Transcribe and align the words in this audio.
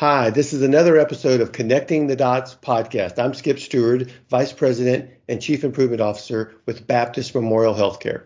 Hi, 0.00 0.30
this 0.30 0.54
is 0.54 0.62
another 0.62 0.96
episode 0.96 1.42
of 1.42 1.52
Connecting 1.52 2.06
the 2.06 2.16
Dots 2.16 2.54
podcast. 2.54 3.22
I'm 3.22 3.34
Skip 3.34 3.58
Stewart, 3.58 4.10
Vice 4.30 4.50
President 4.50 5.10
and 5.28 5.42
Chief 5.42 5.62
Improvement 5.62 6.00
Officer 6.00 6.54
with 6.64 6.86
Baptist 6.86 7.34
Memorial 7.34 7.74
Healthcare. 7.74 8.22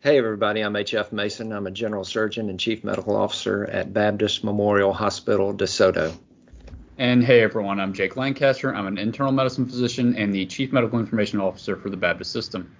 Hey, 0.00 0.16
everybody, 0.16 0.62
I'm 0.62 0.74
H.F. 0.74 1.12
Mason. 1.12 1.52
I'm 1.52 1.66
a 1.66 1.70
General 1.70 2.04
Surgeon 2.04 2.48
and 2.48 2.58
Chief 2.58 2.82
Medical 2.84 3.16
Officer 3.16 3.66
at 3.66 3.92
Baptist 3.92 4.44
Memorial 4.44 4.94
Hospital, 4.94 5.52
DeSoto. 5.52 6.16
And 6.96 7.22
hey, 7.22 7.42
everyone, 7.42 7.80
I'm 7.80 7.92
Jake 7.92 8.16
Lancaster. 8.16 8.74
I'm 8.74 8.86
an 8.86 8.96
internal 8.96 9.30
medicine 9.30 9.66
physician 9.66 10.16
and 10.16 10.34
the 10.34 10.46
Chief 10.46 10.72
Medical 10.72 10.98
Information 10.98 11.38
Officer 11.38 11.76
for 11.76 11.90
the 11.90 11.98
Baptist 11.98 12.32
System. 12.32 12.74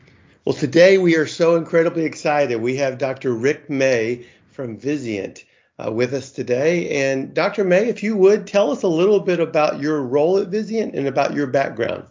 Well, 0.47 0.55
today 0.55 0.97
we 0.97 1.17
are 1.17 1.27
so 1.27 1.57
incredibly 1.57 2.07
excited. 2.07 2.59
We 2.59 2.77
have 2.77 2.97
Dr. 2.97 3.35
Rick 3.35 3.69
May 3.69 4.25
from 4.51 4.79
Vizient 4.79 5.45
uh, 5.79 5.91
with 5.91 6.15
us 6.15 6.31
today. 6.31 7.13
And 7.13 7.35
Dr. 7.35 7.65
May, 7.65 7.89
if 7.89 8.03
you 8.03 8.17
would 8.17 8.47
tell 8.47 8.71
us 8.71 8.83
a 8.83 8.89
little 8.89 9.21
bit 9.21 9.41
about 9.41 9.81
your 9.81 10.03
role 10.03 10.39
at 10.39 10.51
Vizient 10.51 10.95
and 10.95 11.07
about 11.07 11.35
your 11.35 11.47
background. 11.47 12.05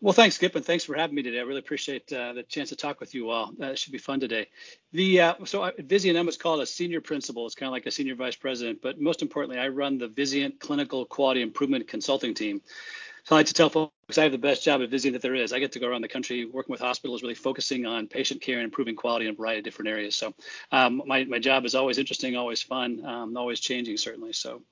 Well, 0.00 0.12
thanks, 0.12 0.34
Skip, 0.34 0.54
and 0.54 0.62
thanks 0.62 0.84
for 0.84 0.94
having 0.94 1.16
me 1.16 1.22
today. 1.22 1.38
I 1.38 1.44
really 1.44 1.60
appreciate 1.60 2.12
uh, 2.12 2.34
the 2.34 2.42
chance 2.42 2.68
to 2.68 2.76
talk 2.76 3.00
with 3.00 3.14
you 3.14 3.30
all. 3.30 3.52
Uh, 3.58 3.68
it 3.68 3.78
should 3.78 3.92
be 3.92 3.96
fun 3.96 4.20
today. 4.20 4.48
The 4.92 5.20
uh, 5.20 5.34
so 5.44 5.70
Vizient, 5.78 6.18
I'm 6.18 6.28
is 6.28 6.36
called 6.36 6.60
a 6.60 6.66
senior 6.66 7.00
principal. 7.00 7.46
It's 7.46 7.54
kind 7.54 7.68
of 7.68 7.72
like 7.72 7.86
a 7.86 7.90
senior 7.90 8.14
vice 8.14 8.36
president, 8.36 8.82
but 8.82 9.00
most 9.00 9.22
importantly, 9.22 9.58
I 9.58 9.68
run 9.68 9.96
the 9.96 10.08
Vizient 10.08 10.58
Clinical 10.60 11.06
Quality 11.06 11.40
Improvement 11.40 11.88
Consulting 11.88 12.34
Team. 12.34 12.60
So 13.22 13.34
I 13.34 13.38
like 13.38 13.46
to 13.46 13.54
tell 13.54 13.70
folks 14.06 14.18
I 14.18 14.24
have 14.24 14.32
the 14.32 14.38
best 14.38 14.62
job 14.62 14.82
at 14.82 14.90
Vizient 14.90 15.12
that 15.12 15.22
there 15.22 15.34
is. 15.34 15.52
I 15.52 15.58
get 15.58 15.72
to 15.72 15.78
go 15.78 15.88
around 15.88 16.02
the 16.02 16.08
country 16.08 16.44
working 16.44 16.72
with 16.72 16.80
hospitals, 16.80 17.22
really 17.22 17.34
focusing 17.34 17.86
on 17.86 18.06
patient 18.06 18.42
care 18.42 18.56
and 18.56 18.64
improving 18.64 18.96
quality 18.96 19.26
in 19.26 19.32
a 19.32 19.34
variety 19.34 19.60
of 19.60 19.64
different 19.64 19.88
areas. 19.88 20.14
So 20.14 20.34
um, 20.72 21.02
my, 21.06 21.24
my 21.24 21.38
job 21.38 21.64
is 21.64 21.74
always 21.74 21.96
interesting, 21.96 22.36
always 22.36 22.60
fun, 22.60 23.04
um, 23.04 23.36
always 23.36 23.60
changing, 23.60 23.96
certainly. 23.96 24.34
So 24.34 24.62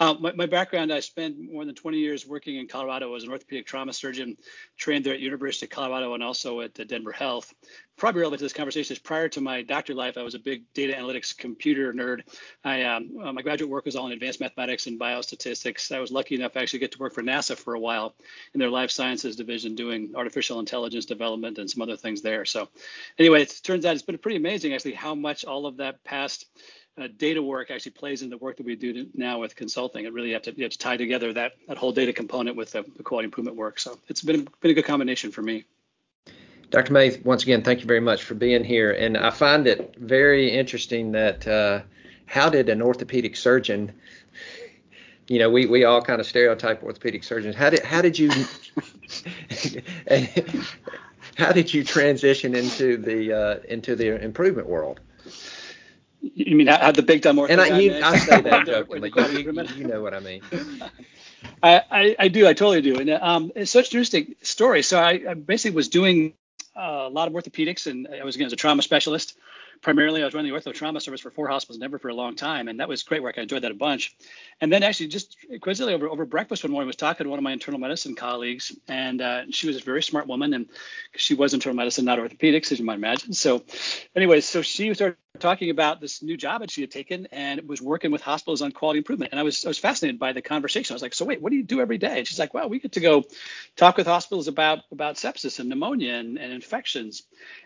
uh, 0.00 0.14
my, 0.18 0.32
my, 0.32 0.46
background, 0.46 0.92
I 0.92 1.00
spent 1.00 1.38
more 1.38 1.66
than 1.66 1.74
20 1.74 1.98
years 1.98 2.26
working 2.26 2.56
in 2.56 2.66
Colorado 2.66 3.14
as 3.14 3.24
an 3.24 3.30
orthopedic 3.30 3.66
trauma 3.66 3.92
surgeon, 3.92 4.36
trained 4.78 5.04
there 5.04 5.14
at 5.14 5.20
University 5.20 5.66
of 5.66 5.70
Colorado 5.70 6.14
and 6.14 6.22
also 6.22 6.62
at 6.62 6.74
Denver 6.88 7.12
Health 7.12 7.52
probably 7.98 8.20
relevant 8.20 8.38
to 8.38 8.44
this 8.44 8.52
conversation 8.52 8.94
is 8.94 8.98
prior 8.98 9.28
to 9.28 9.40
my 9.40 9.60
doctor 9.62 9.92
life, 9.92 10.16
I 10.16 10.22
was 10.22 10.34
a 10.34 10.38
big 10.38 10.62
data 10.72 10.94
analytics 10.94 11.36
computer 11.36 11.92
nerd. 11.92 12.22
I 12.64 12.82
um, 12.84 13.10
uh, 13.22 13.32
my 13.32 13.42
graduate 13.42 13.70
work 13.70 13.84
was 13.84 13.96
all 13.96 14.06
in 14.06 14.12
advanced 14.12 14.40
mathematics 14.40 14.86
and 14.86 14.98
biostatistics. 14.98 15.94
I 15.94 15.98
was 15.98 16.12
lucky 16.12 16.36
enough 16.36 16.52
to 16.52 16.60
actually 16.60 16.78
get 16.78 16.92
to 16.92 16.98
work 16.98 17.12
for 17.12 17.22
NASA 17.22 17.56
for 17.56 17.74
a 17.74 17.80
while 17.80 18.14
in 18.54 18.60
their 18.60 18.70
life 18.80 18.90
sciences 18.92 19.34
division, 19.34 19.74
doing 19.74 20.12
artificial 20.14 20.60
intelligence 20.60 21.04
development 21.04 21.58
and 21.58 21.68
some 21.68 21.82
other 21.82 21.96
things 21.96 22.22
there. 22.22 22.44
So, 22.44 22.68
anyway, 23.18 23.42
it 23.42 23.60
turns 23.62 23.84
out 23.84 23.94
it's 23.94 24.02
been 24.10 24.18
pretty 24.18 24.36
amazing 24.36 24.72
actually 24.72 24.94
how 24.94 25.14
much 25.14 25.44
all 25.44 25.66
of 25.66 25.78
that 25.78 26.04
past 26.04 26.46
uh, 26.96 27.08
data 27.16 27.42
work 27.42 27.70
actually 27.70 27.92
plays 27.92 28.22
in 28.22 28.30
the 28.30 28.38
work 28.38 28.56
that 28.58 28.66
we 28.66 28.76
do 28.76 29.06
now 29.14 29.40
with 29.40 29.56
consulting. 29.56 30.04
It 30.04 30.12
really 30.12 30.32
have 30.32 30.42
to, 30.42 30.56
you 30.56 30.62
have 30.62 30.72
to 30.72 30.78
tie 30.78 30.96
together 30.96 31.32
that 31.32 31.52
that 31.66 31.76
whole 31.76 31.92
data 31.92 32.12
component 32.12 32.56
with 32.56 32.70
the, 32.72 32.84
the 32.96 33.02
quality 33.02 33.26
improvement 33.26 33.56
work. 33.56 33.80
So 33.80 33.98
it's 34.08 34.22
been 34.22 34.48
been 34.60 34.70
a 34.70 34.74
good 34.74 34.84
combination 34.84 35.32
for 35.32 35.42
me. 35.42 35.64
Dr. 36.70 36.92
May, 36.92 37.18
once 37.24 37.42
again, 37.42 37.62
thank 37.62 37.80
you 37.80 37.86
very 37.86 38.04
much 38.10 38.22
for 38.22 38.34
being 38.34 38.62
here. 38.62 38.92
And 38.92 39.16
I 39.16 39.30
find 39.30 39.66
it 39.66 39.96
very 39.98 40.50
interesting 40.50 41.12
that 41.12 41.48
uh, 41.48 41.80
how 42.26 42.50
did 42.50 42.68
an 42.68 42.82
orthopedic 42.82 43.36
surgeon, 43.36 43.92
you 45.28 45.38
know, 45.38 45.50
we, 45.50 45.66
we 45.66 45.84
all 45.84 46.02
kind 46.02 46.20
of 46.20 46.26
stereotype 46.26 46.82
orthopedic 46.82 47.22
surgeons. 47.22 47.54
How 47.54 47.70
did 47.70 47.84
how 47.84 48.02
did 48.02 48.18
you 48.18 48.30
how 51.36 51.52
did 51.52 51.72
you 51.72 51.84
transition 51.84 52.54
into 52.54 52.96
the 52.96 53.32
uh, 53.32 53.58
into 53.68 53.94
the 53.94 54.22
improvement 54.22 54.68
world? 54.68 55.00
You 56.20 56.56
mean 56.56 56.66
how 56.66 56.92
the 56.92 57.02
big 57.02 57.22
dumb 57.22 57.38
And 57.38 57.60
I, 57.60 57.78
you, 57.78 58.00
I 58.02 58.18
say 58.18 58.40
that 58.40 58.66
jokingly. 58.66 59.12
you, 59.14 59.52
you, 59.52 59.62
you 59.76 59.86
know 59.86 60.02
what 60.02 60.14
I 60.14 60.20
mean. 60.20 60.42
I, 61.62 61.82
I, 61.90 62.16
I, 62.18 62.28
do. 62.28 62.46
I 62.46 62.54
totally 62.54 62.82
do. 62.82 62.98
And 62.98 63.10
um, 63.10 63.52
it's 63.54 63.70
such 63.70 63.92
an 63.92 63.98
interesting 63.98 64.34
story. 64.42 64.82
So 64.82 64.98
I, 64.98 65.22
I 65.28 65.34
basically 65.34 65.76
was 65.76 65.88
doing 65.88 66.34
uh, 66.76 67.06
a 67.06 67.08
lot 67.08 67.28
of 67.28 67.34
orthopedics, 67.34 67.86
and 67.86 68.08
I 68.08 68.24
was 68.24 68.34
again 68.34 68.46
as 68.46 68.52
a 68.52 68.56
trauma 68.56 68.82
specialist. 68.82 69.36
Primarily, 69.80 70.22
I 70.22 70.24
was 70.24 70.34
running 70.34 70.52
the 70.52 70.58
ortho 70.58 70.74
trauma 70.74 71.00
service 71.00 71.20
for 71.20 71.30
four 71.30 71.48
hospitals 71.48 71.78
never 71.78 71.98
for 71.98 72.08
a 72.08 72.14
long 72.14 72.34
time, 72.34 72.68
and 72.68 72.80
that 72.80 72.88
was 72.88 73.02
great 73.02 73.22
work. 73.22 73.36
I 73.38 73.42
enjoyed 73.42 73.62
that 73.62 73.70
a 73.70 73.74
bunch. 73.74 74.16
And 74.60 74.72
then 74.72 74.82
actually, 74.82 75.08
just 75.08 75.36
coincidentally, 75.60 75.94
over, 75.94 76.08
over 76.08 76.24
breakfast 76.24 76.64
one 76.64 76.72
morning, 76.72 76.86
I 76.86 76.88
was 76.88 76.96
talking 76.96 77.24
to 77.24 77.30
one 77.30 77.38
of 77.38 77.42
my 77.42 77.52
internal 77.52 77.80
medicine 77.80 78.14
colleagues, 78.14 78.76
and 78.88 79.20
uh, 79.20 79.42
she 79.50 79.66
was 79.66 79.76
a 79.76 79.80
very 79.80 80.02
smart 80.02 80.26
woman, 80.26 80.54
and 80.54 80.66
she 81.16 81.34
was 81.34 81.54
internal 81.54 81.76
medicine, 81.76 82.04
not 82.04 82.18
orthopedics, 82.18 82.72
as 82.72 82.78
you 82.78 82.84
might 82.84 82.96
imagine. 82.96 83.32
So, 83.32 83.64
anyways, 84.16 84.46
so 84.46 84.62
she 84.62 84.92
started 84.94 85.16
talking 85.38 85.70
about 85.70 86.00
this 86.00 86.22
new 86.22 86.36
job 86.36 86.60
that 86.60 86.70
she 86.70 86.80
had 86.80 86.90
taken 86.90 87.26
and 87.32 87.68
was 87.68 87.80
working 87.80 88.10
with 88.10 88.22
hospitals 88.22 88.62
on 88.62 88.72
quality 88.72 88.98
improvement. 88.98 89.32
And 89.32 89.40
I 89.40 89.42
was 89.42 89.64
I 89.64 89.68
was 89.68 89.78
fascinated 89.78 90.18
by 90.18 90.32
the 90.32 90.42
conversation. 90.42 90.92
I 90.92 90.96
was 90.96 91.02
like, 91.02 91.14
so 91.14 91.24
wait, 91.24 91.40
what 91.40 91.50
do 91.50 91.56
you 91.56 91.64
do 91.64 91.80
every 91.80 91.98
day? 91.98 92.18
And 92.18 92.26
she's 92.26 92.38
like, 92.38 92.54
well, 92.54 92.68
we 92.68 92.78
get 92.78 92.92
to 92.92 93.00
go 93.00 93.24
talk 93.76 93.96
with 93.96 94.06
hospitals 94.06 94.48
about 94.48 94.80
about 94.92 95.16
sepsis 95.16 95.58
and 95.60 95.68
pneumonia 95.68 96.14
and, 96.14 96.38
and 96.38 96.52
infections. 96.52 97.22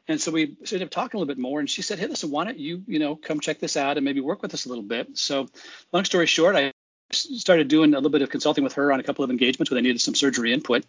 And 0.08 0.20
so 0.20 0.30
we 0.30 0.56
ended 0.60 0.82
up 0.82 0.90
talking 0.90 1.18
a 1.18 1.20
little 1.20 1.34
bit 1.34 1.40
more. 1.40 1.60
And 1.60 1.68
she 1.68 1.82
said, 1.82 1.98
hey, 1.98 2.06
listen, 2.06 2.30
why 2.30 2.44
don't 2.44 2.58
you 2.58 2.82
you 2.86 2.98
know 2.98 3.16
come 3.16 3.40
check 3.40 3.58
this 3.58 3.76
out 3.76 3.96
and 3.96 4.04
maybe 4.04 4.20
work 4.20 4.42
with 4.42 4.54
us 4.54 4.66
a 4.66 4.68
little 4.68 4.84
bit. 4.84 5.16
So 5.16 5.48
long 5.92 6.04
story 6.04 6.26
short, 6.26 6.56
I 6.56 6.71
started 7.14 7.68
doing 7.68 7.92
a 7.92 7.96
little 7.96 8.10
bit 8.10 8.22
of 8.22 8.30
consulting 8.30 8.64
with 8.64 8.74
her 8.74 8.92
on 8.92 9.00
a 9.00 9.02
couple 9.02 9.24
of 9.24 9.30
engagements 9.30 9.70
where 9.70 9.76
they 9.76 9.86
needed 9.86 10.00
some 10.00 10.14
surgery 10.14 10.52
input. 10.52 10.84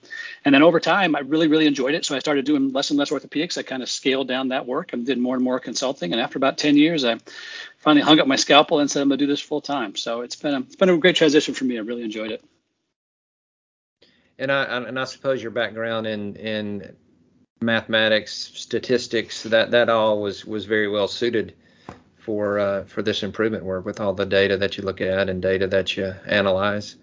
And 0.45 0.53
then 0.53 0.63
over 0.63 0.79
time, 0.79 1.15
I 1.15 1.19
really, 1.19 1.47
really 1.47 1.67
enjoyed 1.67 1.93
it. 1.93 2.05
So 2.05 2.15
I 2.15 2.19
started 2.19 2.45
doing 2.45 2.71
less 2.71 2.89
and 2.89 2.99
less 2.99 3.11
orthopedics. 3.11 3.57
I 3.57 3.63
kind 3.63 3.83
of 3.83 3.89
scaled 3.89 4.27
down 4.27 4.49
that 4.49 4.65
work 4.65 4.93
and 4.93 5.05
did 5.05 5.17
more 5.17 5.35
and 5.35 5.43
more 5.43 5.59
consulting. 5.59 6.11
And 6.11 6.21
after 6.21 6.37
about 6.37 6.57
10 6.57 6.77
years, 6.77 7.05
I 7.05 7.17
finally 7.79 8.03
hung 8.03 8.19
up 8.19 8.27
my 8.27 8.35
scalpel 8.35 8.79
and 8.79 8.89
said, 8.89 9.01
I'm 9.01 9.09
going 9.09 9.19
to 9.19 9.25
do 9.25 9.31
this 9.31 9.41
full 9.41 9.61
time. 9.61 9.95
So 9.95 10.21
it's 10.21 10.35
been 10.35 10.53
a, 10.53 10.59
it's 10.59 10.75
been 10.75 10.89
a 10.89 10.97
great 10.97 11.15
transition 11.15 11.53
for 11.53 11.65
me. 11.65 11.77
I 11.77 11.81
really 11.81 12.03
enjoyed 12.03 12.31
it. 12.31 12.43
And 14.39 14.51
I, 14.51 14.63
and 14.63 14.99
I 14.99 15.03
suppose 15.03 15.41
your 15.41 15.51
background 15.51 16.07
in, 16.07 16.35
in 16.35 16.95
mathematics, 17.61 18.33
statistics, 18.33 19.43
that, 19.43 19.71
that 19.71 19.89
all 19.89 20.21
was, 20.21 20.43
was 20.43 20.65
very 20.65 20.87
well 20.87 21.07
suited 21.07 21.55
for 22.23 22.59
uh, 22.59 22.85
for 22.85 23.01
this 23.01 23.23
improvement 23.23 23.63
work 23.65 23.85
with 23.85 23.99
all 23.99 24.13
the 24.13 24.25
data 24.25 24.57
that 24.57 24.77
you 24.77 24.83
look 24.83 25.01
at 25.01 25.29
and 25.29 25.41
data 25.41 25.67
that 25.67 25.95
you 25.97 26.13
analyze? 26.25 26.95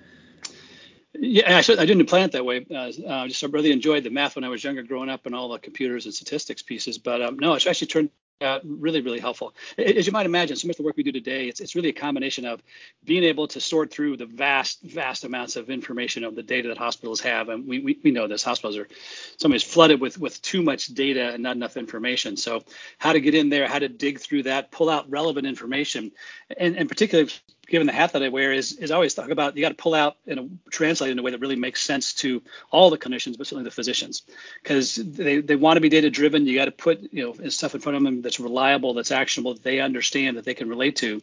Yeah, 1.12 1.50
actually, 1.50 1.78
I 1.78 1.86
didn't 1.86 2.06
plan 2.06 2.26
it 2.26 2.32
that 2.32 2.44
way. 2.44 2.64
Uh, 2.70 2.91
I 3.08 3.28
just 3.28 3.42
I 3.42 3.48
really 3.48 3.72
enjoyed 3.72 4.04
the 4.04 4.10
math 4.10 4.36
when 4.36 4.44
I 4.44 4.48
was 4.48 4.62
younger, 4.62 4.82
growing 4.82 5.10
up, 5.10 5.26
and 5.26 5.34
all 5.34 5.48
the 5.48 5.58
computers 5.58 6.06
and 6.06 6.14
statistics 6.14 6.62
pieces. 6.62 6.98
But 6.98 7.20
um, 7.20 7.38
no, 7.38 7.54
it's 7.54 7.66
actually 7.66 7.88
turned 7.88 8.10
uh, 8.41 8.59
really, 8.65 9.01
really 9.01 9.21
helpful. 9.21 9.55
As 9.78 10.06
you 10.06 10.12
might 10.12 10.27
imagine, 10.27 10.56
so 10.56 10.67
much 10.67 10.75
of 10.75 10.78
the 10.78 10.83
work 10.84 10.97
we 10.97 11.03
do 11.03 11.12
today, 11.12 11.49
it's, 11.49 11.61
it's 11.61 11.75
really 11.75 11.91
a 11.91 11.95
combination 11.95 12.45
of 12.47 12.62
being 13.05 13.25
able 13.25 13.47
to 13.49 13.61
sort 13.61 13.91
through 13.91 14.17
the 14.17 14.27
vast, 14.27 14.83
vast 14.83 15.25
amounts 15.25 15.56
of 15.56 15.71
information 15.71 16.25
of 16.25 16.34
the 16.34 16.43
data 16.43 16.69
that 16.69 16.79
hospitals 16.79 17.21
have. 17.21 17.49
And 17.49 17.67
we, 17.67 17.79
we, 17.81 17.99
we 18.03 18.11
know 18.11 18.27
this, 18.27 18.43
hospitals 18.43 18.77
are 18.77 18.89
sometimes 19.37 19.62
flooded 19.62 20.00
with, 20.00 20.19
with 20.19 20.41
too 20.43 20.62
much 20.62 20.87
data 20.87 21.33
and 21.33 21.43
not 21.43 21.56
enough 21.56 21.77
information. 21.77 22.37
So 22.37 22.62
how 22.99 23.12
to 23.12 23.21
get 23.21 23.34
in 23.34 23.49
there, 23.49 23.69
how 23.69 23.79
to 23.79 23.89
dig 23.89 24.21
through 24.21 24.45
that, 24.45 24.71
pull 24.71 24.89
out 24.89 25.11
relevant 25.11 25.47
information, 25.47 26.12
and, 26.56 26.77
and 26.77 26.89
particularly 26.89 27.31
given 27.70 27.86
the 27.86 27.92
hat 27.92 28.12
that 28.12 28.22
I 28.22 28.28
wear, 28.28 28.53
is 28.53 28.72
is 28.72 28.91
always 28.91 29.14
talk 29.14 29.31
about 29.31 29.56
you 29.56 29.62
got 29.62 29.70
to 29.70 29.75
pull 29.75 29.94
out 29.94 30.16
and 30.26 30.58
translate 30.70 31.12
in 31.12 31.19
a 31.19 31.22
way 31.22 31.31
that 31.31 31.41
really 31.41 31.56
makes 31.56 31.81
sense 31.81 32.12
to 32.14 32.42
all 32.70 32.91
the 32.91 32.98
clinicians, 32.98 33.38
but 33.38 33.47
certainly 33.47 33.64
the 33.64 33.70
physicians, 33.70 34.22
because 34.62 34.97
they, 34.97 35.41
they 35.41 35.56
want 35.56 35.76
to 35.76 35.81
be 35.81 35.88
data 35.88 36.10
driven. 36.10 36.47
You 36.47 36.56
got 36.56 36.66
to 36.66 36.72
put 36.72 37.12
you 37.12 37.25
know 37.25 37.48
stuff 37.48 37.75
in 37.75 37.81
front 37.81 37.97
of 37.97 38.03
them 38.03 38.20
that's 38.20 38.41
reliable, 38.41 38.92
that's 38.92 39.12
actionable, 39.12 39.54
that 39.54 39.62
they 39.62 39.81
understand, 39.81 40.36
that 40.36 40.44
they 40.44 40.54
can 40.54 40.69
relate 40.69 40.97
to. 40.97 41.22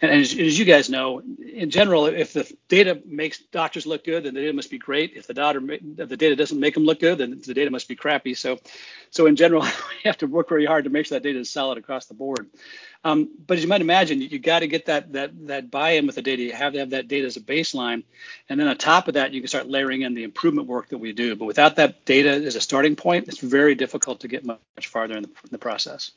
And, 0.00 0.10
and 0.12 0.20
as, 0.20 0.32
as, 0.32 0.58
you 0.58 0.64
guys 0.64 0.88
know, 0.88 1.20
in 1.20 1.70
general, 1.70 2.06
if 2.06 2.32
the 2.32 2.50
data 2.68 3.00
makes 3.04 3.38
doctors 3.38 3.86
look 3.86 4.04
good, 4.04 4.24
then 4.24 4.34
the 4.34 4.40
data 4.40 4.52
must 4.52 4.70
be 4.70 4.78
great. 4.78 5.14
If 5.16 5.26
the 5.26 5.34
data 5.34 5.60
if 5.70 6.08
the 6.08 6.16
data 6.16 6.36
doesn't 6.36 6.60
make 6.60 6.74
them 6.74 6.84
look 6.84 7.00
good, 7.00 7.18
then 7.18 7.40
the 7.44 7.54
data 7.54 7.70
must 7.70 7.88
be 7.88 7.96
crappy. 7.96 8.34
So, 8.34 8.58
so 9.10 9.26
in 9.26 9.36
general, 9.36 9.64
you 9.64 9.70
have 10.04 10.18
to 10.18 10.26
work 10.26 10.48
very 10.48 10.66
hard 10.66 10.84
to 10.84 10.90
make 10.90 11.06
sure 11.06 11.16
that 11.16 11.22
data 11.22 11.38
is 11.38 11.50
solid 11.50 11.78
across 11.78 12.06
the 12.06 12.14
board. 12.14 12.48
Um, 13.04 13.30
but 13.46 13.56
as 13.56 13.62
you 13.62 13.68
might 13.68 13.80
imagine, 13.80 14.20
you, 14.20 14.28
you 14.28 14.38
got 14.38 14.60
to 14.60 14.66
get 14.66 14.86
that 14.86 15.12
that 15.12 15.46
that 15.46 15.70
buy-in 15.78 16.06
with 16.06 16.16
the 16.16 16.22
data. 16.22 16.42
You 16.42 16.52
have 16.52 16.72
to 16.72 16.80
have 16.80 16.90
that 16.90 17.06
data 17.06 17.26
as 17.26 17.36
a 17.36 17.40
baseline, 17.40 18.02
and 18.48 18.58
then 18.58 18.66
on 18.66 18.76
top 18.76 19.06
of 19.06 19.14
that, 19.14 19.32
you 19.32 19.40
can 19.40 19.48
start 19.48 19.68
layering 19.68 20.02
in 20.02 20.14
the 20.14 20.24
improvement 20.24 20.66
work 20.66 20.88
that 20.88 20.98
we 20.98 21.12
do. 21.12 21.36
But 21.36 21.44
without 21.44 21.76
that 21.76 22.04
data 22.04 22.30
as 22.30 22.56
a 22.56 22.60
starting 22.60 22.96
point, 22.96 23.28
it's 23.28 23.38
very 23.38 23.76
difficult 23.76 24.20
to 24.20 24.28
get 24.28 24.44
much 24.44 24.88
farther 24.88 25.16
in 25.16 25.22
the, 25.22 25.28
in 25.28 25.50
the 25.52 25.58
process. 25.58 26.10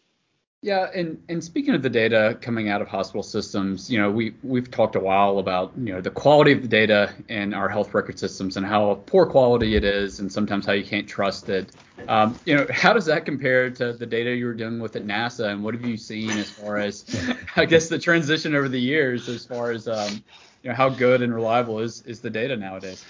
Yeah, 0.64 0.92
and 0.94 1.20
and 1.28 1.44
speaking 1.44 1.74
of 1.74 1.82
the 1.82 1.90
data 1.90 2.38
coming 2.40 2.70
out 2.70 2.84
of 2.84 2.88
hospital 2.88 3.24
systems, 3.24 3.90
you 3.90 4.00
know, 4.00 4.12
we 4.12 4.36
we've 4.44 4.70
talked 4.70 4.96
a 4.96 5.00
while 5.00 5.40
about 5.40 5.72
you 5.76 5.92
know 5.92 6.02
the 6.02 6.12
quality 6.12 6.52
of 6.52 6.62
the 6.62 6.68
data 6.68 7.12
in 7.30 7.56
our 7.56 7.68
health 7.68 7.96
record 7.96 8.20
systems 8.20 8.58
and 8.58 8.66
how 8.66 9.02
poor 9.08 9.26
quality 9.26 9.76
it 9.76 9.84
is, 9.84 10.20
and 10.20 10.32
sometimes 10.32 10.68
how 10.68 10.74
you 10.74 10.84
can't 10.84 11.08
trust 11.08 11.50
it. 11.50 11.72
Um, 12.08 12.40
you 12.46 12.56
know, 12.56 12.68
how 12.70 12.94
does 12.94 13.06
that 13.06 13.26
compare 13.26 13.72
to 13.72 13.94
the 13.94 14.06
data 14.06 14.36
you 14.36 14.46
were 14.46 14.54
dealing 14.54 14.80
with 14.80 14.96
at 14.96 15.04
NASA, 15.04 15.48
and 15.48 15.64
what 15.64 15.74
have 15.74 15.84
you 15.84 15.98
seen 15.98 16.30
as 16.30 16.52
far 16.52 16.78
as, 16.78 17.06
I 17.56 17.66
guess, 17.66 17.90
the 17.90 17.98
transition 17.98 18.54
over 18.54 18.70
the 18.70 18.80
years 18.80 19.30
as 19.30 19.44
far 19.44 19.72
as 19.72 19.88
um, 19.88 20.24
you 20.62 20.70
know 20.70 20.76
how 20.76 20.90
good 20.90 21.24
and 21.24 21.34
reliable 21.34 21.80
is 21.80 22.04
is 22.06 22.20
the 22.20 22.30
data 22.30 22.56
nowadays? 22.56 23.04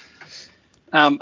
Um, 0.93 1.19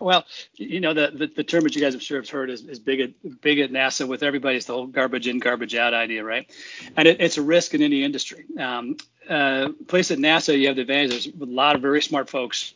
Well, 0.00 0.24
you 0.54 0.80
know, 0.80 0.94
the, 0.94 1.12
the, 1.14 1.26
the 1.26 1.44
term 1.44 1.64
that 1.64 1.74
you 1.74 1.80
guys 1.80 1.94
I'm 1.94 2.00
sure 2.00 2.20
have 2.20 2.28
heard 2.28 2.50
is, 2.50 2.62
is 2.64 2.78
big 2.78 3.00
at 3.00 3.40
big 3.40 3.58
at 3.60 3.70
NASA 3.70 4.08
with 4.08 4.22
everybody. 4.22 4.56
It's 4.56 4.66
the 4.66 4.72
whole 4.72 4.86
garbage 4.86 5.28
in, 5.28 5.38
garbage 5.38 5.74
out 5.74 5.94
idea, 5.94 6.24
right? 6.24 6.50
And 6.96 7.06
it, 7.06 7.20
it's 7.20 7.36
a 7.36 7.42
risk 7.42 7.74
in 7.74 7.82
any 7.82 8.02
industry. 8.02 8.46
Um, 8.58 8.96
uh, 9.28 9.68
place 9.86 10.10
at 10.10 10.18
NASA, 10.18 10.58
you 10.58 10.66
have 10.68 10.76
the 10.76 10.82
advantage. 10.82 11.10
There's 11.10 11.26
a 11.26 11.44
lot 11.44 11.76
of 11.76 11.82
very 11.82 12.02
smart 12.02 12.30
folks 12.30 12.74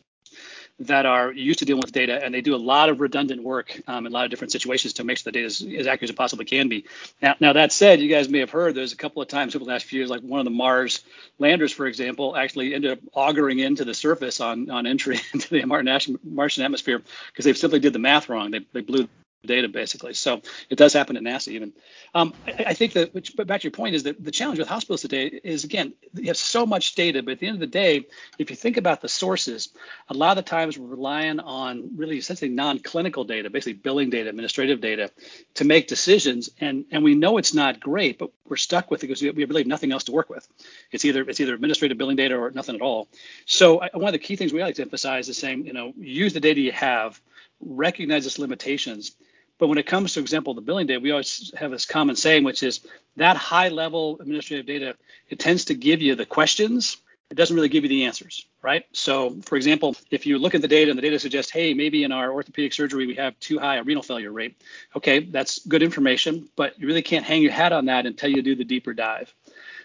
that 0.79 1.05
are 1.05 1.31
used 1.31 1.59
to 1.59 1.65
dealing 1.65 1.81
with 1.81 1.93
data, 1.93 2.21
and 2.23 2.33
they 2.33 2.41
do 2.41 2.53
a 2.53 2.57
lot 2.57 2.89
of 2.89 2.99
redundant 2.99 3.41
work 3.41 3.79
um, 3.87 4.05
in 4.05 4.11
a 4.11 4.13
lot 4.13 4.25
of 4.25 4.31
different 4.31 4.51
situations 4.51 4.93
to 4.93 5.03
make 5.03 5.17
sure 5.17 5.31
the 5.31 5.39
data 5.39 5.45
is 5.45 5.61
as 5.61 5.87
accurate 5.87 6.09
as 6.09 6.15
possibly 6.15 6.45
can 6.45 6.67
be. 6.67 6.85
Now, 7.21 7.35
now, 7.39 7.53
that 7.53 7.71
said, 7.71 8.01
you 8.01 8.09
guys 8.09 8.27
may 8.27 8.39
have 8.39 8.49
heard 8.49 8.75
there's 8.75 8.91
a 8.91 8.97
couple 8.97 9.21
of 9.21 9.29
times 9.29 9.55
over 9.55 9.63
the 9.63 9.71
last 9.71 9.85
few 9.85 9.99
years, 9.99 10.09
like 10.09 10.21
one 10.21 10.39
of 10.39 10.45
the 10.45 10.51
Mars 10.51 11.01
landers, 11.39 11.71
for 11.71 11.85
example, 11.87 12.35
actually 12.35 12.73
ended 12.73 12.91
up 12.91 12.99
augering 13.13 13.59
into 13.59 13.85
the 13.85 13.93
surface 13.93 14.41
on 14.41 14.69
on 14.69 14.85
entry 14.85 15.19
into 15.33 15.49
the 15.49 15.65
Martian 15.65 16.63
atmosphere 16.63 17.01
because 17.27 17.45
they 17.45 17.53
simply 17.53 17.79
did 17.79 17.93
the 17.93 17.99
math 17.99 18.27
wrong. 18.27 18.51
They, 18.51 18.65
they 18.73 18.81
blew 18.81 19.07
data 19.45 19.67
basically. 19.67 20.13
So 20.13 20.41
it 20.69 20.77
does 20.77 20.93
happen 20.93 21.17
at 21.17 21.23
NASA 21.23 21.49
even. 21.49 21.73
Um, 22.13 22.33
I, 22.47 22.65
I, 22.67 22.73
think 22.73 22.93
that, 22.93 23.13
which, 23.13 23.35
but 23.35 23.47
back 23.47 23.61
to 23.61 23.65
your 23.65 23.71
point, 23.71 23.95
is 23.95 24.03
that 24.03 24.23
the 24.23 24.31
challenge 24.31 24.59
with 24.59 24.67
hospitals 24.67 25.01
today 25.01 25.27
is 25.43 25.63
again, 25.63 25.93
you 26.13 26.27
have 26.27 26.37
so 26.37 26.65
much 26.65 26.95
data, 26.95 27.23
but 27.23 27.33
at 27.33 27.39
the 27.39 27.47
end 27.47 27.55
of 27.55 27.59
the 27.59 27.67
day, 27.67 28.07
if 28.39 28.49
you 28.49 28.55
think 28.55 28.77
about 28.77 29.01
the 29.01 29.09
sources, 29.09 29.69
a 30.09 30.13
lot 30.13 30.37
of 30.37 30.43
the 30.43 30.49
times 30.49 30.77
we're 30.77 30.87
relying 30.87 31.39
on 31.39 31.91
really 31.95 32.17
essentially 32.17 32.49
non-clinical 32.49 33.23
data, 33.23 33.49
basically 33.49 33.73
billing 33.73 34.09
data, 34.09 34.29
administrative 34.29 34.81
data, 34.81 35.11
to 35.55 35.65
make 35.65 35.87
decisions. 35.87 36.49
And 36.59 36.85
and 36.91 37.03
we 37.03 37.15
know 37.15 37.37
it's 37.37 37.53
not 37.53 37.79
great, 37.79 38.17
but 38.17 38.31
we're 38.47 38.57
stuck 38.57 38.91
with 38.91 39.03
it 39.03 39.07
because 39.07 39.21
we, 39.21 39.31
we 39.31 39.45
really 39.45 39.61
have 39.61 39.67
nothing 39.67 39.91
else 39.91 40.05
to 40.05 40.11
work 40.11 40.29
with. 40.29 40.47
It's 40.91 41.05
either 41.05 41.21
it's 41.23 41.39
either 41.39 41.53
administrative 41.53 41.97
billing 41.97 42.17
data 42.17 42.35
or 42.35 42.51
nothing 42.51 42.75
at 42.75 42.81
all. 42.81 43.07
So 43.45 43.81
I, 43.81 43.89
one 43.93 44.07
of 44.07 44.13
the 44.13 44.19
key 44.19 44.35
things 44.35 44.53
we 44.53 44.61
like 44.61 44.75
to 44.75 44.81
emphasize 44.81 45.29
is 45.29 45.37
saying, 45.37 45.65
you 45.65 45.73
know, 45.73 45.93
use 45.97 46.33
the 46.33 46.39
data 46.39 46.61
you 46.61 46.71
have, 46.71 47.19
recognize 47.59 48.25
its 48.25 48.39
limitations 48.39 49.15
but 49.57 49.67
when 49.67 49.77
it 49.77 49.85
comes 49.85 50.13
to 50.13 50.19
example 50.19 50.53
the 50.53 50.61
billing 50.61 50.87
data, 50.87 50.99
we 50.99 51.11
always 51.11 51.53
have 51.57 51.71
this 51.71 51.85
common 51.85 52.15
saying, 52.15 52.43
which 52.43 52.63
is 52.63 52.81
that 53.17 53.37
high 53.37 53.69
level 53.69 54.17
administrative 54.19 54.65
data, 54.65 54.95
it 55.29 55.39
tends 55.39 55.65
to 55.65 55.73
give 55.73 56.01
you 56.01 56.15
the 56.15 56.25
questions. 56.25 56.97
It 57.31 57.35
doesn't 57.35 57.55
really 57.55 57.69
give 57.69 57.83
you 57.83 57.89
the 57.89 58.05
answers, 58.05 58.45
right? 58.61 58.85
So, 58.91 59.37
for 59.41 59.55
example, 59.55 59.95
if 60.11 60.27
you 60.27 60.37
look 60.37 60.53
at 60.53 60.61
the 60.61 60.67
data 60.67 60.91
and 60.91 60.97
the 60.97 61.01
data 61.01 61.17
suggests, 61.17 61.51
hey, 61.51 61.73
maybe 61.73 62.03
in 62.03 62.11
our 62.11 62.31
orthopedic 62.31 62.73
surgery 62.73 63.07
we 63.07 63.15
have 63.15 63.39
too 63.39 63.57
high 63.57 63.77
a 63.77 63.83
renal 63.83 64.03
failure 64.03 64.31
rate. 64.31 64.61
Okay, 64.95 65.21
that's 65.21 65.65
good 65.65 65.81
information, 65.81 66.47
but 66.55 66.79
you 66.79 66.85
really 66.85 67.01
can't 67.01 67.25
hang 67.25 67.41
your 67.41 67.51
hat 67.51 67.73
on 67.73 67.85
that 67.85 68.05
until 68.05 68.29
you 68.29 68.43
do 68.43 68.55
the 68.55 68.63
deeper 68.63 68.93
dive. 68.93 69.33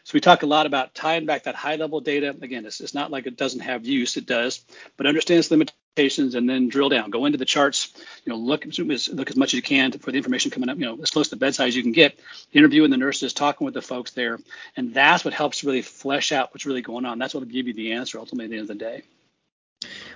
So 0.04 0.12
we 0.14 0.20
talk 0.20 0.42
a 0.42 0.46
lot 0.46 0.66
about 0.66 0.94
tying 0.94 1.26
back 1.26 1.44
that 1.44 1.54
high 1.54 1.76
level 1.76 2.00
data. 2.00 2.34
Again, 2.40 2.66
it's, 2.66 2.80
it's 2.80 2.94
not 2.94 3.10
like 3.10 3.26
it 3.26 3.36
doesn't 3.36 3.60
have 3.60 3.84
use, 3.84 4.16
it 4.16 4.26
does, 4.26 4.64
but 4.96 5.06
understand 5.06 5.40
its 5.40 5.50
limitations 5.50 6.34
and 6.34 6.48
then 6.48 6.68
drill 6.68 6.88
down. 6.88 7.10
Go 7.10 7.26
into 7.26 7.38
the 7.38 7.44
charts, 7.44 7.92
you 8.24 8.30
know, 8.30 8.38
look, 8.38 8.64
look 8.64 9.30
as 9.30 9.36
much 9.36 9.50
as 9.50 9.54
you 9.54 9.62
can 9.62 9.92
for 9.92 10.10
the 10.10 10.16
information 10.16 10.50
coming 10.50 10.68
up, 10.68 10.78
you 10.78 10.86
know, 10.86 10.98
as 11.02 11.10
close 11.10 11.28
to 11.28 11.36
bedside 11.36 11.68
as 11.68 11.76
you 11.76 11.82
can 11.82 11.92
get, 11.92 12.18
interviewing 12.52 12.90
the 12.90 12.96
nurses, 12.96 13.32
talking 13.32 13.64
with 13.64 13.74
the 13.74 13.82
folks 13.82 14.12
there. 14.12 14.38
And 14.76 14.94
that's 14.94 15.24
what 15.24 15.34
helps 15.34 15.64
really 15.64 15.82
flesh 15.82 16.32
out 16.32 16.52
what's 16.54 16.66
really 16.66 16.82
going 16.82 17.04
on. 17.04 17.18
That's 17.18 17.34
what 17.34 17.40
will 17.40 17.52
give 17.52 17.66
you 17.66 17.74
the 17.74 17.92
answer 17.92 18.18
ultimately 18.18 18.46
at 18.46 18.50
the 18.50 18.56
end 18.58 18.70
of 18.70 18.78
the 18.78 18.84
day. 18.84 19.02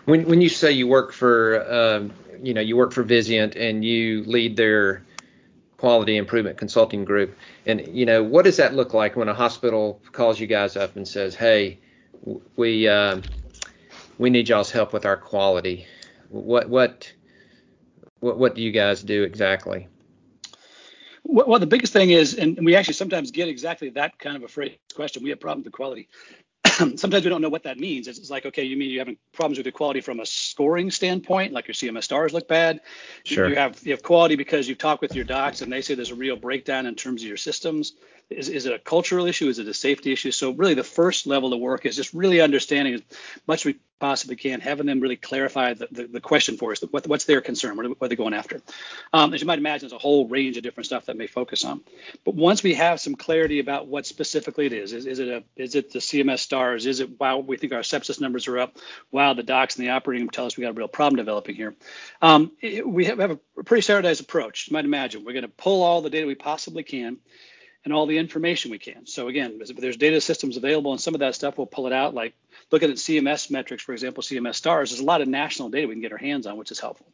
When, 0.04 0.26
when 0.26 0.40
you 0.40 0.48
say 0.48 0.72
you 0.72 0.86
work 0.86 1.12
for, 1.12 1.72
um, 1.72 2.12
you 2.42 2.54
know, 2.54 2.60
you 2.60 2.76
work 2.76 2.92
for 2.92 3.02
Vizient 3.02 3.56
and 3.56 3.84
you 3.84 4.22
lead 4.24 4.56
their 4.56 5.02
quality 5.84 6.16
improvement 6.16 6.56
consulting 6.56 7.04
group. 7.04 7.36
And 7.66 7.86
you 7.94 8.06
know, 8.06 8.22
what 8.22 8.46
does 8.46 8.56
that 8.56 8.72
look 8.72 8.94
like 8.94 9.16
when 9.16 9.28
a 9.28 9.34
hospital 9.34 10.00
calls 10.12 10.40
you 10.40 10.46
guys 10.46 10.78
up 10.78 10.96
and 10.96 11.06
says, 11.06 11.34
"Hey, 11.34 11.78
we 12.56 12.88
uh, 12.88 13.20
we 14.16 14.30
need 14.30 14.48
y'all's 14.48 14.70
help 14.70 14.94
with 14.94 15.04
our 15.04 15.18
quality"? 15.18 15.86
What 16.30 16.70
what 16.70 17.12
what 18.20 18.38
what 18.38 18.54
do 18.54 18.62
you 18.62 18.72
guys 18.72 19.02
do 19.02 19.24
exactly? 19.24 19.86
Well, 21.24 21.58
the 21.58 21.66
biggest 21.66 21.92
thing 21.92 22.10
is, 22.10 22.32
and 22.32 22.64
we 22.64 22.76
actually 22.76 22.94
sometimes 22.94 23.30
get 23.30 23.48
exactly 23.48 23.90
that 23.90 24.18
kind 24.18 24.36
of 24.36 24.42
a 24.42 24.48
phrase 24.48 24.78
question. 24.94 25.22
We 25.22 25.30
have 25.30 25.40
problems 25.40 25.66
with 25.66 25.74
quality. 25.74 26.08
sometimes 26.96 27.24
we 27.24 27.30
don't 27.30 27.42
know 27.42 27.48
what 27.48 27.64
that 27.64 27.78
means. 27.78 28.08
It's, 28.08 28.30
like, 28.30 28.46
okay, 28.46 28.64
you 28.64 28.76
mean 28.76 28.90
you're 28.90 29.00
having 29.00 29.16
problems 29.32 29.58
with 29.58 29.66
your 29.66 29.72
quality 29.72 30.00
from 30.00 30.20
a 30.20 30.26
scoring 30.26 30.90
standpoint, 30.90 31.52
like 31.52 31.68
your 31.68 31.74
CMS 31.74 32.04
stars 32.04 32.32
look 32.32 32.48
bad. 32.48 32.80
Sure. 33.24 33.48
You 33.48 33.56
have 33.56 33.80
you 33.84 33.92
have 33.92 34.02
quality 34.02 34.36
because 34.36 34.68
you've 34.68 34.78
talked 34.78 35.02
with 35.02 35.14
your 35.14 35.24
docs 35.24 35.62
and 35.62 35.72
they 35.72 35.82
say 35.82 35.94
there's 35.94 36.10
a 36.10 36.14
real 36.14 36.36
breakdown 36.36 36.86
in 36.86 36.94
terms 36.94 37.22
of 37.22 37.28
your 37.28 37.36
systems. 37.36 37.94
Is, 38.30 38.48
is 38.48 38.66
it 38.66 38.72
a 38.72 38.78
cultural 38.78 39.26
issue? 39.26 39.48
Is 39.48 39.58
it 39.58 39.68
a 39.68 39.74
safety 39.74 40.12
issue? 40.12 40.30
So 40.30 40.52
really, 40.52 40.74
the 40.74 40.82
first 40.84 41.26
level 41.26 41.52
of 41.52 41.60
work 41.60 41.84
is 41.84 41.96
just 41.96 42.14
really 42.14 42.40
understanding 42.40 42.94
as 42.94 43.02
much 43.46 43.60
as 43.60 43.64
we 43.66 43.76
possibly 44.04 44.36
can, 44.36 44.60
having 44.60 44.84
them 44.84 45.00
really 45.00 45.16
clarify 45.16 45.72
the, 45.72 45.88
the, 45.90 46.06
the 46.06 46.20
question 46.20 46.58
for 46.58 46.72
us. 46.72 46.82
What, 46.90 47.06
what's 47.06 47.24
their 47.24 47.40
concern? 47.40 47.74
What 47.74 47.86
are, 47.86 47.88
what 47.88 48.02
are 48.02 48.08
they 48.08 48.16
going 48.16 48.34
after? 48.34 48.60
Um, 49.14 49.32
as 49.32 49.40
you 49.40 49.46
might 49.46 49.58
imagine, 49.58 49.88
there's 49.88 49.98
a 49.98 50.02
whole 50.02 50.28
range 50.28 50.58
of 50.58 50.62
different 50.62 50.84
stuff 50.84 51.06
that 51.06 51.16
may 51.16 51.26
focus 51.26 51.64
on. 51.64 51.80
But 52.22 52.34
once 52.34 52.62
we 52.62 52.74
have 52.74 53.00
some 53.00 53.14
clarity 53.14 53.60
about 53.60 53.86
what 53.86 54.04
specifically 54.04 54.66
it 54.66 54.74
is, 54.74 54.92
is, 54.92 55.06
is 55.06 55.20
it 55.20 55.28
a 55.28 55.42
is 55.56 55.74
it 55.74 55.90
the 55.90 56.00
CMS 56.00 56.40
stars? 56.40 56.84
Is 56.84 57.00
it 57.00 57.18
wow 57.18 57.38
we 57.38 57.56
think 57.56 57.72
our 57.72 57.80
sepsis 57.80 58.20
numbers 58.20 58.46
are 58.46 58.58
up? 58.58 58.76
Wow, 59.10 59.32
the 59.32 59.42
docs 59.42 59.76
and 59.76 59.86
the 59.86 59.92
operating 59.92 60.24
room 60.24 60.30
tell 60.30 60.44
us 60.44 60.58
we 60.58 60.64
got 60.64 60.70
a 60.70 60.74
real 60.74 60.86
problem 60.86 61.16
developing 61.16 61.54
here. 61.54 61.74
Um, 62.20 62.52
it, 62.60 62.86
we 62.86 63.06
have, 63.06 63.20
have 63.20 63.30
a 63.30 63.62
pretty 63.64 63.80
standardized 63.80 64.20
approach. 64.20 64.68
You 64.68 64.74
might 64.74 64.84
imagine 64.84 65.24
we're 65.24 65.32
going 65.32 65.44
to 65.44 65.48
pull 65.48 65.82
all 65.82 66.02
the 66.02 66.10
data 66.10 66.26
we 66.26 66.34
possibly 66.34 66.82
can 66.82 67.16
and 67.84 67.92
all 67.92 68.06
the 68.06 68.18
information 68.18 68.70
we 68.70 68.78
can. 68.78 69.06
So 69.06 69.28
again, 69.28 69.60
there's 69.76 69.96
data 69.96 70.20
systems 70.20 70.56
available, 70.56 70.92
and 70.92 71.00
some 71.00 71.14
of 71.14 71.20
that 71.20 71.34
stuff 71.34 71.58
we'll 71.58 71.66
pull 71.66 71.86
it 71.86 71.92
out. 71.92 72.14
Like 72.14 72.34
looking 72.70 72.90
at 72.90 72.96
CMS 72.96 73.50
metrics, 73.50 73.82
for 73.82 73.92
example, 73.92 74.22
CMS 74.22 74.54
stars. 74.54 74.90
There's 74.90 75.00
a 75.00 75.04
lot 75.04 75.20
of 75.20 75.28
national 75.28 75.68
data 75.68 75.86
we 75.86 75.94
can 75.94 76.00
get 76.00 76.12
our 76.12 76.18
hands 76.18 76.46
on, 76.46 76.56
which 76.56 76.70
is 76.70 76.80
helpful. 76.80 77.06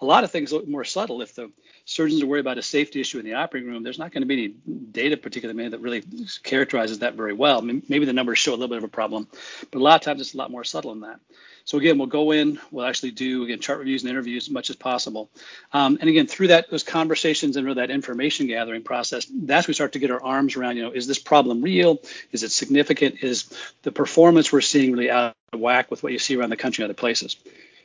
A 0.00 0.06
lot 0.06 0.24
of 0.24 0.30
things 0.30 0.52
look 0.52 0.66
more 0.66 0.84
subtle. 0.84 1.20
If 1.20 1.34
the 1.34 1.50
surgeons 1.84 2.22
are 2.22 2.26
worried 2.26 2.40
about 2.40 2.58
a 2.58 2.62
safety 2.62 3.00
issue 3.00 3.18
in 3.18 3.24
the 3.24 3.34
operating 3.34 3.68
room, 3.68 3.82
there's 3.82 3.98
not 3.98 4.12
going 4.12 4.22
to 4.22 4.26
be 4.26 4.34
any 4.34 4.48
data 4.92 5.16
particularly 5.16 5.68
that 5.68 5.80
really 5.80 6.02
characterizes 6.42 7.00
that 7.00 7.14
very 7.14 7.32
well. 7.32 7.60
maybe 7.62 8.04
the 8.04 8.12
numbers 8.12 8.38
show 8.38 8.52
a 8.52 8.56
little 8.56 8.68
bit 8.68 8.78
of 8.78 8.84
a 8.84 8.88
problem, 8.88 9.28
but 9.70 9.78
a 9.78 9.82
lot 9.82 10.00
of 10.00 10.04
times 10.04 10.20
it's 10.20 10.34
a 10.34 10.38
lot 10.38 10.50
more 10.50 10.64
subtle 10.64 10.92
than 10.92 11.02
that. 11.02 11.20
So 11.64 11.78
again, 11.78 11.98
we'll 11.98 12.06
go 12.08 12.32
in, 12.32 12.58
we'll 12.70 12.86
actually 12.86 13.12
do 13.12 13.44
again 13.44 13.60
chart 13.60 13.78
reviews 13.78 14.02
and 14.02 14.10
interviews 14.10 14.48
as 14.48 14.50
much 14.50 14.70
as 14.70 14.76
possible. 14.76 15.30
Um, 15.72 15.98
and 16.00 16.08
again, 16.08 16.26
through 16.26 16.48
that 16.48 16.70
those 16.70 16.82
conversations 16.82 17.56
and 17.56 17.76
that 17.76 17.90
information 17.90 18.46
gathering 18.46 18.82
process, 18.82 19.26
that's 19.32 19.68
we 19.68 19.74
start 19.74 19.92
to 19.92 19.98
get 19.98 20.10
our 20.10 20.22
arms 20.22 20.56
around. 20.56 20.76
You 20.76 20.84
know, 20.84 20.90
is 20.90 21.06
this 21.06 21.18
problem 21.18 21.62
real? 21.62 22.00
Is 22.32 22.42
it 22.42 22.50
significant? 22.50 23.22
Is 23.22 23.52
the 23.82 23.92
performance 23.92 24.52
we're 24.52 24.62
seeing 24.62 24.92
really 24.92 25.10
out 25.10 25.36
of 25.52 25.60
whack 25.60 25.90
with 25.90 26.02
what 26.02 26.12
you 26.12 26.18
see 26.18 26.36
around 26.36 26.50
the 26.50 26.56
country 26.56 26.82
and 26.82 26.90
other 26.90 26.98
places? 26.98 27.36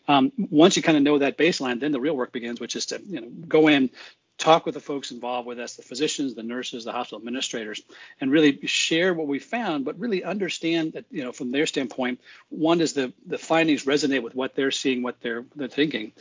Um, 0.08 0.32
once 0.38 0.76
you 0.78 0.84
kind 0.84 0.98
of 0.98 1.04
know 1.04 1.18
that 1.20 1.38
baseline, 1.38 1.80
then 1.80 1.92
the 1.92 2.00
real 2.00 2.16
work 2.16 2.32
begins, 2.32 2.60
which 2.60 2.76
is 2.76 2.88
to 2.88 3.02
you 3.06 3.22
know 3.22 3.28
go 3.48 3.68
in, 3.68 3.90
talk 4.38 4.66
with 4.66 4.76
the 4.76 4.82
folks 4.82 5.12
involved 5.12 5.48
with 5.48 5.60
us, 5.60 5.76
the 5.76 5.82
physicians, 5.82 6.36
the 6.36 6.44
nurses, 6.44 6.84
the 6.84 6.92
hospital 6.92 7.20
administrators, 7.20 7.82
and 8.20 8.32
really 8.32 8.60
share 8.66 9.14
what 9.14 9.28
we 9.28 9.40
found, 9.40 9.86
but 9.86 9.98
really 9.98 10.24
understand 10.24 10.94
that, 10.94 11.06
you 11.10 11.24
know, 11.24 11.32
from 11.32 11.52
their 11.52 11.66
standpoint, 11.66 12.20
one 12.50 12.82
is 12.82 12.94
the 12.94 13.14
the 13.26 13.38
findings 13.38 13.86
resonate 13.86 14.24
with 14.24 14.36
what 14.36 14.56
they're 14.56 14.72
seeing, 14.72 15.02
what 15.04 15.22
they're 15.22 15.46
they're 15.56 15.68
thinking, 15.68 16.12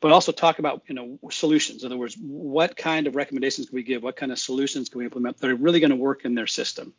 but 0.00 0.12
also 0.12 0.30
talk 0.32 0.58
about, 0.58 0.82
you 0.86 0.94
know, 0.94 1.18
solutions. 1.30 1.82
In 1.82 1.86
other 1.86 1.98
words, 1.98 2.16
what 2.16 2.76
kind 2.76 3.06
of 3.06 3.16
recommendations 3.16 3.68
can 3.68 3.76
we 3.76 3.82
give? 3.82 4.02
What 4.02 4.16
kind 4.16 4.30
of 4.30 4.38
solutions 4.38 4.88
can 4.88 4.98
we 4.98 5.04
implement 5.04 5.38
that 5.38 5.50
are 5.50 5.56
really 5.56 5.80
going 5.80 5.90
to 5.90 5.96
work 5.96 6.24
in 6.24 6.34
their 6.34 6.46
system? 6.46 6.94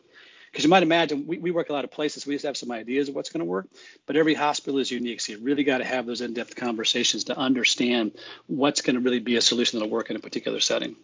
Because 0.56 0.64
you 0.64 0.70
might 0.70 0.84
imagine 0.84 1.28
we, 1.28 1.38
we 1.38 1.52
work 1.52 1.70
a 1.70 1.74
lot 1.74 1.84
of 1.84 1.92
places. 1.92 2.26
We 2.26 2.34
just 2.34 2.46
have 2.46 2.56
some 2.56 2.72
ideas 2.72 3.10
of 3.10 3.16
what's 3.16 3.30
going 3.30 3.42
to 3.42 3.46
work, 3.46 3.68
but 4.06 4.16
every 4.16 4.34
hospital 4.34 4.80
is 4.80 4.90
unique. 4.90 5.20
So 5.20 5.34
you 5.34 5.40
really 5.40 5.66
got 5.66 5.80
to 5.80 5.84
have 5.84 6.06
those 6.06 6.22
in-depth 6.22 6.56
conversations 6.56 7.26
to 7.26 7.38
understand 7.38 8.14
what's 8.48 8.80
going 8.80 8.94
to 8.94 9.02
really 9.02 9.20
be 9.20 9.36
a 9.36 9.42
solution 9.42 9.78
that'll 9.78 9.92
work 9.92 10.10
in 10.12 10.16
a 10.16 10.20
particular 10.20 10.62
setting. 10.62 10.96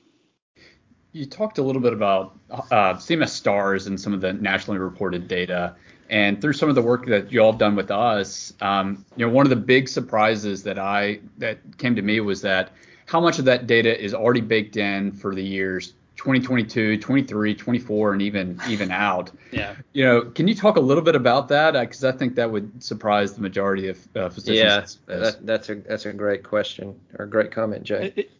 You 1.11 1.25
talked 1.25 1.57
a 1.57 1.61
little 1.61 1.81
bit 1.81 1.91
about 1.91 2.39
uh, 2.49 2.93
CMS 2.93 3.31
stars 3.31 3.87
and 3.87 3.99
some 3.99 4.13
of 4.13 4.21
the 4.21 4.31
nationally 4.31 4.79
reported 4.79 5.27
data. 5.27 5.75
And 6.09 6.39
through 6.39 6.53
some 6.53 6.69
of 6.69 6.75
the 6.75 6.81
work 6.81 7.05
that 7.07 7.33
you 7.33 7.41
all 7.41 7.51
have 7.51 7.59
done 7.59 7.75
with 7.75 7.91
us, 7.91 8.53
um, 8.61 9.05
you 9.17 9.25
know, 9.25 9.33
one 9.33 9.45
of 9.45 9.49
the 9.49 9.57
big 9.57 9.89
surprises 9.89 10.63
that 10.63 10.79
I 10.79 11.19
that 11.39 11.57
came 11.77 11.97
to 11.97 12.01
me 12.01 12.21
was 12.21 12.41
that 12.43 12.71
how 13.05 13.19
much 13.19 13.37
of 13.37 13.43
that 13.45 13.67
data 13.67 14.01
is 14.01 14.13
already 14.13 14.39
baked 14.39 14.77
in 14.77 15.11
for 15.11 15.35
the 15.35 15.43
years 15.43 15.91
2022, 16.17 16.99
23, 16.99 17.55
24, 17.55 18.13
and 18.13 18.21
even 18.21 18.59
even 18.67 18.91
out. 18.91 19.31
Yeah. 19.51 19.75
You 19.93 20.05
know, 20.05 20.21
can 20.21 20.47
you 20.47 20.55
talk 20.55 20.77
a 20.77 20.79
little 20.79 21.03
bit 21.03 21.15
about 21.15 21.47
that? 21.49 21.71
Because 21.71 22.03
uh, 22.03 22.09
I 22.09 22.11
think 22.11 22.35
that 22.35 22.51
would 22.51 22.83
surprise 22.83 23.33
the 23.33 23.41
majority 23.41 23.87
of 23.87 24.15
uh, 24.15 24.29
physicians. 24.29 24.99
Yeah, 25.07 25.15
that, 25.15 25.45
that's 25.45 25.69
a 25.69 25.75
that's 25.75 26.05
a 26.05 26.13
great 26.13 26.43
question 26.43 26.99
or 27.17 27.25
a 27.25 27.29
great 27.29 27.51
comment, 27.51 27.83
Jay. 27.83 28.13
It, 28.15 28.31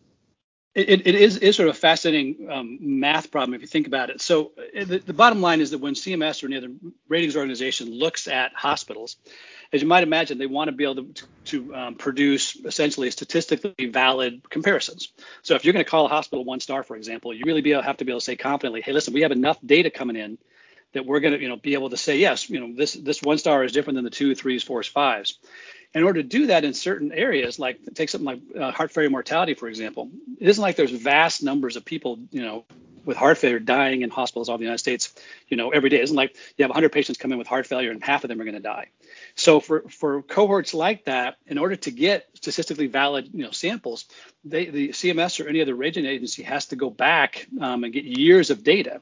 it, 0.74 1.06
it 1.06 1.16
is, 1.16 1.38
is 1.38 1.58
sort 1.58 1.68
of 1.68 1.76
a 1.76 1.78
fascinating 1.78 2.48
um, 2.50 2.78
math 2.80 3.30
problem 3.30 3.54
if 3.54 3.62
you 3.62 3.68
think 3.68 3.88
about 3.88 4.10
it. 4.10 4.22
So 4.22 4.52
uh, 4.58 4.86
the, 4.86 5.00
the 5.00 5.14
bottom 5.14 5.42
line 5.42 5.60
is 5.60 5.72
that 5.72 5.80
when 5.80 5.96
CMS 5.96 6.42
or 6.42 6.48
any 6.48 6.56
other 6.56 6.70
ratings 7.10 7.36
organization 7.36 7.92
looks 7.92 8.28
at 8.30 8.54
hospitals, 8.56 9.18
as 9.74 9.82
you 9.82 9.88
might 9.88 10.04
imagine, 10.04 10.38
they 10.38 10.48
want 10.48 10.68
to 10.68 10.74
be 10.74 10.84
able 10.84 10.96
to, 10.96 11.14
to 11.46 11.76
um, 11.76 11.96
produce 11.96 12.58
essentially 12.58 13.10
statistically 13.10 13.86
valid 13.86 14.42
comparisons. 14.50 15.14
So 15.44 15.56
if 15.56 15.64
you're 15.64 15.74
going 15.74 15.86
to 15.86 15.90
call 15.90 16.06
a 16.06 16.10
hospital 16.10 16.44
one 16.44 16.60
star, 16.60 16.84
for 16.84 16.96
example, 16.96 17.34
you 17.34 17.44
really 17.46 17.62
be 17.62 17.72
able, 17.72 17.84
have 17.84 17.98
to 17.98 18.06
be 18.06 18.12
able 18.12 18.20
to 18.20 18.26
say 18.26 18.36
confidently, 18.36 18.82
hey, 18.82 18.92
listen, 18.92 19.14
we 19.14 19.22
have 19.22 19.32
enough 19.32 19.58
data 19.66 19.90
coming 19.90 20.18
in 20.18 20.38
that 20.94 21.06
we're 21.06 21.22
going 21.22 21.34
to, 21.34 21.42
you 21.42 21.48
know, 21.48 21.56
be 21.56 21.74
able 21.74 21.90
to 21.90 21.98
say 21.98 22.18
yes, 22.18 22.50
you 22.50 22.60
know, 22.60 22.76
this 22.76 22.94
this 22.94 23.22
one 23.22 23.38
star 23.38 23.64
is 23.64 23.72
different 23.72 23.96
than 23.96 24.04
the 24.04 24.10
two, 24.10 24.36
threes, 24.36 24.64
fours, 24.64 24.88
fives. 24.88 25.40
In 25.94 26.04
order 26.04 26.22
to 26.22 26.28
do 26.28 26.48
that 26.48 26.64
in 26.66 26.74
certain 26.74 27.12
areas, 27.12 27.60
like 27.60 27.80
take 27.94 28.10
something 28.10 28.26
like 28.26 28.42
uh, 28.60 28.72
heart 28.72 28.92
failure 28.92 29.10
mortality, 29.10 29.54
for 29.54 29.68
example, 29.68 30.10
it 30.40 30.50
isn't 30.50 30.62
like 30.62 30.76
there's 30.76 30.92
vast 30.92 31.44
numbers 31.44 31.76
of 31.76 31.86
people, 31.86 32.20
you 32.32 32.42
know, 32.42 32.66
with 33.06 33.18
heart 33.18 33.38
failure 33.38 33.60
dying 33.60 34.02
in 34.02 34.10
hospitals 34.10 34.50
all 34.50 34.56
over 34.56 34.60
the 34.60 34.66
United 34.66 34.80
States, 34.80 35.14
you 35.48 35.58
know, 35.58 35.70
every 35.70 35.90
day. 35.90 35.98
It 35.98 36.04
isn't 36.04 36.16
like 36.16 36.36
you 36.58 36.64
have 36.64 36.70
100 36.70 36.92
patients 36.92 37.18
come 37.18 37.32
in 37.32 37.38
with 37.38 37.48
heart 37.48 37.68
failure 37.68 37.92
and 37.92 38.04
half 38.04 38.24
of 38.24 38.28
them 38.30 38.40
are 38.40 38.44
going 38.44 38.56
to 38.56 38.62
die. 38.62 38.90
So 39.36 39.60
for 39.60 39.82
for 39.90 40.22
cohorts 40.22 40.74
like 40.74 41.06
that, 41.06 41.38
in 41.46 41.58
order 41.58 41.76
to 41.76 41.92
get 41.92 42.28
statistically 42.34 42.88
valid, 42.88 43.30
you 43.34 43.44
know, 43.44 43.52
samples, 43.52 44.06
they, 44.44 44.66
the 44.66 44.90
CMS 44.90 45.44
or 45.44 45.48
any 45.48 45.62
other 45.62 45.76
rating 45.76 46.06
agency 46.06 46.44
has 46.44 46.68
to 46.68 46.76
go 46.76 46.90
back 46.90 47.48
um, 47.60 47.84
and 47.84 47.94
get 47.94 48.04
years 48.04 48.50
of 48.50 48.64
data. 48.64 49.02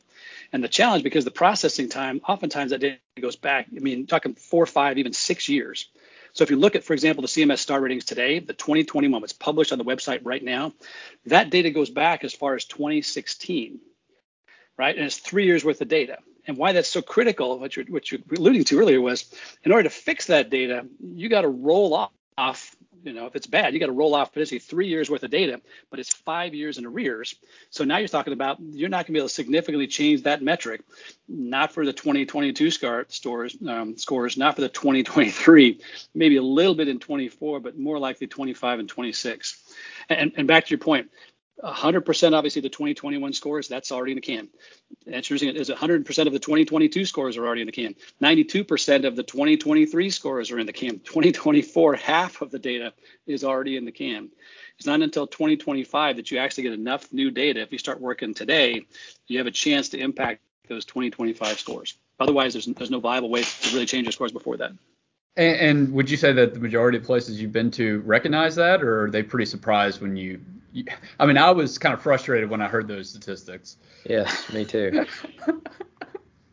And 0.51 0.63
the 0.63 0.67
challenge, 0.67 1.03
because 1.03 1.25
the 1.25 1.31
processing 1.31 1.89
time, 1.89 2.21
oftentimes 2.27 2.71
that 2.71 2.79
data 2.79 2.97
goes 3.21 3.35
back. 3.35 3.67
I 3.75 3.79
mean, 3.79 4.07
talking 4.07 4.33
four, 4.33 4.65
five, 4.65 4.97
even 4.97 5.13
six 5.13 5.47
years. 5.47 5.89
So 6.33 6.43
if 6.43 6.51
you 6.51 6.57
look 6.57 6.75
at, 6.75 6.83
for 6.83 6.93
example, 6.93 7.21
the 7.21 7.27
CMS 7.27 7.59
star 7.59 7.79
ratings 7.81 8.05
today, 8.05 8.39
the 8.39 8.53
2021 8.53 9.21
was 9.21 9.33
published 9.33 9.71
on 9.71 9.77
the 9.77 9.83
website 9.83 10.21
right 10.23 10.43
now, 10.43 10.73
that 11.25 11.49
data 11.49 11.71
goes 11.71 11.89
back 11.89 12.23
as 12.23 12.33
far 12.33 12.55
as 12.55 12.65
2016 12.65 13.79
right? 14.79 14.95
And 14.95 15.05
it's 15.05 15.17
three 15.17 15.45
years 15.45 15.63
worth 15.63 15.81
of 15.81 15.89
data. 15.89 16.19
And 16.47 16.57
why 16.57 16.71
that's 16.71 16.87
so 16.87 17.01
critical, 17.01 17.59
what 17.59 17.75
you're, 17.75 17.85
what 17.87 18.09
you're 18.09 18.21
alluding 18.35 18.63
to 18.63 18.79
earlier, 18.79 19.01
was 19.01 19.31
in 19.63 19.73
order 19.73 19.83
to 19.83 19.89
fix 19.89 20.27
that 20.27 20.49
data, 20.49 20.85
you 20.99 21.29
got 21.29 21.41
to 21.41 21.49
roll 21.49 22.09
off. 22.37 22.75
You 23.03 23.13
know, 23.13 23.27
if 23.27 23.35
it's 23.35 23.47
bad, 23.47 23.73
you 23.73 23.79
got 23.79 23.85
to 23.85 23.93
roll 23.93 24.13
off 24.15 24.33
potentially 24.33 24.59
three 24.59 24.87
years 24.87 25.09
worth 25.09 25.23
of 25.23 25.31
data, 25.31 25.61
but 25.89 25.99
it's 25.99 26.13
five 26.13 26.53
years 26.53 26.77
in 26.77 26.85
arrears. 26.85 27.35
So 27.69 27.85
now 27.85 27.97
you're 27.97 28.09
talking 28.09 28.33
about 28.33 28.57
you're 28.59 28.89
not 28.89 29.05
going 29.05 29.07
to 29.07 29.11
be 29.13 29.19
able 29.19 29.29
to 29.29 29.33
significantly 29.33 29.87
change 29.87 30.23
that 30.23 30.41
metric, 30.41 30.81
not 31.27 31.71
for 31.71 31.85
the 31.85 31.93
2022 31.93 32.71
scar, 32.71 33.05
stores, 33.07 33.55
um, 33.67 33.97
scores, 33.97 34.35
not 34.35 34.55
for 34.55 34.61
the 34.61 34.69
2023, 34.69 35.79
maybe 36.13 36.37
a 36.37 36.41
little 36.41 36.75
bit 36.75 36.89
in 36.89 36.99
24, 36.99 37.61
but 37.61 37.77
more 37.77 37.99
likely 37.99 38.27
25 38.27 38.79
and 38.79 38.89
26. 38.89 39.61
And, 40.09 40.33
and 40.35 40.47
back 40.47 40.65
to 40.65 40.71
your 40.71 40.79
point, 40.79 41.09
100% 41.63 42.33
obviously 42.33 42.61
the 42.61 42.69
2021 42.69 43.33
scores 43.33 43.67
that's 43.67 43.91
already 43.91 44.13
in 44.13 44.15
the 44.15 44.21
can. 44.21 44.47
The 45.05 45.15
answer 45.15 45.35
is 45.35 45.41
100% 45.41 46.27
of 46.27 46.33
the 46.33 46.39
2022 46.39 47.05
scores 47.05 47.37
are 47.37 47.45
already 47.45 47.61
in 47.61 47.67
the 47.67 47.73
can. 47.73 47.95
92% 48.21 49.05
of 49.05 49.15
the 49.15 49.23
2023 49.23 50.09
scores 50.09 50.51
are 50.51 50.59
in 50.59 50.65
the 50.65 50.73
can. 50.73 50.99
2024 50.99 51.95
half 51.95 52.41
of 52.41 52.51
the 52.51 52.59
data 52.59 52.93
is 53.27 53.43
already 53.43 53.75
in 53.75 53.85
the 53.85 53.91
can. 53.91 54.29
It's 54.77 54.87
not 54.87 55.01
until 55.01 55.27
2025 55.27 56.15
that 56.15 56.31
you 56.31 56.37
actually 56.37 56.63
get 56.63 56.73
enough 56.73 57.11
new 57.11 57.31
data. 57.31 57.61
If 57.61 57.71
you 57.71 57.77
start 57.77 57.99
working 57.99 58.33
today 58.33 58.85
you 59.27 59.37
have 59.37 59.47
a 59.47 59.51
chance 59.51 59.89
to 59.89 59.99
impact 59.99 60.41
those 60.67 60.85
2025 60.85 61.59
scores. 61.59 61.95
Otherwise 62.19 62.53
there's, 62.53 62.67
there's 62.67 62.91
no 62.91 62.99
viable 62.99 63.29
way 63.29 63.43
to 63.43 63.73
really 63.73 63.85
change 63.85 64.05
your 64.05 64.11
scores 64.11 64.31
before 64.31 64.57
that 64.57 64.71
and, 65.37 65.55
and 65.57 65.93
would 65.93 66.09
you 66.09 66.17
say 66.17 66.33
that 66.33 66.53
the 66.53 66.59
majority 66.59 66.97
of 66.97 67.03
places 67.03 67.41
you've 67.41 67.51
been 67.51 67.71
to 67.71 67.99
recognize 68.01 68.55
that 68.55 68.83
or 68.83 69.05
are 69.05 69.11
they 69.11 69.23
pretty 69.23 69.45
surprised 69.45 70.01
when 70.01 70.15
you 70.15 70.39
I 71.19 71.25
mean, 71.25 71.37
I 71.37 71.51
was 71.51 71.77
kind 71.77 71.93
of 71.93 72.01
frustrated 72.01 72.49
when 72.49 72.61
I 72.61 72.67
heard 72.67 72.87
those 72.87 73.09
statistics. 73.09 73.77
Yes, 74.05 74.51
me 74.53 74.65
too. 74.65 75.05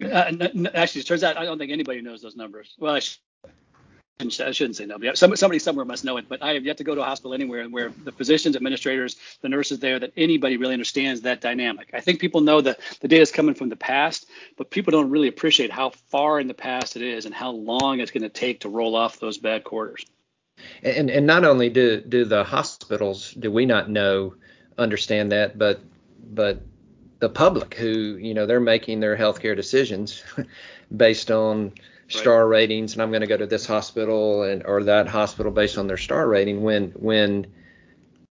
uh, 0.04 0.33
actually, 0.75 1.00
it 1.00 1.06
turns 1.06 1.23
out 1.23 1.37
I 1.37 1.45
don't 1.45 1.59
think 1.59 1.71
anybody 1.71 2.00
knows 2.00 2.23
those 2.23 2.37
numbers. 2.37 2.75
Well, 2.78 2.95
I, 2.95 3.00
sh- 3.00 3.21
I 4.18 4.28
shouldn't 4.52 4.76
say 4.76 4.87
nobody. 4.87 5.14
Somebody 5.14 5.58
somewhere 5.58 5.85
must 5.85 6.02
know 6.02 6.16
it, 6.16 6.26
but 6.26 6.42
I 6.42 6.54
have 6.54 6.64
yet 6.64 6.78
to 6.78 6.85
go 6.85 6.94
to 6.94 7.02
a 7.02 7.04
hospital 7.04 7.35
anywhere 7.35 7.68
where 7.68 7.92
the 8.04 8.12
physicians, 8.12 8.56
administrators, 8.56 9.16
the 9.42 9.49
nurses 9.50 9.78
there, 9.78 9.99
that 9.99 10.12
anybody 10.16 10.56
really 10.56 10.73
understands 10.73 11.20
that 11.23 11.42
dynamic. 11.42 11.90
I 11.92 12.00
think 12.00 12.18
people 12.18 12.40
know 12.40 12.62
that 12.62 12.80
the 13.00 13.08
data 13.08 13.20
is 13.20 13.30
coming 13.30 13.54
from 13.54 13.68
the 13.68 13.76
past, 13.76 14.26
but 14.56 14.70
people 14.70 14.90
don't 14.90 15.11
really 15.11 15.28
appreciate 15.28 15.70
how 15.70 15.90
far 15.90 16.40
in 16.40 16.49
the 16.49 16.54
past 16.54 16.96
it 16.96 17.02
is 17.02 17.26
and 17.26 17.35
how 17.35 17.50
long 17.50 18.00
it's 18.00 18.11
going 18.11 18.23
to 18.23 18.30
take 18.30 18.61
to 18.61 18.70
roll 18.70 18.96
off 18.96 19.20
those 19.20 19.37
bad 19.37 19.64
quarters. 19.64 20.06
And 20.82 21.11
and 21.11 21.26
not 21.26 21.44
only 21.44 21.68
do 21.68 22.00
do 22.00 22.25
the 22.25 22.42
hospitals 22.42 23.32
do 23.32 23.50
we 23.50 23.66
not 23.66 23.90
know 23.90 24.35
understand 24.78 25.30
that, 25.32 25.58
but 25.58 25.80
but 26.32 26.62
the 27.18 27.28
public 27.28 27.75
who 27.75 28.16
you 28.16 28.32
know 28.32 28.46
they're 28.46 28.61
making 28.61 29.00
their 29.00 29.16
healthcare 29.18 29.54
decisions 29.54 30.23
based 30.96 31.30
on 31.30 31.73
star 32.09 32.47
right. 32.47 32.61
ratings, 32.61 32.93
and 32.93 33.03
I'm 33.03 33.11
going 33.11 33.23
to 33.23 33.27
go 33.27 33.37
to 33.37 33.47
this 33.47 33.67
hospital 33.67 34.43
and 34.43 34.65
or 34.65 34.85
that 34.85 35.09
hospital 35.09 35.53
based 35.53 35.79
on 35.79 35.87
their 35.87 35.97
star 35.97 36.29
rating. 36.29 36.63
When 36.63 36.91
when 36.91 37.47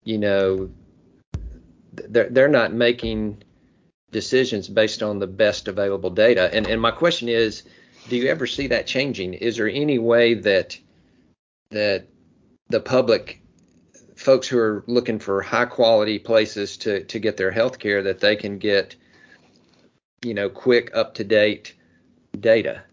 you 0.04 0.18
know 0.18 0.70
they're 1.94 2.30
they're 2.30 2.48
not 2.48 2.74
making 2.74 3.44
decisions 4.12 4.70
based 4.70 5.04
on 5.04 5.20
the 5.20 5.28
best 5.28 5.68
available 5.68 6.10
data. 6.10 6.50
And 6.54 6.68
and 6.68 6.82
my 6.82 6.92
question 6.92 7.30
is, 7.30 7.64
do 8.10 8.16
you 8.16 8.30
ever 8.30 8.48
see 8.48 8.68
that 8.68 8.88
changing? 8.88 9.34
Is 9.34 9.58
there 9.58 9.70
any 9.70 10.00
way 10.00 10.34
that 10.36 10.78
that 11.70 12.08
the 12.70 12.80
public 12.80 13.42
folks 14.16 14.48
who 14.48 14.58
are 14.58 14.84
looking 14.88 15.20
for 15.20 15.42
high 15.42 15.66
quality 15.66 16.20
places 16.20 16.78
to 16.78 17.04
to 17.06 17.20
get 17.20 17.38
their 17.38 17.52
health 17.52 17.80
care 17.80 18.02
that 18.04 18.20
they 18.20 18.36
can 18.36 18.58
get 18.58 18.96
you 20.24 20.34
know 20.34 20.50
quick 20.50 20.96
up 20.96 21.14
to 21.16 21.24
date 21.24 21.74
data 22.40 22.84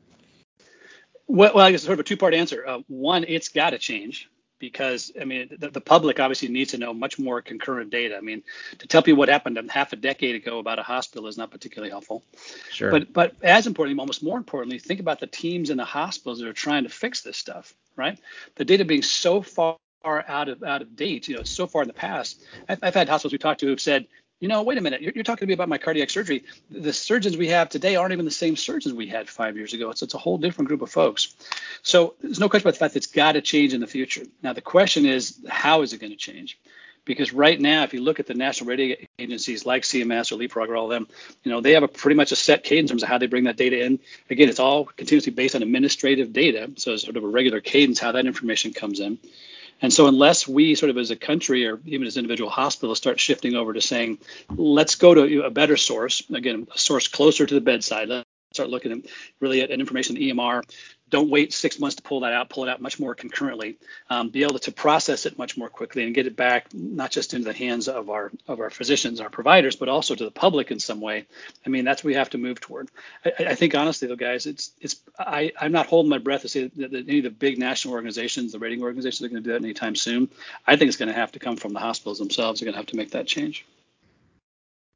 well, 1.32 1.52
well 1.54 1.66
i 1.66 1.70
guess 1.70 1.82
sort 1.82 1.94
of 1.94 2.00
a 2.00 2.04
two 2.04 2.16
part 2.16 2.34
answer 2.34 2.66
uh, 2.66 2.78
one 2.88 3.24
it's 3.26 3.48
got 3.48 3.70
to 3.70 3.78
change 3.78 4.28
because 4.58 5.10
I 5.20 5.24
mean 5.24 5.48
the, 5.58 5.70
the, 5.70 5.80
public 5.80 6.20
obviously 6.20 6.46
needs 6.46 6.70
to 6.70 6.78
know 6.78 6.94
much 6.94 7.18
more 7.18 7.42
concurrent 7.42 7.90
data. 7.90 8.16
I 8.16 8.20
mean, 8.20 8.44
to 8.78 8.86
tell 8.86 9.02
people 9.02 9.18
what 9.18 9.28
happened 9.28 9.58
half 9.68 9.92
a 9.92 9.96
decade 9.96 10.36
ago 10.36 10.60
about 10.60 10.78
a 10.78 10.84
hospital 10.84 11.26
is 11.26 11.36
not 11.36 11.50
particularly 11.50 11.90
helpful. 11.90 12.22
Sure. 12.70 12.92
But 12.92 13.12
but 13.12 13.34
as 13.42 13.66
importantly, 13.66 14.00
almost 14.00 14.22
more 14.22 14.38
importantly, 14.38 14.78
think 14.78 15.00
about 15.00 15.18
the 15.18 15.26
teams 15.26 15.70
in 15.70 15.78
the 15.78 15.84
hospitals 15.84 16.38
that 16.38 16.46
are 16.46 16.52
trying 16.52 16.84
to 16.84 16.90
fix 16.90 17.22
this 17.22 17.36
stuff 17.36 17.74
right? 17.96 18.18
The 18.56 18.64
data 18.64 18.84
being 18.84 19.02
so 19.02 19.42
far 19.42 19.76
out 20.04 20.48
of 20.48 20.62
out 20.62 20.82
of 20.82 20.96
date, 20.96 21.28
you 21.28 21.36
know, 21.36 21.42
so 21.44 21.66
far 21.66 21.82
in 21.82 21.88
the 21.88 21.94
past. 21.94 22.42
I've, 22.68 22.78
I've 22.82 22.94
had 22.94 23.08
hospitals 23.08 23.32
we 23.32 23.38
talked 23.38 23.60
to 23.60 23.66
who've 23.66 23.80
said, 23.80 24.06
you 24.42 24.48
know, 24.48 24.64
wait 24.64 24.76
a 24.76 24.80
minute, 24.80 25.00
you're, 25.00 25.12
you're, 25.14 25.22
talking 25.22 25.46
to 25.46 25.48
me 25.48 25.54
about 25.54 25.68
my 25.68 25.78
cardiac 25.78 26.10
surgery. 26.10 26.42
The 26.68 26.92
surgeons 26.92 27.36
we 27.36 27.46
have 27.48 27.68
today 27.68 27.94
aren't 27.94 28.12
even 28.12 28.24
the 28.24 28.32
same 28.32 28.56
surgeons 28.56 28.92
we 28.92 29.06
had 29.06 29.28
five 29.28 29.56
years 29.56 29.72
ago. 29.72 29.88
It's, 29.90 30.02
it's 30.02 30.14
a 30.14 30.18
whole 30.18 30.36
different 30.36 30.66
group 30.66 30.82
of 30.82 30.90
folks. 30.90 31.36
So 31.82 32.16
there's 32.20 32.40
no 32.40 32.48
question 32.48 32.66
about 32.66 32.74
the 32.74 32.80
fact 32.80 32.94
that 32.94 32.98
it's 32.98 33.06
got 33.06 33.32
to 33.32 33.40
change 33.40 33.72
in 33.72 33.80
the 33.80 33.86
future. 33.86 34.24
Now 34.42 34.52
the 34.52 34.60
question 34.60 35.06
is, 35.06 35.38
how 35.48 35.82
is 35.82 35.92
it 35.92 36.00
going 36.00 36.10
to 36.10 36.18
change? 36.18 36.58
Because 37.04 37.32
right 37.32 37.60
now, 37.60 37.84
if 37.84 37.94
you 37.94 38.00
look 38.00 38.18
at 38.18 38.26
the 38.26 38.34
national 38.34 38.68
rating 38.68 39.06
agencies 39.16 39.64
like 39.64 39.84
CMS 39.84 40.32
or 40.32 40.36
Leapfrog 40.36 40.70
or 40.70 40.74
all 40.74 40.86
of 40.86 40.90
them, 40.90 41.06
you 41.44 41.52
know, 41.52 41.60
they 41.60 41.72
have 41.74 41.84
a 41.84 41.88
pretty 41.88 42.16
much 42.16 42.32
a 42.32 42.36
set 42.36 42.64
cadence 42.64 42.90
in 42.90 42.94
terms 42.94 43.02
of 43.04 43.08
how 43.08 43.18
they 43.18 43.28
bring 43.28 43.44
that 43.44 43.56
data 43.56 43.84
in. 43.84 44.00
Again, 44.28 44.48
it's 44.48 44.60
all 44.60 44.86
continuously 44.86 45.32
based 45.32 45.54
on 45.54 45.62
administrative 45.62 46.32
data, 46.32 46.68
so 46.76 46.94
it's 46.94 47.04
sort 47.04 47.16
of 47.16 47.22
a 47.22 47.28
regular 47.28 47.60
cadence 47.60 48.00
how 48.00 48.10
that 48.10 48.26
information 48.26 48.72
comes 48.72 48.98
in. 48.98 49.18
And 49.82 49.92
so, 49.92 50.06
unless 50.06 50.46
we 50.46 50.76
sort 50.76 50.90
of 50.90 50.96
as 50.96 51.10
a 51.10 51.16
country 51.16 51.66
or 51.66 51.80
even 51.84 52.06
as 52.06 52.16
individual 52.16 52.50
hospitals 52.50 52.98
start 52.98 53.18
shifting 53.18 53.56
over 53.56 53.72
to 53.72 53.80
saying, 53.80 54.18
let's 54.48 54.94
go 54.94 55.12
to 55.12 55.42
a 55.42 55.50
better 55.50 55.76
source, 55.76 56.22
again, 56.32 56.68
a 56.72 56.78
source 56.78 57.08
closer 57.08 57.44
to 57.44 57.54
the 57.54 57.60
bedside, 57.60 58.08
let's 58.08 58.24
start 58.52 58.70
looking 58.70 58.92
at 58.92 58.98
really 59.40 59.60
at, 59.60 59.70
at 59.70 59.80
information 59.80 60.16
EMR, 60.16 60.62
don't 61.12 61.28
wait 61.28 61.52
six 61.52 61.78
months 61.78 61.96
to 61.96 62.02
pull 62.02 62.20
that 62.20 62.32
out, 62.32 62.48
pull 62.48 62.64
it 62.64 62.70
out 62.70 62.80
much 62.80 62.98
more 62.98 63.14
concurrently, 63.14 63.76
um, 64.08 64.30
be 64.30 64.42
able 64.42 64.58
to 64.58 64.72
process 64.72 65.26
it 65.26 65.36
much 65.36 65.58
more 65.58 65.68
quickly 65.68 66.04
and 66.04 66.14
get 66.14 66.26
it 66.26 66.34
back 66.34 66.72
not 66.72 67.10
just 67.10 67.34
into 67.34 67.44
the 67.44 67.52
hands 67.52 67.86
of 67.86 68.08
our 68.08 68.32
of 68.48 68.60
our 68.60 68.70
physicians, 68.70 69.20
our 69.20 69.28
providers, 69.28 69.76
but 69.76 69.90
also 69.90 70.14
to 70.14 70.24
the 70.24 70.30
public 70.30 70.70
in 70.70 70.80
some 70.80 71.02
way. 71.02 71.26
I 71.66 71.68
mean, 71.68 71.84
that's 71.84 72.02
what 72.02 72.08
we 72.08 72.14
have 72.14 72.30
to 72.30 72.38
move 72.38 72.60
toward. 72.60 72.88
I, 73.26 73.32
I 73.50 73.54
think 73.54 73.74
honestly, 73.74 74.08
though, 74.08 74.16
guys, 74.16 74.46
it's 74.46 74.72
it's 74.80 74.96
I, 75.18 75.52
I'm 75.60 75.72
not 75.72 75.86
holding 75.86 76.08
my 76.08 76.18
breath 76.18 76.42
to 76.42 76.48
say 76.48 76.68
that, 76.68 76.90
that 76.90 77.08
any 77.08 77.18
of 77.18 77.24
the 77.24 77.30
big 77.30 77.58
national 77.58 77.92
organizations, 77.92 78.52
the 78.52 78.58
rating 78.58 78.82
organizations, 78.82 79.26
are 79.26 79.28
going 79.28 79.42
to 79.42 79.48
do 79.48 79.52
that 79.52 79.62
anytime 79.62 79.94
soon. 79.94 80.30
I 80.66 80.76
think 80.76 80.88
it's 80.88 80.96
going 80.96 81.10
to 81.10 81.14
have 81.14 81.32
to 81.32 81.38
come 81.38 81.56
from 81.56 81.74
the 81.74 81.80
hospitals 81.80 82.18
themselves. 82.18 82.58
They're 82.58 82.66
going 82.66 82.74
to 82.74 82.78
have 82.78 82.86
to 82.86 82.96
make 82.96 83.10
that 83.10 83.26
change. 83.26 83.66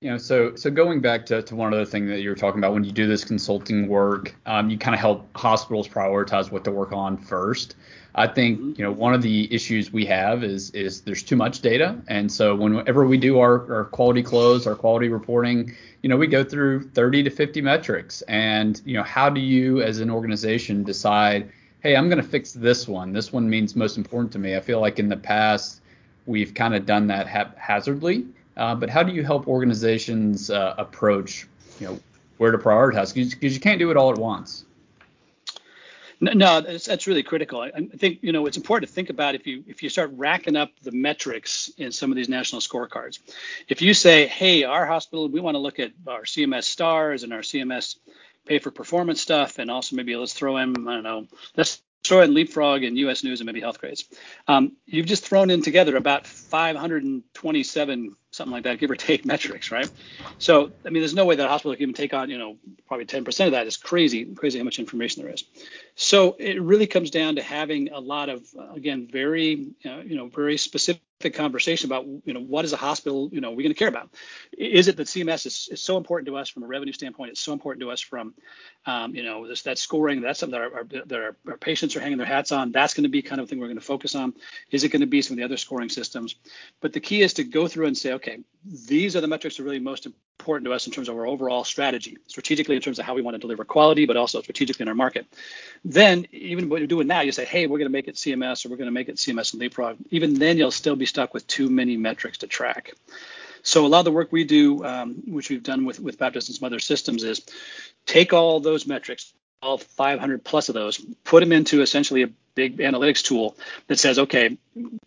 You 0.03 0.11
know, 0.11 0.19
so 0.19 0.55
so 0.57 0.71
going 0.71 1.01
back 1.01 1.25
to, 1.27 1.41
to 1.41 1.57
one 1.57 1.73
other 1.73 1.87
thing 1.87 2.07
that 2.09 2.21
you 2.21 2.29
were 2.29 2.35
talking 2.37 2.61
about 2.61 2.75
when 2.75 2.85
you 2.85 2.93
do 2.93 3.07
this 3.07 3.25
consulting 3.25 3.89
work, 3.89 4.35
um, 4.45 4.69
you 4.69 4.77
kind 4.77 4.95
of 4.95 5.01
help 5.01 5.35
hospitals 5.35 5.89
prioritize 5.89 6.53
what 6.53 6.65
to 6.65 6.71
work 6.71 6.93
on 6.93 7.17
first. 7.17 7.77
I 8.15 8.27
think 8.27 8.77
you 8.77 8.85
know 8.85 8.93
one 8.93 9.15
of 9.15 9.23
the 9.23 9.51
issues 9.51 9.95
we 9.95 10.05
have 10.05 10.45
is 10.45 10.69
is 10.73 11.01
there's 11.01 11.23
too 11.23 11.37
much 11.37 11.63
data, 11.63 11.99
and 12.09 12.31
so 12.31 12.55
whenever 12.55 13.07
we 13.07 13.17
do 13.17 13.39
our, 13.39 13.75
our 13.75 13.85
quality 13.87 14.23
close, 14.23 14.67
our 14.67 14.75
quality 14.75 15.09
reporting, 15.09 15.75
you 16.03 16.11
know, 16.11 16.19
we 16.19 16.27
go 16.27 16.45
through 16.45 16.91
30 16.91 17.23
to 17.23 17.31
50 17.31 17.63
metrics, 17.63 18.21
and 18.23 18.83
you 18.85 18.99
know, 18.99 19.03
how 19.03 19.31
do 19.31 19.41
you 19.41 19.81
as 19.81 20.01
an 20.01 20.11
organization 20.11 20.85
decide, 20.85 21.51
hey, 21.81 21.97
I'm 21.97 22.11
going 22.11 22.23
to 22.23 22.29
fix 22.29 22.53
this 22.53 22.87
one. 22.87 23.15
This 23.15 23.33
one 23.33 23.49
means 23.49 23.75
most 23.75 23.97
important 23.97 24.31
to 24.33 24.39
me. 24.39 24.57
I 24.57 24.61
feel 24.61 24.79
like 24.79 24.99
in 24.99 25.09
the 25.09 25.17
past 25.17 25.81
we've 26.27 26.53
kind 26.53 26.75
of 26.75 26.85
done 26.85 27.07
that 27.07 27.27
haphazardly 27.27 28.27
uh, 28.57 28.75
but 28.75 28.89
how 28.89 29.03
do 29.03 29.13
you 29.13 29.23
help 29.23 29.49
organizations 29.49 30.51
uh, 30.51 30.75
approach, 30.79 31.47
you 31.81 31.87
know, 31.87 32.01
where 32.39 32.51
to 32.51 32.59
prioritize? 32.59 33.15
Because 33.15 33.55
you 33.55 33.61
can't 33.61 33.79
do 33.79 33.91
it 33.91 33.97
all 33.97 34.11
at 34.11 34.19
once. 34.19 34.65
No, 36.19 36.63
that's, 36.63 36.87
that's 36.87 37.07
really 37.07 37.23
critical. 37.23 37.61
I, 37.61 37.71
I, 37.77 37.83
think 37.97 38.21
you 38.23 38.33
know 38.33 38.47
it's 38.47 38.57
important 38.57 38.89
to 38.89 38.95
think 38.95 39.11
about 39.11 39.35
if 39.35 39.47
you 39.47 39.63
if 39.67 39.83
you 39.83 39.91
start 39.91 40.13
racking 40.15 40.57
up 40.57 40.71
the 40.83 40.93
metrics 40.93 41.71
in 41.77 41.93
some 41.93 42.11
of 42.11 42.17
these 42.17 42.31
national 42.31 42.63
scorecards. 42.63 43.19
If 43.69 43.83
you 43.83 43.93
say, 43.93 44.27
hey, 44.27 44.65
our 44.65 44.87
hospital, 44.87 45.29
we 45.29 45.41
want 45.41 45.57
to 45.57 45.59
look 45.59 45.79
at 45.79 45.93
our 46.07 46.23
CMS 46.23 46.65
stars 46.65 47.23
and 47.23 47.35
our 47.35 47.41
CMS 47.41 47.97
pay 48.47 48.61
for 48.61 48.71
performance 48.71 49.21
stuff, 49.21 49.59
and 49.59 49.71
also 49.71 49.95
maybe 49.95 50.17
let's 50.17 50.33
throw 50.33 50.57
in 50.57 50.89
I 50.89 50.95
don't 50.95 51.03
know 51.03 51.27
let's 51.55 51.83
throw 52.03 52.23
in 52.23 52.33
Leapfrog 52.33 52.83
and 52.83 52.97
U.S. 52.99 53.23
News 53.23 53.41
and 53.41 53.47
maybe 53.47 53.61
Healthgrades. 53.61 54.05
Um, 54.49 54.73
you've 54.87 55.07
just 55.07 55.27
thrown 55.27 55.51
in 55.51 55.61
together 55.63 55.97
about 55.97 56.27
527 56.27 58.17
something 58.37 58.53
like 58.53 58.65
that, 58.65 58.79
give 58.79 58.91
or 58.91 58.97
take 58.97 59.25
metrics, 59.25 59.71
right? 59.71 59.91
So, 60.39 60.71
I 60.85 60.91
mean, 60.91 61.01
there's 61.01 61.15
no 61.15 61.25
way 61.25 61.37
that 61.37 61.45
a 61.45 61.49
hospital 61.49 61.75
can 61.75 61.83
even 61.83 61.95
take 61.95 62.15
on, 62.15 62.31
you 62.31 62.39
know, 62.39 62.57
probably 62.87 63.07
10% 63.07 63.47
of 63.47 63.53
that 63.53 63.67
is 63.67 63.77
crazy, 63.77 64.25
crazy 64.25 64.59
how 64.59 64.65
much 64.65 64.79
information 64.79 65.23
there 65.23 65.33
is. 65.33 65.45
So 65.99 66.37
it 66.39 66.61
really 66.61 66.87
comes 66.87 67.11
down 67.11 67.37
to 67.37 67.43
having 67.43 67.91
a 67.91 67.99
lot 67.99 68.29
of, 68.29 68.47
again, 68.75 69.09
very, 69.11 69.73
uh, 69.85 70.03
you 70.05 70.17
know, 70.17 70.29
very 70.29 70.59
specific 70.59 71.03
conversation 71.33 71.89
about 71.89 72.05
you 72.25 72.35
know 72.35 72.41
what 72.41 72.65
is 72.67 72.75
a 72.75 72.77
hospital 72.77 73.31
you 73.33 73.41
know 73.41 73.51
we're 73.51 73.63
going 73.63 73.69
to 73.69 73.75
care 73.75 73.89
about? 73.89 74.11
Is 74.57 74.87
it 74.87 74.99
that 74.99 75.07
cms 75.07 75.47
is, 75.47 75.69
is 75.73 75.81
so 75.81 75.97
important 75.97 76.29
to 76.29 76.37
us 76.37 76.51
from 76.51 76.63
a 76.63 76.67
revenue 76.67 76.93
standpoint 76.93 77.31
it's 77.31 77.41
so 77.41 77.55
important 77.55 77.81
to 77.81 77.91
us 77.91 78.01
from 78.01 78.35
um, 78.85 79.15
you 79.15 79.23
know 79.23 79.49
this, 79.49 79.63
that 79.63 79.79
scoring 79.79 80.21
that's 80.21 80.41
something 80.41 80.61
that, 80.61 80.73
our, 80.73 80.75
our, 80.75 80.85
that 80.85 81.13
our, 81.13 81.37
our, 81.49 81.57
patients 81.57 81.97
are 81.97 82.01
hanging 82.01 82.19
their 82.19 82.27
hats 82.27 82.53
on 82.53 82.71
that's 82.71 82.93
going 82.93 83.05
to 83.05 83.09
be 83.09 83.23
kind 83.23 83.41
of 83.41 83.49
thing 83.49 83.59
we're 83.59 83.67
going 83.67 83.79
to 83.79 83.85
focus 83.85 84.15
on. 84.15 84.35
Is 84.71 84.85
it 84.85 84.91
going 84.91 85.01
to 85.01 85.07
be 85.07 85.23
some 85.23 85.35
of 85.35 85.39
the 85.39 85.45
other 85.45 85.57
scoring 85.57 85.89
systems? 85.89 86.37
But 86.81 86.93
the 86.93 87.01
key 87.01 87.23
is 87.23 87.33
to 87.35 87.45
go 87.45 87.67
through 87.67 87.87
and 87.87 87.97
say 87.97 88.13
okay 88.13 88.41
these 88.65 89.17
are 89.17 89.21
the 89.21 89.29
metrics 89.29 89.57
that 89.57 89.63
are 89.63 89.67
really 89.67 89.79
most 89.79 90.07
important 90.07 90.26
to 90.39 90.73
us 90.73 90.87
in 90.87 90.93
terms 90.93 91.09
of 91.09 91.17
our 91.17 91.27
overall 91.27 91.65
strategy 91.65 92.19
strategically 92.29 92.77
in 92.77 92.83
terms 92.83 93.01
of 93.01 93.05
how 93.05 93.15
we 93.15 93.23
want 93.23 93.35
to 93.35 93.39
deliver 93.39 93.65
quality 93.65 94.07
but 94.07 94.17
also 94.17 94.41
strategically 94.41 94.85
in 94.85 94.89
our 94.89 94.95
market 94.95 95.27
then 95.85 96.25
even 96.31 96.69
when 96.69 96.81
you're 96.81 96.87
doing 96.87 97.09
that 97.09 97.27
you 97.27 97.33
say 97.33 97.45
hey 97.45 97.67
we're 97.67 97.79
going 97.79 97.91
to 97.91 97.93
make 97.93 98.07
it 98.07 98.15
cms 98.15 98.65
or 98.65 98.69
we're 98.69 98.77
going 98.77 98.87
to 98.87 98.93
make 98.93 99.09
it 99.09 99.17
cms 99.17 99.53
and 99.53 99.61
leapfrog 99.61 99.97
even 100.11 100.35
then 100.35 100.57
you'll 100.57 100.71
still 100.71 100.95
be 100.95 101.07
stuck 101.07 101.35
with 101.35 101.47
too 101.47 101.69
many 101.69 101.97
metrics 101.97 102.39
to 102.39 102.47
track. 102.47 102.93
So 103.63 103.85
a 103.85 103.89
lot 103.89 104.01
of 104.01 104.05
the 104.05 104.13
work 104.13 104.31
we 104.31 104.45
do, 104.45 104.85
um, 104.85 105.15
which 105.27 105.51
we've 105.51 105.63
done 105.63 105.85
with, 105.85 105.99
with 105.99 106.19
Baptist 106.19 106.49
and 106.49 106.57
some 106.57 106.67
other 106.67 106.79
systems, 106.79 107.25
is 107.25 107.43
take 108.05 108.33
all 108.33 108.61
those 108.61 108.87
metrics, 108.87 109.33
all 109.61 109.79
500 109.79 110.45
plus 110.45 110.69
of 110.69 110.75
those, 110.75 111.05
put 111.25 111.41
them 111.41 111.53
into 111.53 111.83
essentially 111.83 112.23
a 112.23 112.29
big 112.57 112.79
analytics 112.79 113.23
tool 113.23 113.57
that 113.87 114.01
says, 114.01 114.19
okay, 114.19 114.59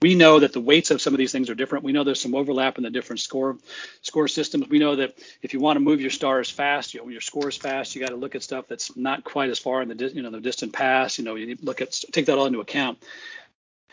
we 0.02 0.16
know 0.16 0.40
that 0.40 0.54
the 0.54 0.62
weights 0.62 0.92
of 0.92 1.02
some 1.02 1.14
of 1.14 1.18
these 1.18 1.34
things 1.34 1.50
are 1.50 1.56
different. 1.56 1.84
We 1.84 1.92
know 1.92 2.06
there's 2.06 2.22
some 2.22 2.36
overlap 2.36 2.78
in 2.78 2.86
the 2.86 2.90
different 2.90 3.20
score 3.20 3.58
score 4.02 4.30
systems. 4.30 4.70
We 4.70 4.80
know 4.80 4.96
that 4.96 5.16
if 5.42 5.54
you 5.54 5.60
want 5.60 5.76
to 5.76 5.82
move 5.82 6.00
your 6.00 6.12
stars 6.12 6.50
fast, 6.50 6.94
you 6.94 7.02
know, 7.02 7.10
your 7.10 7.20
scores 7.20 7.58
fast, 7.58 7.94
you 7.94 8.02
got 8.02 8.12
to 8.12 8.16
look 8.16 8.36
at 8.36 8.44
stuff 8.44 8.66
that's 8.70 8.96
not 8.96 9.26
quite 9.26 9.50
as 9.50 9.60
far 9.60 9.82
in 9.82 9.90
the 9.90 10.12
you 10.14 10.22
know 10.22 10.30
the 10.30 10.40
distant 10.40 10.72
past. 10.72 11.18
You 11.18 11.26
know, 11.26 11.36
you 11.36 11.58
look 11.62 11.82
at 11.82 11.92
take 12.14 12.28
that 12.28 12.38
all 12.38 12.46
into 12.46 12.62
account 12.62 13.00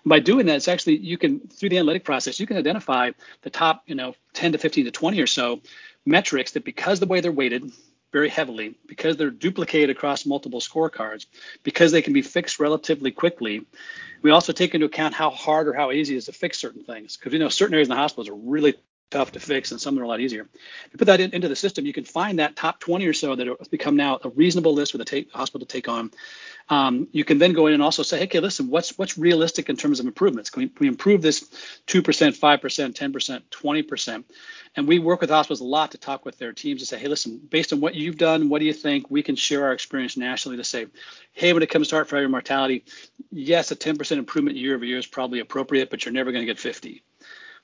by 0.06 0.20
doing 0.20 0.46
that, 0.46 0.56
it's 0.56 0.68
actually 0.68 0.98
you 0.98 1.18
can 1.18 1.40
through 1.40 1.68
the 1.68 1.78
analytic 1.78 2.04
process 2.04 2.38
you 2.38 2.46
can 2.46 2.56
identify 2.56 3.10
the 3.42 3.50
top 3.50 3.82
you 3.86 3.96
know 3.96 4.14
10 4.34 4.52
to 4.52 4.58
15 4.58 4.84
to 4.84 4.90
20 4.92 5.20
or 5.20 5.26
so 5.26 5.60
metrics 6.06 6.52
that 6.52 6.64
because 6.64 7.00
the 7.00 7.06
way 7.06 7.20
they're 7.20 7.32
weighted 7.32 7.70
very 8.16 8.30
heavily 8.30 8.75
because 8.87 9.16
they're 9.16 9.30
duplicated 9.30 9.90
across 9.90 10.25
multiple 10.25 10.61
scorecards 10.61 11.26
because 11.62 11.92
they 11.92 12.00
can 12.00 12.14
be 12.14 12.23
fixed 12.23 12.58
relatively 12.58 13.11
quickly 13.11 13.66
we 14.23 14.30
also 14.30 14.52
take 14.52 14.75
into 14.75 14.87
account 14.87 15.14
how 15.14 15.30
hard 15.30 15.68
or 15.68 15.73
how 15.73 15.92
easy 15.92 16.14
it 16.14 16.18
is 16.18 16.25
to 16.25 16.32
fix 16.32 16.58
certain 16.58 16.82
things. 16.82 17.16
Because 17.16 17.32
you 17.32 17.38
know 17.38 17.49
certain 17.49 17.75
areas 17.75 17.88
in 17.88 17.90
the 17.90 17.96
hospitals 17.96 18.28
are 18.28 18.35
really 18.35 18.75
tough 19.10 19.32
to 19.32 19.40
fix 19.40 19.70
and 19.70 19.80
some 19.80 19.98
are 19.98 20.02
a 20.02 20.08
lot 20.08 20.20
easier. 20.20 20.42
If 20.42 20.92
you 20.92 20.98
put 20.98 21.06
that 21.06 21.20
in, 21.20 21.32
into 21.32 21.48
the 21.48 21.56
system, 21.56 21.86
you 21.86 21.92
can 21.92 22.04
find 22.04 22.38
that 22.38 22.56
top 22.56 22.80
20 22.80 23.06
or 23.06 23.12
so 23.12 23.36
that 23.36 23.46
have 23.46 23.70
become 23.70 23.96
now 23.96 24.18
a 24.22 24.28
reasonable 24.30 24.75
list 24.75 24.92
for 24.92 24.98
the 24.98 25.04
take, 25.04 25.32
hospital 25.32 25.66
to 25.66 25.72
take 25.72 25.88
on 25.88 26.10
um, 26.68 27.06
you 27.12 27.25
can 27.25 27.38
then 27.38 27.52
go 27.52 27.68
in 27.68 27.75
and 27.75 27.82
also 27.82 28.02
say, 28.02 28.18
hey, 28.18 28.25
okay, 28.25 28.40
listen, 28.40 28.68
what's 28.68 28.98
what's 28.98 29.16
realistic 29.16 29.68
in 29.68 29.76
terms 29.76 30.00
of 30.00 30.06
improvements? 30.06 30.50
Can 30.50 30.62
we, 30.62 30.68
can 30.68 30.84
we 30.84 30.88
improve 30.88 31.22
this 31.22 31.44
2%, 31.86 32.02
5%, 32.02 32.92
10%, 32.92 33.42
20%? 33.50 34.25
And 34.75 34.88
we 34.88 34.98
work 34.98 35.20
with 35.20 35.30
hospitals 35.30 35.60
a 35.60 35.64
lot 35.64 35.92
to 35.92 35.98
talk 35.98 36.25
with 36.25 36.38
their 36.38 36.52
teams 36.52 36.80
to 36.80 36.86
say, 36.86 36.98
hey, 36.98 37.06
listen, 37.06 37.38
based 37.38 37.72
on 37.72 37.80
what 37.80 37.94
you've 37.94 38.18
done, 38.18 38.48
what 38.48 38.58
do 38.58 38.64
you 38.64 38.72
think? 38.72 39.10
We 39.10 39.22
can 39.22 39.36
share 39.36 39.64
our 39.64 39.72
experience 39.72 40.16
nationally 40.16 40.56
to 40.56 40.64
say, 40.64 40.86
hey, 41.32 41.52
when 41.52 41.62
it 41.62 41.70
comes 41.70 41.88
to 41.88 41.96
heart 41.96 42.10
failure 42.10 42.28
mortality, 42.28 42.84
yes, 43.30 43.70
a 43.70 43.76
10% 43.76 44.18
improvement 44.18 44.56
year 44.56 44.75
over 44.75 44.84
year 44.84 44.98
is 44.98 45.06
probably 45.06 45.38
appropriate, 45.38 45.88
but 45.88 46.04
you're 46.04 46.12
never 46.12 46.32
going 46.32 46.42
to 46.42 46.52
get 46.52 46.58
50. 46.58 47.02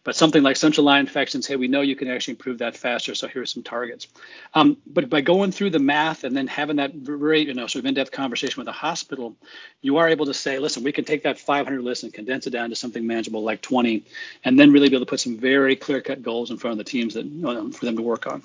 But 0.04 0.16
something 0.16 0.42
like 0.42 0.56
central 0.56 0.84
line 0.84 1.00
infections, 1.00 1.46
hey, 1.46 1.54
we 1.54 1.68
know 1.68 1.80
you 1.80 1.94
can 1.94 2.08
actually 2.08 2.32
improve 2.32 2.58
that 2.58 2.76
faster. 2.76 3.14
So 3.14 3.28
here 3.28 3.42
are 3.42 3.46
some 3.46 3.62
targets. 3.62 4.08
Um, 4.52 4.76
but 4.86 5.08
by 5.08 5.20
going 5.20 5.52
through 5.52 5.70
the 5.70 5.78
math 5.78 6.24
and 6.24 6.36
then 6.36 6.48
having 6.48 6.76
that 6.76 6.92
very, 6.92 7.46
you 7.46 7.54
know, 7.54 7.68
sort 7.68 7.84
of 7.84 7.86
in-depth 7.86 8.10
conversation 8.10 8.60
with 8.60 8.66
the 8.66 8.72
hospital, 8.72 9.36
you 9.80 9.98
are 9.98 10.08
able 10.08 10.26
to 10.26 10.34
say, 10.34 10.58
listen, 10.58 10.82
we 10.82 10.90
can 10.90 11.04
take 11.04 11.22
that 11.22 11.38
500 11.38 11.80
list 11.82 12.02
and 12.02 12.12
condense 12.12 12.48
it 12.48 12.50
down 12.50 12.70
to 12.70 12.76
something 12.76 13.06
manageable 13.06 13.44
like 13.44 13.60
20, 13.62 14.04
and 14.44 14.58
then 14.58 14.72
really 14.72 14.88
be 14.88 14.96
able 14.96 15.06
to 15.06 15.10
put 15.10 15.20
some 15.20 15.38
very 15.38 15.76
clear-cut 15.76 16.22
goals 16.22 16.50
in 16.50 16.56
front 16.56 16.72
of 16.72 16.78
the 16.78 16.90
teams 16.90 17.14
that 17.14 17.24
um, 17.24 17.70
for 17.70 17.84
them 17.84 17.96
to 17.96 18.02
work 18.02 18.26
on. 18.26 18.42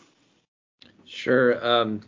Sure. 1.06 1.66
Um, 1.66 2.02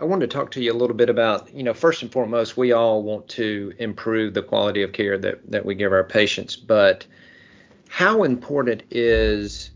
I 0.00 0.04
wanted 0.04 0.28
to 0.28 0.36
talk 0.36 0.50
to 0.52 0.60
you 0.60 0.72
a 0.72 0.74
little 0.74 0.96
bit 0.96 1.08
about, 1.08 1.54
you 1.54 1.62
know, 1.62 1.72
first 1.72 2.02
and 2.02 2.10
foremost, 2.10 2.56
we 2.56 2.72
all 2.72 3.04
want 3.04 3.28
to 3.28 3.72
improve 3.78 4.34
the 4.34 4.42
quality 4.42 4.82
of 4.82 4.92
care 4.92 5.16
that 5.18 5.48
that 5.52 5.64
we 5.64 5.76
give 5.76 5.92
our 5.92 6.02
patients, 6.02 6.56
but 6.56 7.06
how 7.92 8.22
important 8.22 8.82
is 8.90 9.70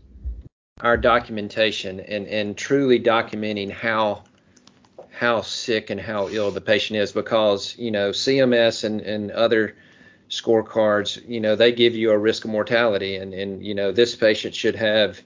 our 0.81 0.97
documentation 0.97 1.99
and, 1.99 2.25
and 2.25 2.57
truly 2.57 2.99
documenting 2.99 3.69
how 3.69 4.23
how 5.11 5.41
sick 5.41 5.91
and 5.91 6.01
how 6.01 6.27
ill 6.29 6.49
the 6.49 6.59
patient 6.59 6.97
is? 6.97 7.11
Because 7.11 7.77
you 7.77 7.91
know 7.91 8.09
CMS 8.09 8.83
and, 8.83 9.01
and 9.01 9.29
other 9.29 9.75
scorecards 10.31 11.23
you 11.29 11.39
know 11.39 11.55
they 11.55 11.71
give 11.71 11.95
you 11.95 12.09
a 12.09 12.17
risk 12.17 12.43
of 12.43 12.49
mortality. 12.49 13.17
And 13.17 13.35
and 13.35 13.63
you 13.63 13.75
know 13.75 13.91
this 13.91 14.15
patient 14.15 14.55
should 14.55 14.75
have 14.75 15.21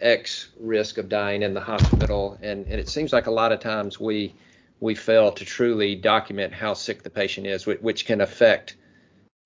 X 0.00 0.50
risk 0.60 0.96
of 0.96 1.08
dying 1.08 1.42
in 1.42 1.54
the 1.54 1.60
hospital. 1.60 2.38
And, 2.40 2.66
and 2.66 2.78
it 2.78 2.88
seems 2.88 3.12
like 3.12 3.26
a 3.26 3.32
lot 3.32 3.50
of 3.50 3.58
times 3.58 3.98
we 3.98 4.32
we 4.78 4.94
fail 4.94 5.32
to 5.32 5.44
truly 5.44 5.96
document 5.96 6.52
how 6.54 6.74
sick 6.74 7.02
the 7.02 7.10
patient 7.10 7.48
is 7.48 7.66
which 7.66 8.06
can 8.06 8.20
affect 8.20 8.76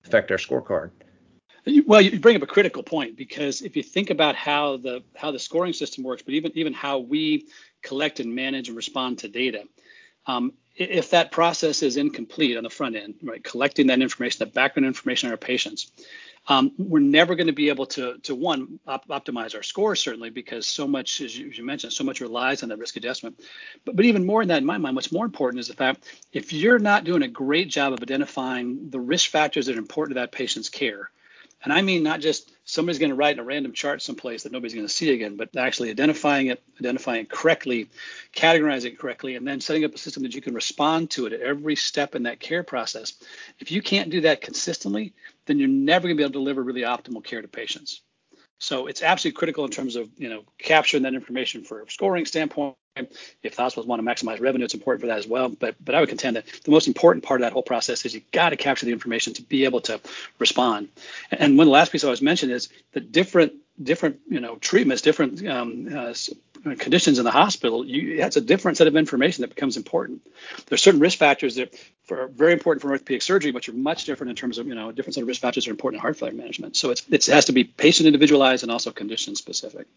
affect 0.05 0.29
our 0.29 0.37
scorecard. 0.37 0.91
Well, 1.65 2.01
you 2.01 2.19
bring 2.19 2.35
up 2.35 2.41
a 2.41 2.47
critical 2.47 2.83
point 2.83 3.15
because 3.15 3.61
if 3.61 3.77
you 3.77 3.83
think 3.83 4.09
about 4.09 4.35
how 4.35 4.77
the 4.77 5.03
how 5.15 5.31
the 5.31 5.39
scoring 5.39 5.73
system 5.73 6.03
works, 6.03 6.21
but 6.21 6.33
even 6.33 6.51
even 6.55 6.73
how 6.73 6.99
we 6.99 7.47
collect 7.81 8.19
and 8.19 8.35
manage 8.35 8.67
and 8.67 8.75
respond 8.75 9.19
to 9.19 9.29
data, 9.29 9.63
um, 10.27 10.53
if 10.75 11.11
that 11.11 11.31
process 11.31 11.81
is 11.81 11.95
incomplete 11.97 12.57
on 12.57 12.63
the 12.63 12.69
front 12.69 12.95
end, 12.97 13.15
right, 13.23 13.43
collecting 13.43 13.87
that 13.87 14.01
information, 14.01 14.39
that 14.39 14.53
background 14.53 14.87
information 14.87 15.27
on 15.27 15.33
our 15.33 15.37
patients, 15.37 15.91
um, 16.47 16.71
we're 16.77 16.99
never 16.99 17.35
going 17.35 17.47
to 17.47 17.53
be 17.53 17.69
able 17.69 17.85
to 17.85 18.17
to 18.23 18.35
one 18.35 18.79
op- 18.85 19.07
optimize 19.07 19.55
our 19.55 19.63
scores 19.63 20.01
certainly 20.01 20.31
because 20.31 20.67
so 20.67 20.85
much, 20.85 21.21
as 21.21 21.37
you, 21.37 21.49
as 21.49 21.57
you, 21.57 21.65
mentioned, 21.65 21.93
so 21.93 22.03
much 22.03 22.19
relies 22.19 22.61
on 22.63 22.69
that 22.69 22.77
risk 22.79 22.97
adjustment. 22.97 23.39
But 23.85 23.95
but 23.95 24.03
even 24.03 24.25
more 24.25 24.41
than 24.41 24.49
that, 24.49 24.57
in 24.57 24.65
my 24.65 24.77
mind, 24.77 24.97
what's 24.97 25.13
more 25.13 25.25
important 25.25 25.61
is 25.61 25.69
the 25.69 25.75
fact 25.75 26.03
if 26.33 26.51
you're 26.51 26.79
not 26.79 27.05
doing 27.05 27.23
a 27.23 27.29
great 27.29 27.69
job 27.69 27.93
of 27.93 28.01
identifying 28.01 28.89
the 28.89 28.99
risk 28.99 29.29
factors 29.29 29.67
that 29.67 29.77
are 29.77 29.79
important 29.79 30.17
to 30.17 30.21
that 30.21 30.33
patient's 30.33 30.67
care 30.67 31.09
and 31.63 31.71
I 31.71 31.81
mean 31.81 32.03
not 32.03 32.19
just 32.19 32.51
somebody's 32.65 32.99
going 32.99 33.09
to 33.09 33.15
write 33.15 33.33
in 33.33 33.39
a 33.39 33.43
random 33.43 33.73
chart 33.73 34.01
someplace 34.01 34.43
that 34.43 34.51
nobody's 34.51 34.73
going 34.73 34.87
to 34.87 34.93
see 34.93 35.13
again, 35.13 35.35
but 35.35 35.55
actually 35.55 35.89
identifying 35.89 36.47
it, 36.47 36.61
identifying 36.79 37.21
it 37.21 37.29
correctly, 37.29 37.89
categorizing 38.35 38.87
it 38.87 38.99
correctly, 38.99 39.35
and 39.35 39.47
then 39.47 39.59
setting 39.61 39.83
up 39.83 39.93
a 39.93 39.97
system 39.97 40.23
that 40.23 40.33
you 40.33 40.41
can 40.41 40.53
respond 40.53 41.09
to 41.11 41.25
it 41.25 41.33
at 41.33 41.41
every 41.41 41.75
step 41.75 42.15
in 42.15 42.23
that 42.23 42.39
care 42.39 42.63
process. 42.63 43.13
If 43.59 43.71
you 43.71 43.81
can't 43.81 44.09
do 44.09 44.21
that 44.21 44.41
consistently, 44.41 45.13
then 45.45 45.59
you're 45.59 45.67
never 45.67 46.07
going 46.07 46.15
to 46.15 46.17
be 46.17 46.23
able 46.23 46.31
to 46.31 46.39
deliver 46.39 46.63
really 46.63 46.81
optimal 46.81 47.23
care 47.23 47.41
to 47.41 47.47
patients. 47.47 48.01
So 48.59 48.87
it's 48.87 49.03
absolutely 49.03 49.37
critical 49.37 49.65
in 49.65 49.71
terms 49.71 49.95
of 49.95 50.09
you 50.17 50.29
know 50.29 50.43
capturing 50.57 51.03
that 51.03 51.13
information 51.13 51.63
for 51.63 51.85
scoring 51.89 52.25
standpoint. 52.25 52.75
If 53.41 53.57
hospitals 53.57 53.87
want 53.87 54.03
to 54.03 54.07
maximize 54.07 54.39
revenue, 54.39 54.65
it's 54.65 54.75
important 54.75 55.01
for 55.01 55.07
that 55.07 55.17
as 55.17 55.27
well. 55.27 55.49
But 55.49 55.75
but 55.83 55.95
I 55.95 55.99
would 55.99 56.09
contend 56.09 56.35
that 56.35 56.45
the 56.63 56.71
most 56.71 56.87
important 56.87 57.23
part 57.23 57.41
of 57.41 57.45
that 57.45 57.53
whole 57.53 57.63
process 57.63 58.05
is 58.05 58.13
you 58.13 58.21
got 58.31 58.49
to 58.49 58.55
capture 58.55 58.85
the 58.85 58.91
information 58.91 59.33
to 59.33 59.41
be 59.41 59.65
able 59.65 59.81
to 59.81 59.99
respond. 60.37 60.89
And 61.31 61.57
one 61.57 61.69
last 61.69 61.91
piece 61.91 62.03
I 62.03 62.09
was 62.09 62.21
mentioned 62.21 62.51
is 62.51 62.69
the 62.91 62.99
different 62.99 63.53
different 63.81 64.19
you 64.29 64.39
know 64.39 64.57
treatments, 64.57 65.01
different 65.01 65.45
um, 65.47 65.89
uh, 65.91 66.13
conditions 66.77 67.19
in 67.19 67.25
the 67.25 67.31
hospital, 67.31 67.85
you, 67.85 68.17
that's 68.17 68.37
a 68.37 68.41
different 68.41 68.77
set 68.77 68.87
of 68.87 68.95
information 68.95 69.41
that 69.41 69.49
becomes 69.49 69.75
important. 69.75 70.21
There's 70.67 70.81
certain 70.81 71.01
risk 71.01 71.17
factors 71.17 71.55
that 71.55 71.73
are 72.09 72.27
very 72.27 72.53
important 72.53 72.81
for 72.81 72.91
orthopedic 72.91 73.21
surgery, 73.21 73.51
but 73.51 73.67
are 73.67 73.73
much 73.73 74.05
different 74.05 74.29
in 74.29 74.35
terms 74.35 74.57
of, 74.57 74.67
you 74.67 74.75
know, 74.75 74.91
different 74.91 75.15
set 75.15 75.21
of 75.21 75.27
risk 75.27 75.41
factors 75.41 75.67
are 75.67 75.71
important 75.71 75.99
in 75.99 76.01
heart 76.01 76.17
failure 76.17 76.35
management. 76.35 76.77
So 76.77 76.91
it's, 76.91 77.03
it 77.09 77.25
has 77.25 77.45
to 77.45 77.51
be 77.51 77.63
patient 77.63 78.07
individualized 78.07 78.63
and 78.63 78.71
also 78.71 78.91
condition 78.91 79.35
specific. 79.35 79.87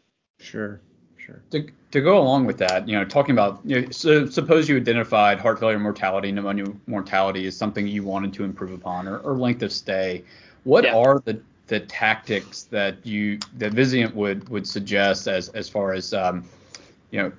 Sure. 0.41 0.81
Sure. 1.27 1.41
To, 1.51 1.67
to 1.91 2.01
go 2.01 2.19
along 2.19 2.47
with 2.47 2.59
that, 2.59 2.89
you 2.89 2.97
know, 2.97 3.05
talking 3.05 3.33
about, 3.33 3.61
you 3.65 3.81
know, 3.81 3.91
so 3.91 4.27
suppose 4.27 4.69
you 4.69 4.77
identified 4.77 5.41
heart 5.41 5.59
failure 5.59 5.79
mortality, 5.79 6.31
pneumonia 6.31 6.67
mortality 6.87 7.47
is 7.47 7.57
something 7.57 7.89
you 7.89 8.05
wanted 8.05 8.33
to 8.35 8.45
improve 8.45 8.71
upon, 8.71 9.09
or, 9.09 9.19
or 9.19 9.37
length 9.37 9.63
of 9.63 9.73
stay. 9.73 10.23
What 10.63 10.85
yeah. 10.85 10.95
are 10.95 11.21
the 11.25 11.41
the 11.67 11.81
tactics 11.81 12.63
that 12.65 13.05
you 13.05 13.41
that 13.59 13.73
Vizient 13.73 14.15
would 14.15 14.49
would 14.51 14.69
suggest 14.69 15.27
as 15.27 15.49
as 15.49 15.69
far 15.69 15.95
as 15.95 16.15
um, 16.15 16.45
you 17.11 17.21
know 17.21 17.33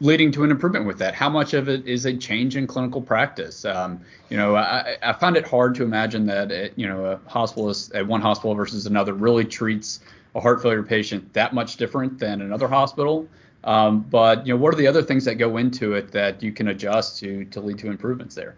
leading 0.00 0.32
to 0.32 0.42
an 0.42 0.50
improvement 0.50 0.84
with 0.84 0.98
that? 0.98 1.14
How 1.14 1.28
much 1.28 1.54
of 1.54 1.68
it 1.68 1.86
is 1.86 2.06
a 2.06 2.16
change 2.16 2.56
in 2.56 2.66
clinical 2.66 3.00
practice? 3.00 3.64
Um, 3.64 4.00
you 4.30 4.36
know, 4.36 4.56
I, 4.56 4.96
I 5.00 5.12
find 5.12 5.36
it 5.36 5.46
hard 5.46 5.76
to 5.76 5.84
imagine 5.84 6.26
that 6.26 6.50
it, 6.50 6.72
you 6.74 6.88
know 6.88 7.04
a 7.04 7.16
hospitalist 7.30 7.94
at 7.94 8.04
one 8.04 8.20
hospital 8.20 8.56
versus 8.56 8.86
another 8.86 9.12
really 9.12 9.44
treats 9.44 10.00
a 10.34 10.40
heart 10.40 10.62
failure 10.62 10.82
patient 10.82 11.32
that 11.34 11.54
much 11.54 11.76
different 11.76 12.18
than 12.18 12.40
another 12.40 12.68
hospital. 12.68 13.28
Um, 13.64 14.00
but 14.00 14.46
you 14.46 14.54
know, 14.54 14.60
what 14.60 14.72
are 14.72 14.76
the 14.76 14.86
other 14.86 15.02
things 15.02 15.24
that 15.24 15.34
go 15.34 15.56
into 15.56 15.94
it 15.94 16.12
that 16.12 16.42
you 16.42 16.52
can 16.52 16.68
adjust 16.68 17.18
to 17.20 17.44
to 17.46 17.60
lead 17.60 17.78
to 17.78 17.88
improvements 17.88 18.34
there? 18.34 18.56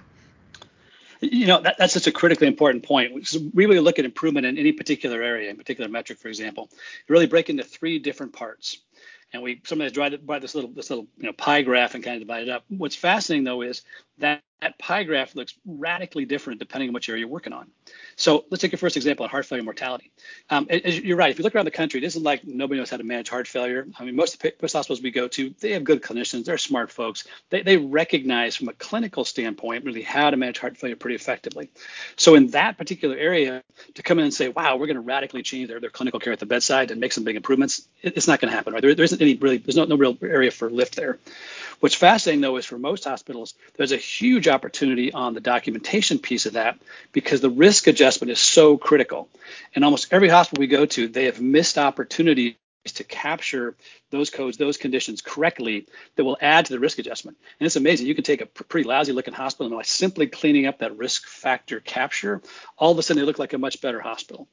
You 1.21 1.47
know, 1.47 1.61
that, 1.61 1.77
that's 1.79 1.93
such 1.93 2.07
a 2.07 2.13
critically 2.13 2.47
important 2.47 2.85
point. 2.85 3.13
We 3.13 3.67
really 3.67 3.81
look 3.81 3.99
at 3.99 4.07
improvement 4.07 4.47
in 4.47 4.57
any 4.57 4.73
particular 4.73 5.23
area, 5.23 5.51
in 5.51 5.57
particular 5.57 5.91
metric, 5.91 6.19
for 6.19 6.29
example, 6.29 6.71
you 6.73 7.13
really 7.13 7.27
break 7.27 7.51
into 7.51 7.63
three 7.63 7.99
different 7.99 8.33
parts. 8.33 8.79
And 9.33 9.43
we 9.43 9.61
sometimes 9.65 9.93
draw 9.93 10.09
this 10.09 10.55
little 10.55 10.71
this 10.71 10.91
little 10.91 11.07
you 11.19 11.27
know 11.27 11.33
pie 11.33 11.63
graph 11.63 11.95
and 11.95 12.03
kind 12.03 12.17
of 12.17 12.27
divide 12.27 12.45
it 12.45 12.49
up. 12.49 12.65
What's 12.69 12.97
fascinating 12.97 13.45
though 13.45 13.63
is 13.63 13.83
that 14.21 14.43
that 14.61 14.79
pie 14.79 15.05
graph 15.05 15.35
looks 15.35 15.55
radically 15.65 16.25
different 16.25 16.59
depending 16.59 16.91
on 16.91 16.95
which 16.95 17.09
area 17.09 17.21
you're 17.21 17.29
working 17.29 17.53
on. 17.53 17.67
So 18.17 18.45
let's 18.51 18.61
take 18.61 18.73
your 18.73 18.79
first 18.79 18.97
example 18.97 19.25
on 19.25 19.31
heart 19.31 19.47
failure 19.47 19.65
mortality. 19.65 20.11
Um, 20.51 20.69
you're 20.71 21.17
right. 21.17 21.31
If 21.31 21.39
you 21.39 21.45
look 21.45 21.55
around 21.55 21.65
the 21.65 21.71
country, 21.71 22.01
this 22.01 22.15
is 22.15 22.23
like 22.23 22.47
nobody 22.47 22.79
knows 22.79 22.91
how 22.91 22.99
to 22.99 23.05
manage 23.05 23.31
heart 23.31 23.49
failure. 23.49 23.87
I 23.99 24.05
mean, 24.05 24.17
most 24.17 24.45
of 24.45 24.53
most 24.61 24.73
hospitals 24.75 25.03
we 25.03 25.11
go 25.11 25.29
to, 25.29 25.55
they 25.61 25.73
have 25.73 25.85
good 25.85 26.03
clinicians. 26.03 26.45
They're 26.45 26.59
smart 26.59 26.91
folks. 26.91 27.25
They, 27.49 27.63
they 27.63 27.79
recognize 27.79 28.57
from 28.57 28.69
a 28.69 28.75
clinical 28.75 29.25
standpoint 29.25 29.85
really 29.85 30.03
how 30.03 30.31
to 30.31 30.37
manage 30.37 30.59
heart 30.59 30.77
failure 30.77 30.97
pretty 30.97 31.17
effectively. 31.17 31.71
So 32.17 32.35
in 32.35 32.49
that 32.49 32.77
particular 32.77 33.17
area, 33.17 33.63
to 33.95 34.03
come 34.03 34.19
in 34.19 34.25
and 34.25 34.35
say, 34.35 34.49
wow, 34.49 34.77
we're 34.77 34.87
going 34.87 34.97
to 34.97 35.01
radically 35.01 35.43
change 35.43 35.69
their, 35.69 35.81
their 35.81 35.91
clinical 35.91 36.21
care 36.21 36.35
at 36.35 36.39
the 36.39 36.47
bedside 36.47 36.91
and 36.91 37.01
make 37.01 37.13
some 37.13 37.25
big 37.25 37.37
improvements, 37.37 37.89
it, 38.03 38.17
it's 38.17 38.29
not 38.29 38.41
going 38.41 38.51
to 38.51 38.57
happen, 38.57 38.75
right? 38.75 38.83
There, 38.83 38.95
there 38.95 39.05
isn't 39.05 39.23
any 39.23 39.37
really, 39.37 39.57
there's 39.57 39.77
no, 39.77 39.85
no 39.85 39.97
real 39.97 40.19
area 40.23 40.51
for 40.51 40.69
lift 40.69 40.97
there. 40.97 41.19
What's 41.81 41.95
fascinating 41.95 42.43
though 42.43 42.57
is 42.59 42.67
for 42.67 42.79
most 42.79 43.05
hospitals, 43.05 43.55
there's 43.77 43.93
a 43.93 43.97
huge 43.97 44.49
opportunity 44.49 45.13
on 45.13 45.33
the 45.35 45.41
documentation 45.41 46.19
piece 46.19 46.45
of 46.47 46.53
that 46.53 46.79
because 47.13 47.41
the 47.41 47.51
risk 47.51 47.87
adjustment 47.87 48.31
is 48.31 48.39
so 48.39 48.77
critical. 48.77 49.29
And 49.75 49.85
almost 49.85 50.13
every 50.13 50.29
hospital 50.29 50.61
we 50.61 50.67
go 50.67 50.85
to, 50.87 51.09
they 51.09 51.25
have 51.25 51.41
missed 51.41 51.79
opportunities 51.79 52.55
to 52.85 53.05
capture 53.05 53.77
those 54.11 54.31
codes, 54.31 54.57
those 54.57 54.77
conditions 54.77 55.21
correctly 55.21 55.87
that 56.17 56.25
will 56.25 56.39
add 56.41 56.67
to 56.67 56.73
the 56.73 56.79
risk 56.79 56.99
adjustment. 56.99 57.37
And 57.59 57.67
it's 57.67 57.77
amazing. 57.77 58.07
You 58.07 58.15
can 58.15 58.25
take 58.25 58.41
a 58.41 58.47
pretty 58.47 58.89
lousy 58.89 59.13
looking 59.13 59.35
hospital 59.35 59.67
and 59.67 59.77
by 59.77 59.83
simply 59.83 60.27
cleaning 60.27 60.67
up 60.67 60.79
that 60.79 60.97
risk 60.97 61.27
factor 61.27 61.81
capture, 61.81 62.41
all 62.79 62.93
of 62.93 62.99
a 62.99 63.03
sudden 63.03 63.21
they 63.21 63.27
look 63.27 63.39
like 63.39 63.53
a 63.53 63.59
much 63.59 63.81
better 63.81 64.01
hospital. 64.01 64.49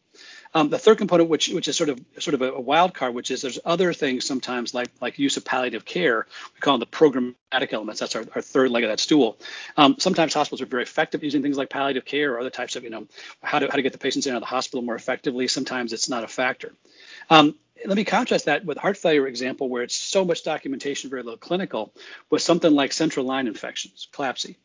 Um, 0.54 0.70
the 0.70 0.80
third 0.80 0.98
component, 0.98 1.30
which 1.30 1.50
which 1.50 1.68
is 1.68 1.76
sort 1.76 1.90
of 1.90 2.00
sort 2.20 2.34
of 2.34 2.42
a, 2.42 2.54
a, 2.54 2.60
wild 2.60 2.94
card, 2.94 3.14
which 3.14 3.32
is 3.32 3.42
there's 3.42 3.60
other 3.64 3.94
things 3.94 4.26
sometimes 4.26 4.74
like 4.74 4.90
like 5.02 5.20
use 5.20 5.38
of 5.38 5.46
palliative 5.46 5.86
care. 5.86 6.26
We 6.56 6.60
call 6.60 6.78
them 6.78 6.88
the 6.90 6.98
programmatic 6.98 7.74
elements. 7.74 8.00
That's 8.00 8.16
our, 8.16 8.24
our 8.34 8.42
third 8.42 8.72
leg 8.72 8.84
of 8.84 8.90
that 8.90 9.00
stool. 9.00 9.38
Um, 9.76 9.98
sometimes 10.00 10.34
hospitals 10.34 10.62
are 10.62 10.66
very 10.66 10.84
effective 10.84 11.24
using 11.24 11.42
things 11.42 11.58
like 11.58 11.70
palliative 11.70 12.06
care 12.06 12.34
or 12.34 12.40
other 12.40 12.50
types 12.50 12.76
of 12.76 12.84
you 12.84 12.90
know 12.90 13.08
how 13.44 13.60
to 13.60 13.68
how 13.68 13.76
to 13.76 13.82
get 13.82 13.92
the 13.92 14.00
patients 14.00 14.26
in 14.26 14.34
out 14.34 14.38
of 14.38 14.42
the 14.42 14.48
hospital 14.48 14.82
more 14.82 14.96
effectively. 14.96 15.48
Sometimes 15.48 15.94
it's 15.94 16.10
not 16.10 16.24
a 16.24 16.28
factor. 16.28 16.74
Um, 17.30 17.56
let 17.86 17.96
me 17.96 18.04
contrast 18.04 18.46
that 18.46 18.66
with 18.66 18.78
heart 18.78 18.98
failure 18.98 19.28
example 19.28 19.70
where 19.70 19.84
it's 19.84 19.96
so 19.96 20.26
much 20.26 20.44
documentation, 20.44 21.10
very 21.10 21.24
little 21.24 21.38
clinical, 21.38 21.94
with 22.30 22.42
something 22.42 22.72
like 22.72 22.94
central 22.94 23.26
line 23.26 23.48
infections, 23.48 24.08
CLABSI, 24.14 24.56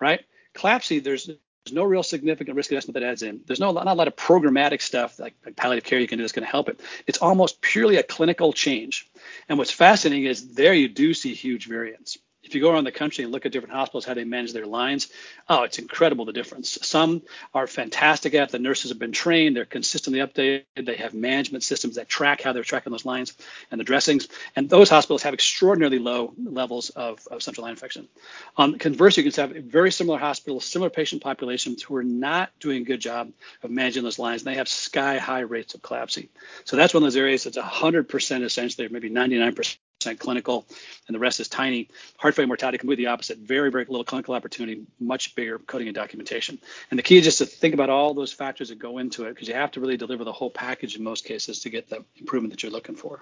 right? 0.00 0.24
CLABSI, 0.54 1.02
there's 1.02 1.26
there's 1.64 1.74
no 1.74 1.84
real 1.84 2.02
significant 2.02 2.56
risk 2.56 2.72
assessment 2.72 2.94
that 2.94 3.02
adds 3.02 3.22
in. 3.22 3.42
There's 3.46 3.60
no 3.60 3.72
not 3.72 3.86
a 3.86 3.92
lot 3.92 4.08
of 4.08 4.16
programmatic 4.16 4.80
stuff 4.80 5.18
like, 5.18 5.34
like 5.44 5.56
palliative 5.56 5.84
care 5.84 5.98
you 5.98 6.08
can 6.08 6.18
do 6.18 6.24
that's 6.24 6.32
going 6.32 6.46
to 6.46 6.50
help 6.50 6.68
it. 6.68 6.80
It's 7.06 7.18
almost 7.18 7.60
purely 7.60 7.96
a 7.96 8.02
clinical 8.02 8.52
change. 8.52 9.10
And 9.48 9.58
what's 9.58 9.70
fascinating 9.70 10.24
is 10.24 10.54
there 10.54 10.72
you 10.72 10.88
do 10.88 11.12
see 11.12 11.34
huge 11.34 11.66
variance 11.66 12.16
if 12.42 12.54
you 12.54 12.60
go 12.60 12.72
around 12.72 12.84
the 12.84 12.92
country 12.92 13.22
and 13.24 13.32
look 13.32 13.44
at 13.44 13.52
different 13.52 13.74
hospitals, 13.74 14.04
how 14.04 14.14
they 14.14 14.24
manage 14.24 14.52
their 14.52 14.66
lines, 14.66 15.08
oh, 15.48 15.62
it's 15.64 15.78
incredible 15.78 16.24
the 16.24 16.32
difference. 16.32 16.78
Some 16.82 17.22
are 17.52 17.66
fantastic 17.66 18.34
at. 18.34 18.50
The 18.50 18.58
nurses 18.58 18.90
have 18.90 18.98
been 18.98 19.12
trained. 19.12 19.56
They're 19.56 19.66
consistently 19.66 20.20
updated. 20.20 20.64
They 20.74 20.96
have 20.96 21.12
management 21.12 21.64
systems 21.64 21.96
that 21.96 22.08
track 22.08 22.40
how 22.40 22.52
they're 22.52 22.62
tracking 22.62 22.92
those 22.92 23.04
lines 23.04 23.34
and 23.70 23.78
the 23.78 23.84
dressings. 23.84 24.28
And 24.56 24.70
those 24.70 24.88
hospitals 24.88 25.22
have 25.22 25.34
extraordinarily 25.34 25.98
low 25.98 26.32
levels 26.42 26.90
of, 26.90 27.26
of 27.30 27.42
central 27.42 27.64
line 27.64 27.72
infection. 27.72 28.08
Um, 28.56 28.78
conversely, 28.78 29.22
you 29.24 29.30
can 29.30 29.50
have 29.50 29.64
very 29.64 29.92
similar 29.92 30.18
hospitals, 30.18 30.64
similar 30.64 30.90
patient 30.90 31.22
populations 31.22 31.82
who 31.82 31.94
are 31.96 32.02
not 32.02 32.50
doing 32.58 32.82
a 32.82 32.84
good 32.84 33.00
job 33.00 33.32
of 33.62 33.70
managing 33.70 34.02
those 34.02 34.18
lines. 34.18 34.42
And 34.42 34.52
they 34.52 34.58
have 34.58 34.68
sky 34.68 35.18
high 35.18 35.40
rates 35.40 35.74
of 35.74 35.82
CLABSI. 35.82 36.28
So 36.64 36.76
that's 36.76 36.94
one 36.94 37.02
of 37.02 37.06
those 37.06 37.16
areas 37.16 37.44
that's 37.44 37.58
100% 37.58 38.42
essentially, 38.42 38.86
or 38.86 38.90
maybe 38.90 39.10
99% 39.10 39.76
clinical, 40.18 40.66
and 41.06 41.14
the 41.14 41.18
rest 41.18 41.40
is 41.40 41.48
tiny. 41.48 41.88
Heart 42.18 42.34
failure 42.34 42.46
mortality 42.46 42.78
be 42.86 42.94
the 42.94 43.06
opposite. 43.06 43.38
Very, 43.38 43.70
very 43.70 43.84
little 43.84 44.04
clinical 44.04 44.34
opportunity, 44.34 44.82
much 44.98 45.34
bigger 45.34 45.58
coding 45.58 45.88
and 45.88 45.94
documentation. 45.94 46.58
And 46.90 46.98
the 46.98 47.02
key 47.02 47.18
is 47.18 47.24
just 47.24 47.38
to 47.38 47.46
think 47.46 47.74
about 47.74 47.90
all 47.90 48.14
those 48.14 48.32
factors 48.32 48.68
that 48.70 48.78
go 48.78 48.98
into 48.98 49.26
it 49.26 49.30
because 49.30 49.48
you 49.48 49.54
have 49.54 49.70
to 49.72 49.80
really 49.80 49.96
deliver 49.96 50.24
the 50.24 50.32
whole 50.32 50.50
package 50.50 50.96
in 50.96 51.04
most 51.04 51.24
cases 51.24 51.60
to 51.60 51.70
get 51.70 51.88
the 51.88 52.04
improvement 52.16 52.52
that 52.52 52.62
you're 52.62 52.72
looking 52.72 52.96
for. 52.96 53.20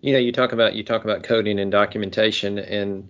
You 0.00 0.12
know, 0.12 0.18
you 0.18 0.32
talk 0.32 0.52
about 0.52 0.74
you 0.74 0.84
talk 0.84 1.04
about 1.04 1.22
coding 1.22 1.58
and 1.58 1.70
documentation, 1.70 2.58
and 2.58 3.08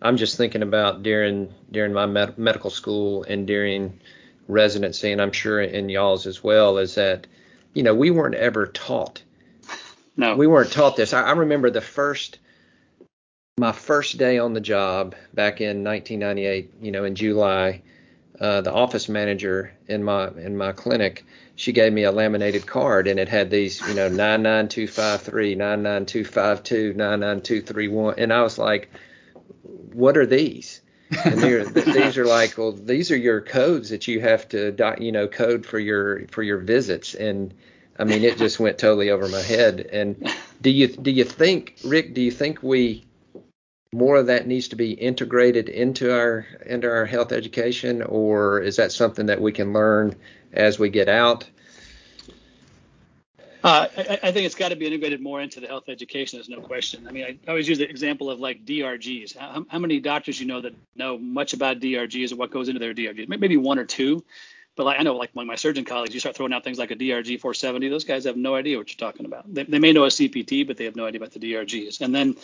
I'm 0.00 0.16
just 0.16 0.36
thinking 0.36 0.62
about 0.62 1.02
during 1.02 1.52
during 1.70 1.92
my 1.92 2.06
med- 2.06 2.38
medical 2.38 2.70
school 2.70 3.24
and 3.24 3.46
during 3.46 4.00
residency, 4.46 5.10
and 5.10 5.20
I'm 5.20 5.32
sure 5.32 5.60
in 5.60 5.88
y'all's 5.88 6.26
as 6.26 6.44
well, 6.44 6.78
is 6.78 6.94
that 6.94 7.26
you 7.74 7.82
know 7.82 7.94
we 7.94 8.10
weren't 8.10 8.36
ever 8.36 8.66
taught 8.68 9.22
no. 10.16 10.36
We 10.36 10.46
weren't 10.46 10.72
taught 10.72 10.96
this. 10.96 11.12
I, 11.12 11.22
I 11.22 11.32
remember 11.32 11.70
the 11.70 11.80
first 11.80 12.38
my 13.58 13.72
first 13.72 14.18
day 14.18 14.38
on 14.38 14.52
the 14.52 14.60
job 14.60 15.14
back 15.32 15.62
in 15.62 15.82
1998, 15.82 16.74
you 16.82 16.92
know, 16.92 17.04
in 17.04 17.14
July, 17.14 17.80
uh, 18.38 18.60
the 18.60 18.72
office 18.72 19.08
manager 19.08 19.72
in 19.88 20.04
my 20.04 20.28
in 20.28 20.58
my 20.58 20.72
clinic, 20.72 21.24
she 21.54 21.72
gave 21.72 21.90
me 21.90 22.04
a 22.04 22.12
laminated 22.12 22.66
card 22.66 23.08
and 23.08 23.18
it 23.18 23.28
had 23.28 23.50
these, 23.50 23.80
you 23.88 23.94
know, 23.94 24.08
99253, 24.08 25.54
99252, 25.54 26.92
99231, 26.98 28.14
and 28.18 28.32
I 28.32 28.42
was 28.42 28.58
like, 28.58 28.90
what 29.94 30.18
are 30.18 30.26
these? 30.26 30.82
and 31.24 31.40
these 31.74 32.18
are 32.18 32.26
like, 32.26 32.58
well, 32.58 32.72
these 32.72 33.10
are 33.10 33.16
your 33.16 33.40
codes 33.40 33.88
that 33.88 34.06
you 34.06 34.20
have 34.20 34.46
to, 34.50 34.96
you 34.98 35.12
know, 35.12 35.28
code 35.28 35.64
for 35.64 35.78
your 35.78 36.26
for 36.28 36.42
your 36.42 36.58
visits, 36.58 37.14
and 37.14 37.54
I 37.98 38.04
mean, 38.04 38.24
it 38.24 38.38
just 38.38 38.60
went 38.60 38.78
totally 38.78 39.10
over 39.10 39.28
my 39.28 39.40
head. 39.40 39.80
And 39.92 40.30
do 40.60 40.70
you 40.70 40.88
do 40.88 41.10
you 41.10 41.24
think, 41.24 41.76
Rick? 41.84 42.14
Do 42.14 42.20
you 42.20 42.30
think 42.30 42.62
we 42.62 43.06
more 43.92 44.16
of 44.16 44.26
that 44.26 44.46
needs 44.46 44.68
to 44.68 44.76
be 44.76 44.92
integrated 44.92 45.68
into 45.68 46.12
our 46.14 46.46
into 46.66 46.88
our 46.88 47.06
health 47.06 47.32
education, 47.32 48.02
or 48.02 48.60
is 48.60 48.76
that 48.76 48.92
something 48.92 49.26
that 49.26 49.40
we 49.40 49.52
can 49.52 49.72
learn 49.72 50.14
as 50.52 50.78
we 50.78 50.90
get 50.90 51.08
out? 51.08 51.48
Uh, 53.64 53.88
I, 53.96 54.18
I, 54.22 54.32
think 54.32 54.46
it's 54.46 54.54
got 54.54 54.68
to 54.68 54.76
be 54.76 54.86
integrated 54.86 55.20
more 55.20 55.40
into 55.40 55.58
the 55.58 55.66
health 55.66 55.88
education. 55.88 56.36
There's 56.36 56.48
no 56.48 56.60
question. 56.60 57.08
I 57.08 57.10
mean, 57.10 57.24
I 57.24 57.36
always 57.48 57.68
use 57.68 57.78
the 57.78 57.90
example 57.90 58.30
of 58.30 58.38
like 58.38 58.64
DRGs. 58.64 59.36
How, 59.36 59.66
how 59.68 59.78
many 59.80 59.98
doctors 59.98 60.38
you 60.38 60.46
know 60.46 60.60
that 60.60 60.72
know 60.94 61.18
much 61.18 61.52
about 61.52 61.80
DRGs 61.80 62.30
and 62.30 62.38
what 62.38 62.52
goes 62.52 62.68
into 62.68 62.78
their 62.78 62.94
DRGs? 62.94 63.26
Maybe 63.28 63.56
one 63.56 63.80
or 63.80 63.84
two. 63.84 64.22
But 64.76 64.84
like, 64.84 65.00
I 65.00 65.02
know, 65.02 65.16
like 65.16 65.34
my 65.34 65.56
surgeon 65.56 65.84
colleagues, 65.84 66.12
you 66.12 66.20
start 66.20 66.36
throwing 66.36 66.52
out 66.52 66.62
things 66.62 66.78
like 66.78 66.90
a 66.90 66.96
DRG 66.96 67.40
470. 67.40 67.88
Those 67.88 68.04
guys 68.04 68.24
have 68.24 68.36
no 68.36 68.54
idea 68.54 68.76
what 68.76 68.90
you're 68.90 69.10
talking 69.10 69.24
about. 69.24 69.52
They, 69.52 69.64
they 69.64 69.78
may 69.78 69.92
know 69.92 70.04
a 70.04 70.08
CPT, 70.08 70.66
but 70.66 70.76
they 70.76 70.84
have 70.84 70.96
no 70.96 71.06
idea 71.06 71.18
about 71.18 71.32
the 71.32 71.40
DRGs. 71.40 72.02
And 72.02 72.14
then 72.14 72.36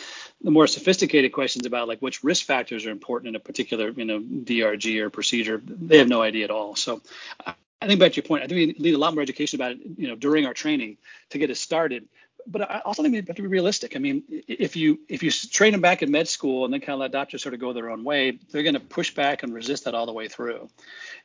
the 0.42 0.50
more 0.50 0.66
sophisticated 0.66 1.32
questions 1.32 1.66
about 1.66 1.88
like 1.88 2.00
which 2.00 2.24
risk 2.24 2.46
factors 2.46 2.86
are 2.86 2.90
important 2.90 3.28
in 3.28 3.36
a 3.36 3.40
particular, 3.40 3.90
you 3.90 4.06
know, 4.06 4.20
DRG 4.20 4.98
or 5.00 5.10
procedure, 5.10 5.62
they 5.64 5.98
have 5.98 6.08
no 6.08 6.22
idea 6.22 6.44
at 6.44 6.50
all. 6.50 6.74
So 6.74 7.02
I 7.46 7.86
think 7.86 8.00
back 8.00 8.12
to 8.12 8.16
your 8.16 8.22
point, 8.22 8.44
I 8.44 8.46
think 8.46 8.78
we 8.78 8.82
need 8.82 8.94
a 8.94 8.98
lot 8.98 9.12
more 9.12 9.22
education 9.22 9.60
about 9.60 9.72
it, 9.72 9.80
you 9.96 10.08
know, 10.08 10.14
during 10.14 10.46
our 10.46 10.54
training 10.54 10.96
to 11.30 11.38
get 11.38 11.50
us 11.50 11.60
started 11.60 12.08
but 12.46 12.70
I 12.70 12.80
also 12.84 13.02
think 13.02 13.12
we 13.12 13.18
have 13.18 13.36
to 13.36 13.42
be 13.42 13.48
realistic. 13.48 13.96
I 13.96 13.98
mean, 13.98 14.22
if 14.48 14.76
you 14.76 15.00
if 15.08 15.22
you 15.22 15.30
train 15.30 15.72
them 15.72 15.80
back 15.80 16.02
in 16.02 16.10
med 16.10 16.28
school 16.28 16.64
and 16.64 16.72
then 16.72 16.80
kind 16.80 16.94
of 16.94 17.00
let 17.00 17.12
doctors 17.12 17.42
sort 17.42 17.54
of 17.54 17.60
go 17.60 17.72
their 17.72 17.90
own 17.90 18.04
way, 18.04 18.38
they're 18.50 18.62
going 18.62 18.74
to 18.74 18.80
push 18.80 19.14
back 19.14 19.42
and 19.42 19.54
resist 19.54 19.84
that 19.84 19.94
all 19.94 20.06
the 20.06 20.12
way 20.12 20.28
through. 20.28 20.68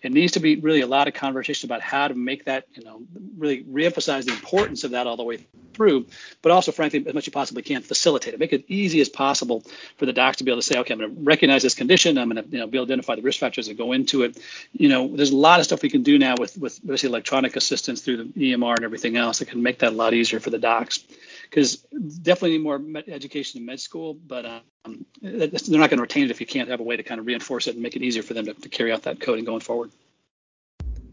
It 0.02 0.12
needs 0.12 0.34
to 0.34 0.40
be 0.40 0.58
really 0.58 0.82
a 0.82 0.88
lot 0.88 1.08
of 1.08 1.14
conversation 1.14 1.68
about 1.68 1.82
how 1.82 2.08
to 2.08 2.14
make 2.14 2.46
that, 2.46 2.66
you 2.74 2.84
know, 2.84 3.02
really 3.38 3.64
reemphasize 3.64 4.26
the 4.26 4.32
importance 4.32 4.84
of 4.84 4.92
that 4.92 5.08
all 5.08 5.18
the 5.18 5.24
way 5.24 5.48
through, 5.74 6.08
but 6.42 6.52
also, 6.52 6.72
frankly, 6.72 7.04
as 7.08 7.14
much 7.14 7.24
as 7.24 7.28
you 7.28 7.32
possibly 7.32 7.64
can, 7.64 7.82
facilitate 7.82 8.34
it. 8.34 8.40
Make 8.40 8.52
it 8.52 8.66
easy 8.68 9.00
as 9.00 9.10
possible 9.10 9.64
for 9.98 10.06
the 10.06 10.14
docs 10.14 10.38
to 10.38 10.44
be 10.44 10.52
able 10.52 10.62
to 10.62 10.68
say, 10.68 10.80
okay, 10.80 10.94
I'm 10.94 11.00
going 11.00 11.16
to 11.16 11.22
recognize 11.22 11.64
this 11.64 11.76
condition. 11.76 12.18
I'm 12.18 12.30
going 12.30 12.44
to, 12.44 12.50
you 12.50 12.60
know, 12.60 12.68
be 12.68 12.78
able 12.78 12.88
to 12.88 12.94
identify 12.94 13.16
the 13.16 13.22
risk 13.22 13.40
factors 13.40 13.68
that 13.68 13.78
go 13.78 13.94
into 13.94 14.24
it. 14.24 14.38
You 14.74 14.90
know, 14.90 15.16
there's 15.16 15.32
a 15.32 15.38
lot 15.38 15.60
of 15.60 15.66
stuff 15.66 15.84
we 15.84 15.90
can 15.90 16.04
do 16.04 16.18
now 16.18 16.36
with 16.38 16.58
with 16.58 16.86
basically 16.86 17.10
electronic 17.10 17.56
assistance 17.56 18.02
through 18.02 18.18
the 18.18 18.54
EMR 18.54 18.76
and 18.76 18.86
everything 18.86 19.16
else 19.18 19.40
that 19.40 19.48
can 19.48 19.64
make 19.64 19.80
that 19.80 19.94
a 19.94 19.96
lot 19.96 20.14
easier 20.14 20.40
for 20.40 20.50
the 20.50 20.60
docs 20.60 21.04
because 21.50 21.78
definitely 22.22 22.58
need 22.58 22.64
more 22.64 22.82
education 23.08 23.60
in 23.60 23.66
med 23.66 23.80
school, 23.80 24.14
but 24.14 24.46
um, 24.86 25.06
they're 25.22 25.50
not 25.80 25.90
going 25.90 25.98
to 25.98 26.02
retain 26.02 26.26
it 26.26 26.32
if 26.32 26.40
you 26.40 26.46
can't 26.46 26.70
have 26.70 26.80
a 26.80 26.84
way 26.84 26.98
to 26.98 27.04
kind 27.04 27.20
of 27.20 27.26
reinforce 27.26 27.68
it 27.68 27.76
and 27.76 27.84
make 27.84 27.96
it 27.96 28.02
easier 28.02 28.24
for 28.24 28.34
them 28.34 28.46
to, 28.46 28.54
to 28.54 28.70
carry 28.70 28.92
out 28.92 29.04
that 29.04 29.20
coding 29.20 29.46
going 29.46 29.62
forward. 29.62 29.92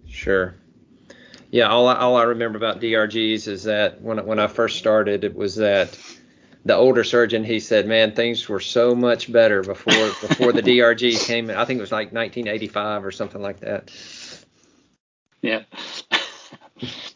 Sure. 0.09 0.55
Yeah, 1.51 1.68
all 1.68 1.87
I, 1.87 1.94
all 1.97 2.16
I 2.16 2.25
remember 2.25 2.57
about 2.57 2.81
DRGs 2.81 3.47
is 3.47 3.64
that 3.64 4.01
when 4.03 4.25
when 4.27 4.40
I 4.40 4.49
first 4.49 4.79
started, 4.79 5.23
it 5.23 5.37
was 5.37 5.57
that 5.57 5.97
the 6.64 6.75
older 6.75 7.05
surgeon 7.05 7.44
he 7.44 7.61
said, 7.61 7.87
"Man, 7.87 8.12
things 8.12 8.49
were 8.49 8.61
so 8.61 8.94
much 8.94 9.31
better 9.31 9.62
before 9.62 10.09
before 10.20 10.53
the 10.53 10.62
DRG 10.62 11.25
came 11.25 11.51
in. 11.51 11.57
I 11.57 11.64
think 11.64 11.79
it 11.79 11.81
was 11.81 11.92
like 11.92 12.12
1985 12.12 13.05
or 13.05 13.12
something 13.12 13.40
like 13.40 13.61
that." 13.61 13.92
Yeah. 15.42 15.62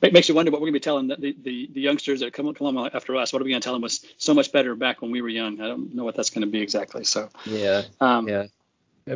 It 0.03 0.13
makes 0.13 0.29
you 0.29 0.35
wonder 0.35 0.51
what 0.51 0.61
we're 0.61 0.67
going 0.67 0.75
to 0.75 0.81
be 0.81 0.85
telling 0.85 1.09
the, 1.09 1.37
the, 1.43 1.69
the 1.73 1.81
youngsters 1.81 2.21
that 2.21 2.33
come, 2.33 2.53
come 2.55 2.67
along 2.67 2.91
after 2.95 3.17
us. 3.17 3.33
What 3.33 3.43
are 3.43 3.45
we 3.45 3.51
going 3.51 3.61
to 3.61 3.65
tell 3.65 3.73
them 3.73 3.83
was 3.83 4.05
so 4.17 4.35
much 4.35 4.53
better 4.53 4.75
back 4.75 5.03
when 5.03 5.11
we 5.11 5.21
were 5.21 5.29
young? 5.29 5.61
I 5.61 5.67
don't 5.67 5.95
know 5.95 6.05
what 6.05 6.15
that's 6.15 6.31
going 6.31 6.43
to 6.43 6.51
be 6.51 6.61
exactly. 6.61 7.05
So 7.05 7.29
yeah, 7.45 7.83
um, 8.01 8.29
yeah. 8.29 8.47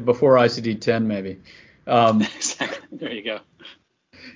Before 0.04 0.36
ICD 0.36 0.80
10, 0.80 1.06
maybe. 1.06 1.38
Um, 1.86 2.22
exactly. 2.36 2.98
There 2.98 3.12
you 3.12 3.22
go. 3.22 3.40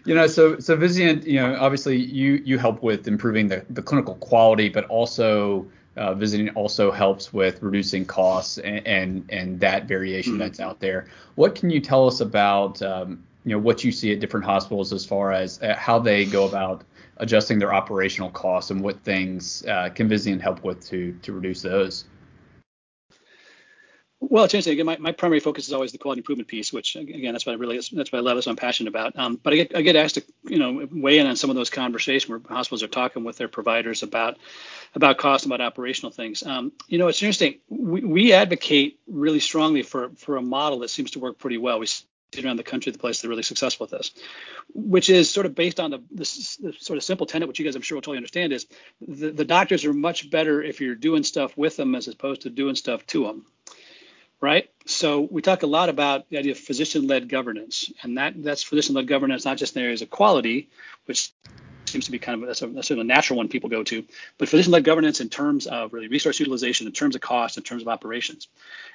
You 0.04 0.14
know, 0.14 0.26
so 0.26 0.58
so 0.58 0.76
Vizient, 0.76 1.26
you 1.26 1.40
know, 1.40 1.56
obviously 1.58 1.96
you 1.96 2.42
you 2.44 2.58
help 2.58 2.82
with 2.82 3.08
improving 3.08 3.48
the, 3.48 3.64
the 3.70 3.82
clinical 3.82 4.14
quality, 4.16 4.68
but 4.68 4.84
also 4.86 5.66
uh, 5.96 6.14
Vizient 6.14 6.52
also 6.54 6.90
helps 6.90 7.32
with 7.32 7.62
reducing 7.62 8.04
costs 8.04 8.58
and 8.58 8.86
and, 8.86 9.24
and 9.30 9.60
that 9.60 9.86
variation 9.86 10.34
mm-hmm. 10.34 10.40
that's 10.40 10.60
out 10.60 10.80
there. 10.80 11.08
What 11.34 11.54
can 11.54 11.70
you 11.70 11.80
tell 11.80 12.06
us 12.06 12.20
about 12.20 12.80
um, 12.82 13.24
you 13.46 13.52
know 13.52 13.60
what 13.60 13.84
you 13.84 13.92
see 13.92 14.12
at 14.12 14.18
different 14.18 14.44
hospitals 14.44 14.92
as 14.92 15.06
far 15.06 15.32
as 15.32 15.62
uh, 15.62 15.74
how 15.76 16.00
they 16.00 16.24
go 16.24 16.46
about 16.48 16.82
adjusting 17.18 17.60
their 17.60 17.72
operational 17.72 18.28
costs 18.28 18.72
and 18.72 18.82
what 18.82 19.00
things 19.04 19.64
uh, 19.66 19.88
can 19.88 20.08
Vizient 20.08 20.40
help 20.40 20.64
with 20.64 20.84
to 20.88 21.16
to 21.22 21.32
reduce 21.32 21.62
those? 21.62 22.06
Well, 24.18 24.44
it's 24.44 24.54
interesting. 24.54 24.72
Again, 24.72 24.86
my, 24.86 24.96
my 24.96 25.12
primary 25.12 25.40
focus 25.40 25.68
is 25.68 25.74
always 25.74 25.92
the 25.92 25.98
quality 25.98 26.20
improvement 26.20 26.48
piece, 26.48 26.72
which 26.72 26.96
again, 26.96 27.32
that's 27.32 27.46
what 27.46 27.52
I 27.52 27.56
really 27.56 27.76
that's 27.76 27.92
what 27.92 28.14
I 28.14 28.20
love, 28.20 28.36
that's 28.36 28.46
what 28.46 28.52
I'm 28.52 28.56
passionate 28.56 28.88
about. 28.88 29.16
Um, 29.16 29.38
but 29.40 29.52
I 29.52 29.56
get 29.56 29.76
I 29.76 29.82
get 29.82 29.94
asked 29.94 30.16
to 30.16 30.24
you 30.44 30.58
know 30.58 30.88
weigh 30.90 31.18
in 31.18 31.28
on 31.28 31.36
some 31.36 31.48
of 31.48 31.54
those 31.54 31.70
conversations 31.70 32.28
where 32.28 32.40
hospitals 32.48 32.82
are 32.82 32.88
talking 32.88 33.22
with 33.22 33.36
their 33.36 33.46
providers 33.46 34.02
about 34.02 34.38
about 34.96 35.18
cost, 35.18 35.46
about 35.46 35.60
operational 35.60 36.10
things. 36.10 36.42
Um, 36.42 36.72
you 36.88 36.98
know, 36.98 37.06
it's 37.06 37.22
interesting. 37.22 37.60
We, 37.68 38.00
we 38.00 38.32
advocate 38.32 38.98
really 39.06 39.40
strongly 39.40 39.82
for 39.82 40.10
for 40.16 40.36
a 40.36 40.42
model 40.42 40.80
that 40.80 40.90
seems 40.90 41.12
to 41.12 41.20
work 41.20 41.38
pretty 41.38 41.58
well. 41.58 41.78
We 41.78 41.86
around 42.44 42.56
the 42.56 42.62
country 42.62 42.92
the 42.92 42.98
place 42.98 43.20
that 43.20 43.26
are 43.26 43.30
really 43.30 43.42
successful 43.42 43.84
at 43.84 43.90
this, 43.90 44.12
which 44.74 45.10
is 45.10 45.30
sort 45.30 45.46
of 45.46 45.54
based 45.54 45.80
on 45.80 45.90
the, 45.90 46.02
the, 46.12 46.24
sort 46.24 46.96
of 46.96 47.04
simple 47.04 47.26
tenet, 47.26 47.48
which 47.48 47.58
you 47.58 47.64
guys 47.64 47.76
I'm 47.76 47.82
sure 47.82 47.96
will 47.96 48.02
totally 48.02 48.18
understand, 48.18 48.52
is 48.52 48.66
the, 49.00 49.30
the 49.30 49.44
doctors 49.44 49.84
are 49.84 49.92
much 49.92 50.30
better 50.30 50.62
if 50.62 50.80
you're 50.80 50.94
doing 50.94 51.22
stuff 51.22 51.56
with 51.56 51.76
them 51.76 51.94
as 51.94 52.08
opposed 52.08 52.42
to 52.42 52.50
doing 52.50 52.74
stuff 52.74 53.06
to 53.06 53.24
them 53.24 53.46
right? 54.40 54.68
So 54.86 55.20
we 55.30 55.42
talk 55.42 55.62
a 55.62 55.66
lot 55.66 55.88
about 55.88 56.28
the 56.28 56.38
idea 56.38 56.52
of 56.52 56.58
physician-led 56.58 57.28
governance, 57.28 57.92
and 58.02 58.18
that 58.18 58.42
that's 58.42 58.62
physician-led 58.62 59.08
governance 59.08 59.44
not 59.44 59.56
just 59.56 59.76
in 59.76 59.82
areas 59.82 60.02
of 60.02 60.10
quality, 60.10 60.68
which 61.06 61.32
seems 61.86 62.06
to 62.06 62.10
be 62.10 62.18
kind 62.18 62.42
of 62.42 62.46
that's 62.46 62.62
a, 62.62 62.66
that's 62.66 62.88
sort 62.88 62.98
of 62.98 63.04
a 63.04 63.06
natural 63.06 63.36
one 63.36 63.48
people 63.48 63.70
go 63.70 63.82
to, 63.82 64.04
but 64.38 64.48
physician-led 64.48 64.84
governance 64.84 65.20
in 65.20 65.28
terms 65.28 65.66
of 65.66 65.92
really 65.92 66.08
resource 66.08 66.38
utilization, 66.38 66.86
in 66.86 66.92
terms 66.92 67.14
of 67.14 67.20
cost, 67.20 67.56
in 67.56 67.62
terms 67.62 67.82
of 67.82 67.88
operations, 67.88 68.48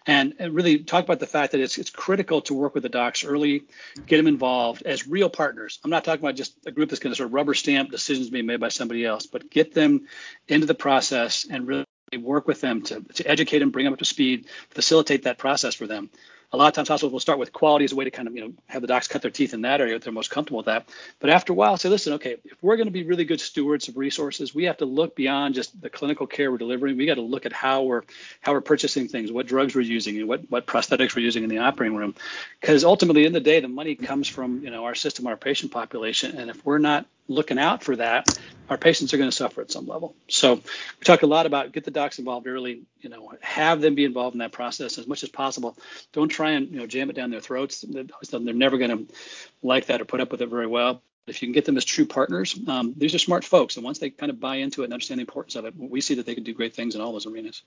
and, 0.05 0.35
and 0.39 0.53
really 0.53 0.79
talk 0.79 1.03
about 1.03 1.19
the 1.19 1.27
fact 1.27 1.53
that 1.53 1.61
it's 1.61 1.77
it's 1.77 1.89
critical 1.89 2.41
to 2.41 2.53
work 2.53 2.73
with 2.73 2.83
the 2.83 2.89
docs 2.89 3.23
early, 3.23 3.63
get 4.05 4.17
them 4.17 4.27
involved 4.27 4.83
as 4.83 5.07
real 5.07 5.29
partners. 5.29 5.79
I'm 5.83 5.89
not 5.89 6.03
talking 6.03 6.23
about 6.23 6.35
just 6.35 6.55
a 6.65 6.71
group 6.71 6.89
that's 6.89 6.99
going 6.99 7.11
to 7.11 7.17
sort 7.17 7.27
of 7.27 7.33
rubber 7.33 7.53
stamp 7.53 7.91
decisions 7.91 8.29
being 8.29 8.45
made 8.45 8.59
by 8.59 8.69
somebody 8.69 9.05
else, 9.05 9.25
but 9.25 9.49
get 9.49 9.73
them 9.73 10.07
into 10.47 10.67
the 10.67 10.75
process 10.75 11.47
and 11.49 11.67
really 11.67 11.85
work 12.17 12.47
with 12.47 12.61
them 12.61 12.81
to, 12.83 13.01
to 13.01 13.27
educate 13.27 13.59
them, 13.59 13.71
bring 13.71 13.85
them 13.85 13.93
up 13.93 13.99
to 13.99 14.05
speed, 14.05 14.47
facilitate 14.69 15.23
that 15.23 15.37
process 15.37 15.75
for 15.75 15.87
them. 15.87 16.09
A 16.53 16.57
lot 16.57 16.67
of 16.67 16.73
times 16.73 16.89
hospitals 16.89 17.13
will 17.13 17.21
start 17.21 17.39
with 17.39 17.53
quality 17.53 17.85
as 17.85 17.93
a 17.93 17.95
way 17.95 18.03
to 18.03 18.11
kind 18.11 18.27
of, 18.27 18.35
you 18.35 18.41
know, 18.41 18.53
have 18.67 18.81
the 18.81 18.87
docs 18.87 19.07
cut 19.07 19.21
their 19.21 19.31
teeth 19.31 19.53
in 19.53 19.61
that 19.61 19.79
area 19.79 19.95
if 19.95 20.03
they're 20.03 20.11
most 20.11 20.29
comfortable 20.29 20.57
with 20.57 20.65
that. 20.65 20.89
But 21.21 21.29
after 21.29 21.53
a 21.53 21.55
while, 21.55 21.77
say, 21.77 21.87
listen, 21.87 22.13
okay, 22.13 22.37
if 22.43 22.61
we're 22.61 22.75
going 22.75 22.87
to 22.87 22.91
be 22.91 23.03
really 23.03 23.23
good 23.23 23.39
stewards 23.39 23.87
of 23.87 23.95
resources, 23.95 24.53
we 24.53 24.65
have 24.65 24.75
to 24.77 24.85
look 24.85 25.15
beyond 25.15 25.55
just 25.55 25.79
the 25.81 25.89
clinical 25.89 26.27
care 26.27 26.51
we're 26.51 26.57
delivering. 26.57 26.97
We 26.97 27.05
got 27.05 27.15
to 27.15 27.21
look 27.21 27.45
at 27.45 27.53
how 27.53 27.83
we're 27.83 28.01
how 28.41 28.51
we're 28.51 28.59
purchasing 28.59 29.07
things, 29.07 29.31
what 29.31 29.47
drugs 29.47 29.75
we're 29.75 29.81
using, 29.81 30.17
and 30.17 30.27
what 30.27 30.41
what 30.51 30.67
prosthetics 30.67 31.15
we're 31.15 31.21
using 31.21 31.43
in 31.43 31.49
the 31.49 31.59
operating 31.59 31.95
room. 31.95 32.15
Because 32.59 32.83
ultimately, 32.83 33.25
in 33.25 33.31
the 33.31 33.39
day, 33.39 33.61
the 33.61 33.69
money 33.69 33.95
comes 33.95 34.27
from 34.27 34.61
you 34.61 34.71
know 34.71 34.83
our 34.83 34.95
system, 34.95 35.27
our 35.27 35.37
patient 35.37 35.71
population, 35.71 36.37
and 36.37 36.49
if 36.49 36.65
we're 36.65 36.79
not 36.79 37.05
looking 37.31 37.59
out 37.59 37.83
for 37.83 37.95
that, 37.95 38.39
our 38.69 38.77
patients 38.77 39.13
are 39.13 39.17
going 39.17 39.29
to 39.29 39.35
suffer 39.35 39.61
at 39.61 39.71
some 39.71 39.85
level. 39.85 40.15
So 40.27 40.55
we 40.55 41.03
talk 41.03 41.23
a 41.23 41.27
lot 41.27 41.45
about 41.45 41.71
get 41.71 41.83
the 41.83 41.91
docs 41.91 42.19
involved 42.19 42.47
early, 42.47 42.83
you 43.01 43.09
know, 43.09 43.33
have 43.41 43.81
them 43.81 43.95
be 43.95 44.05
involved 44.05 44.35
in 44.35 44.39
that 44.39 44.51
process 44.51 44.97
as 44.97 45.07
much 45.07 45.23
as 45.23 45.29
possible. 45.29 45.77
Don't 46.13 46.29
try 46.29 46.51
and 46.51 46.71
you 46.71 46.79
know 46.79 46.87
jam 46.87 47.09
it 47.09 47.15
down 47.15 47.31
their 47.31 47.41
throats. 47.41 47.81
They're 47.81 48.39
never 48.39 48.77
going 48.77 49.07
to 49.07 49.13
like 49.61 49.87
that 49.87 50.01
or 50.01 50.05
put 50.05 50.21
up 50.21 50.31
with 50.31 50.41
it 50.41 50.49
very 50.49 50.67
well. 50.67 51.01
If 51.27 51.41
you 51.41 51.47
can 51.47 51.53
get 51.53 51.65
them 51.65 51.77
as 51.77 51.85
true 51.85 52.05
partners, 52.05 52.57
um, 52.67 52.93
these 52.97 53.13
are 53.13 53.19
smart 53.19 53.43
folks, 53.45 53.75
and 53.75 53.85
once 53.85 53.99
they 53.99 54.09
kind 54.09 54.31
of 54.31 54.39
buy 54.39 54.55
into 54.55 54.81
it 54.81 54.85
and 54.85 54.93
understand 54.93 55.19
the 55.19 55.23
importance 55.23 55.55
of 55.55 55.65
it, 55.65 55.73
we 55.77 56.01
see 56.01 56.15
that 56.15 56.25
they 56.25 56.33
can 56.33 56.43
do 56.43 56.53
great 56.53 56.73
things 56.73 56.95
in 56.95 57.01
all 57.01 57.11
those 57.11 57.27
arenas. 57.27 57.61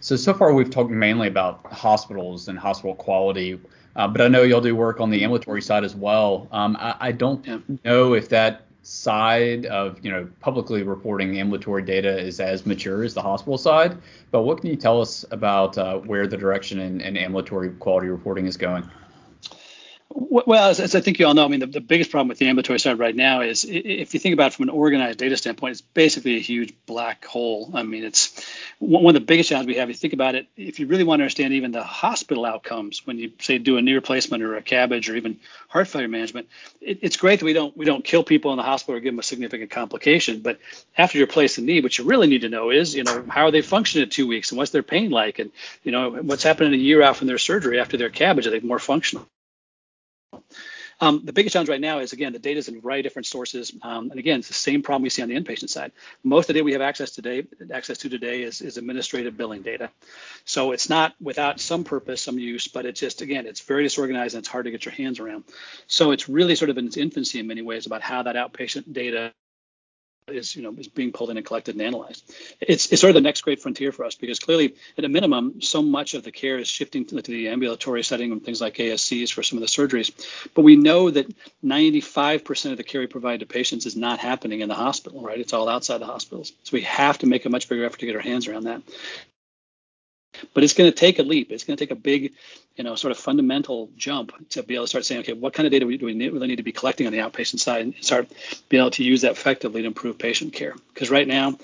So 0.00 0.16
so 0.16 0.34
far 0.34 0.52
we've 0.52 0.70
talked 0.70 0.90
mainly 0.90 1.28
about 1.28 1.72
hospitals 1.72 2.48
and 2.48 2.58
hospital 2.58 2.94
quality. 2.94 3.60
Uh, 3.98 4.06
but 4.06 4.20
I 4.20 4.28
know 4.28 4.44
you'll 4.44 4.60
do 4.60 4.76
work 4.76 5.00
on 5.00 5.10
the 5.10 5.24
ambulatory 5.24 5.60
side 5.60 5.82
as 5.82 5.96
well. 5.96 6.46
Um, 6.52 6.76
I, 6.78 6.94
I, 7.00 7.12
don't 7.12 7.44
yeah. 7.44 7.58
know 7.84 8.14
if 8.14 8.28
that 8.28 8.62
side 8.82 9.66
of 9.66 10.02
you 10.04 10.10
know 10.10 10.26
publicly 10.40 10.84
reporting 10.84 11.38
ambulatory 11.38 11.82
data 11.82 12.16
is 12.16 12.38
as 12.38 12.64
mature 12.64 13.02
as 13.02 13.12
the 13.12 13.20
hospital 13.20 13.58
side. 13.58 13.98
But 14.30 14.42
what 14.42 14.60
can 14.60 14.70
you 14.70 14.76
tell 14.76 15.00
us 15.00 15.24
about 15.32 15.76
uh, 15.76 15.98
where 15.98 16.28
the 16.28 16.36
direction 16.36 16.78
in, 16.78 17.00
in 17.00 17.16
ambulatory 17.16 17.70
quality 17.70 18.06
reporting 18.06 18.46
is 18.46 18.56
going? 18.56 18.88
Well, 20.10 20.70
as, 20.70 20.80
as, 20.80 20.94
I 20.94 21.00
think 21.00 21.18
you 21.18 21.26
all 21.26 21.34
know, 21.34 21.44
I 21.44 21.48
mean, 21.48 21.60
the, 21.60 21.66
the, 21.66 21.80
biggest 21.82 22.10
problem 22.10 22.28
with 22.28 22.38
the 22.38 22.48
ambulatory 22.48 22.78
side 22.78 22.98
right 22.98 23.14
now 23.14 23.42
is 23.42 23.66
if 23.68 24.14
you 24.14 24.20
think 24.20 24.32
about 24.32 24.52
it 24.52 24.54
from 24.54 24.64
an 24.64 24.70
organized 24.70 25.18
data 25.18 25.36
standpoint, 25.36 25.72
it's 25.72 25.80
basically 25.82 26.36
a 26.36 26.40
huge 26.40 26.72
black 26.86 27.26
hole. 27.26 27.70
I 27.74 27.82
mean, 27.82 28.04
it's 28.04 28.42
one 28.78 29.14
of 29.14 29.20
the 29.20 29.26
biggest 29.26 29.50
challenges 29.50 29.74
we 29.74 29.78
have. 29.78 29.90
You 29.90 29.94
think 29.94 30.14
about 30.14 30.34
it, 30.34 30.46
if 30.56 30.80
you 30.80 30.86
really 30.86 31.04
want 31.04 31.20
to 31.20 31.24
understand 31.24 31.52
even 31.52 31.72
the 31.72 31.82
hospital 31.82 32.46
outcomes 32.46 33.06
when 33.06 33.18
you 33.18 33.32
say 33.38 33.58
do 33.58 33.76
a 33.76 33.82
knee 33.82 33.92
replacement 33.92 34.42
or 34.42 34.56
a 34.56 34.62
CABG 34.62 35.10
or 35.10 35.16
even 35.16 35.40
heart 35.68 35.88
failure 35.88 36.08
management, 36.08 36.48
it, 36.80 37.00
it's 37.02 37.18
great 37.18 37.40
that 37.40 37.44
we 37.44 37.52
don't 37.52 37.76
we 37.76 37.84
don't 37.84 38.04
kill 38.04 38.24
people 38.24 38.50
in 38.52 38.56
the 38.56 38.62
hospital 38.62 38.96
or 38.96 39.00
give 39.00 39.12
them 39.12 39.18
a 39.18 39.22
significant 39.22 39.70
complication. 39.70 40.40
But 40.40 40.58
after 40.96 41.18
you 41.18 41.24
replace 41.24 41.56
the 41.56 41.62
knee, 41.62 41.82
what 41.82 41.98
you 41.98 42.04
really 42.04 42.28
need 42.28 42.42
to 42.42 42.48
know 42.48 42.70
is, 42.70 42.94
you 42.94 43.04
know, 43.04 43.24
how 43.28 43.44
are 43.44 43.50
they 43.50 43.62
functioning 43.62 44.08
two 44.08 44.26
weeks 44.26 44.52
and 44.52 44.58
what's 44.58 44.70
their 44.70 44.82
pain 44.82 45.10
like, 45.10 45.38
and 45.38 45.50
you 45.82 45.92
know, 45.92 46.10
what's 46.10 46.44
happening 46.44 46.72
a 46.72 46.82
year 46.82 47.02
out 47.02 47.16
from 47.16 47.26
their 47.26 47.38
surgery 47.38 47.78
after 47.78 47.98
their 47.98 48.10
CABG, 48.10 48.46
are 48.46 48.50
they 48.50 48.60
more 48.60 48.78
functional? 48.78 49.28
Um, 51.00 51.22
the 51.24 51.32
biggest 51.32 51.52
challenge 51.52 51.68
right 51.68 51.80
now 51.80 52.00
is 52.00 52.12
again 52.12 52.32
the 52.32 52.38
data 52.38 52.58
is 52.58 52.68
in 52.68 52.80
very 52.80 53.02
different 53.02 53.26
sources, 53.26 53.72
um, 53.82 54.10
and 54.10 54.18
again 54.18 54.40
it's 54.40 54.48
the 54.48 54.54
same 54.54 54.82
problem 54.82 55.02
we 55.02 55.10
see 55.10 55.22
on 55.22 55.28
the 55.28 55.36
inpatient 55.40 55.68
side. 55.68 55.92
Most 56.24 56.44
of 56.44 56.46
the 56.48 56.52
data 56.54 56.64
we 56.64 56.72
have 56.72 56.82
access 56.82 57.10
today, 57.12 57.46
access 57.72 57.98
to 57.98 58.08
today, 58.08 58.42
is, 58.42 58.60
is 58.60 58.76
administrative 58.78 59.36
billing 59.36 59.62
data. 59.62 59.90
So 60.44 60.72
it's 60.72 60.88
not 60.88 61.14
without 61.20 61.60
some 61.60 61.84
purpose, 61.84 62.20
some 62.20 62.38
use, 62.38 62.66
but 62.66 62.84
it's 62.84 63.00
just 63.00 63.22
again 63.22 63.46
it's 63.46 63.60
very 63.60 63.84
disorganized 63.84 64.34
and 64.34 64.42
it's 64.42 64.48
hard 64.48 64.64
to 64.64 64.70
get 64.70 64.84
your 64.84 64.94
hands 64.94 65.20
around. 65.20 65.44
So 65.86 66.10
it's 66.10 66.28
really 66.28 66.56
sort 66.56 66.70
of 66.70 66.78
in 66.78 66.86
its 66.86 66.96
infancy 66.96 67.38
in 67.38 67.46
many 67.46 67.62
ways 67.62 67.86
about 67.86 68.02
how 68.02 68.24
that 68.24 68.34
outpatient 68.34 68.92
data 68.92 69.32
is 70.30 70.54
you 70.56 70.62
know 70.62 70.74
is 70.78 70.88
being 70.88 71.12
pulled 71.12 71.30
in 71.30 71.36
and 71.36 71.46
collected 71.46 71.74
and 71.74 71.82
analyzed. 71.82 72.30
It's 72.60 72.90
it's 72.92 73.00
sort 73.00 73.10
of 73.10 73.14
the 73.14 73.20
next 73.20 73.42
great 73.42 73.60
frontier 73.60 73.92
for 73.92 74.04
us 74.04 74.14
because 74.14 74.38
clearly 74.38 74.74
at 74.96 75.04
a 75.04 75.08
minimum 75.08 75.60
so 75.60 75.82
much 75.82 76.14
of 76.14 76.22
the 76.22 76.32
care 76.32 76.58
is 76.58 76.68
shifting 76.68 77.04
to, 77.06 77.20
to 77.20 77.30
the 77.30 77.48
ambulatory 77.48 78.02
setting 78.02 78.32
and 78.32 78.44
things 78.44 78.60
like 78.60 78.76
ASCs 78.76 79.32
for 79.32 79.42
some 79.42 79.58
of 79.58 79.62
the 79.62 79.68
surgeries, 79.68 80.12
but 80.54 80.62
we 80.62 80.76
know 80.76 81.10
that 81.10 81.26
95% 81.64 82.70
of 82.70 82.76
the 82.76 82.84
care 82.84 83.00
we 83.00 83.06
provide 83.06 83.40
to 83.40 83.46
patients 83.46 83.86
is 83.86 83.96
not 83.96 84.18
happening 84.18 84.60
in 84.60 84.68
the 84.68 84.74
hospital, 84.74 85.22
right? 85.22 85.38
It's 85.38 85.52
all 85.52 85.68
outside 85.68 85.98
the 85.98 86.06
hospitals. 86.06 86.52
So 86.64 86.70
we 86.72 86.82
have 86.82 87.18
to 87.18 87.26
make 87.26 87.44
a 87.44 87.50
much 87.50 87.68
bigger 87.68 87.84
effort 87.84 88.00
to 88.00 88.06
get 88.06 88.16
our 88.16 88.22
hands 88.22 88.48
around 88.48 88.64
that. 88.64 88.82
But 90.54 90.64
it's 90.64 90.72
going 90.72 90.90
to 90.90 90.96
take 90.96 91.18
a 91.18 91.22
leap. 91.22 91.50
It's 91.50 91.64
going 91.64 91.76
to 91.76 91.82
take 91.84 91.90
a 91.90 92.00
big, 92.00 92.32
you 92.76 92.84
know, 92.84 92.94
sort 92.94 93.12
of 93.12 93.18
fundamental 93.18 93.90
jump 93.96 94.32
to 94.50 94.62
be 94.62 94.74
able 94.74 94.84
to 94.84 94.88
start 94.88 95.04
saying, 95.04 95.22
okay, 95.22 95.32
what 95.32 95.52
kind 95.52 95.66
of 95.66 95.72
data 95.72 95.84
do 95.84 95.86
we 96.06 96.14
really 96.30 96.46
need 96.46 96.56
to 96.56 96.62
be 96.62 96.72
collecting 96.72 97.06
on 97.06 97.12
the 97.12 97.18
outpatient 97.18 97.60
side 97.60 97.82
and 97.82 97.94
start 98.00 98.28
being 98.68 98.82
able 98.82 98.90
to 98.92 99.04
use 99.04 99.22
that 99.22 99.32
effectively 99.32 99.82
to 99.82 99.86
improve 99.86 100.18
patient 100.18 100.52
care? 100.52 100.74
Because 100.92 101.10
right 101.10 101.26
now, 101.26 101.58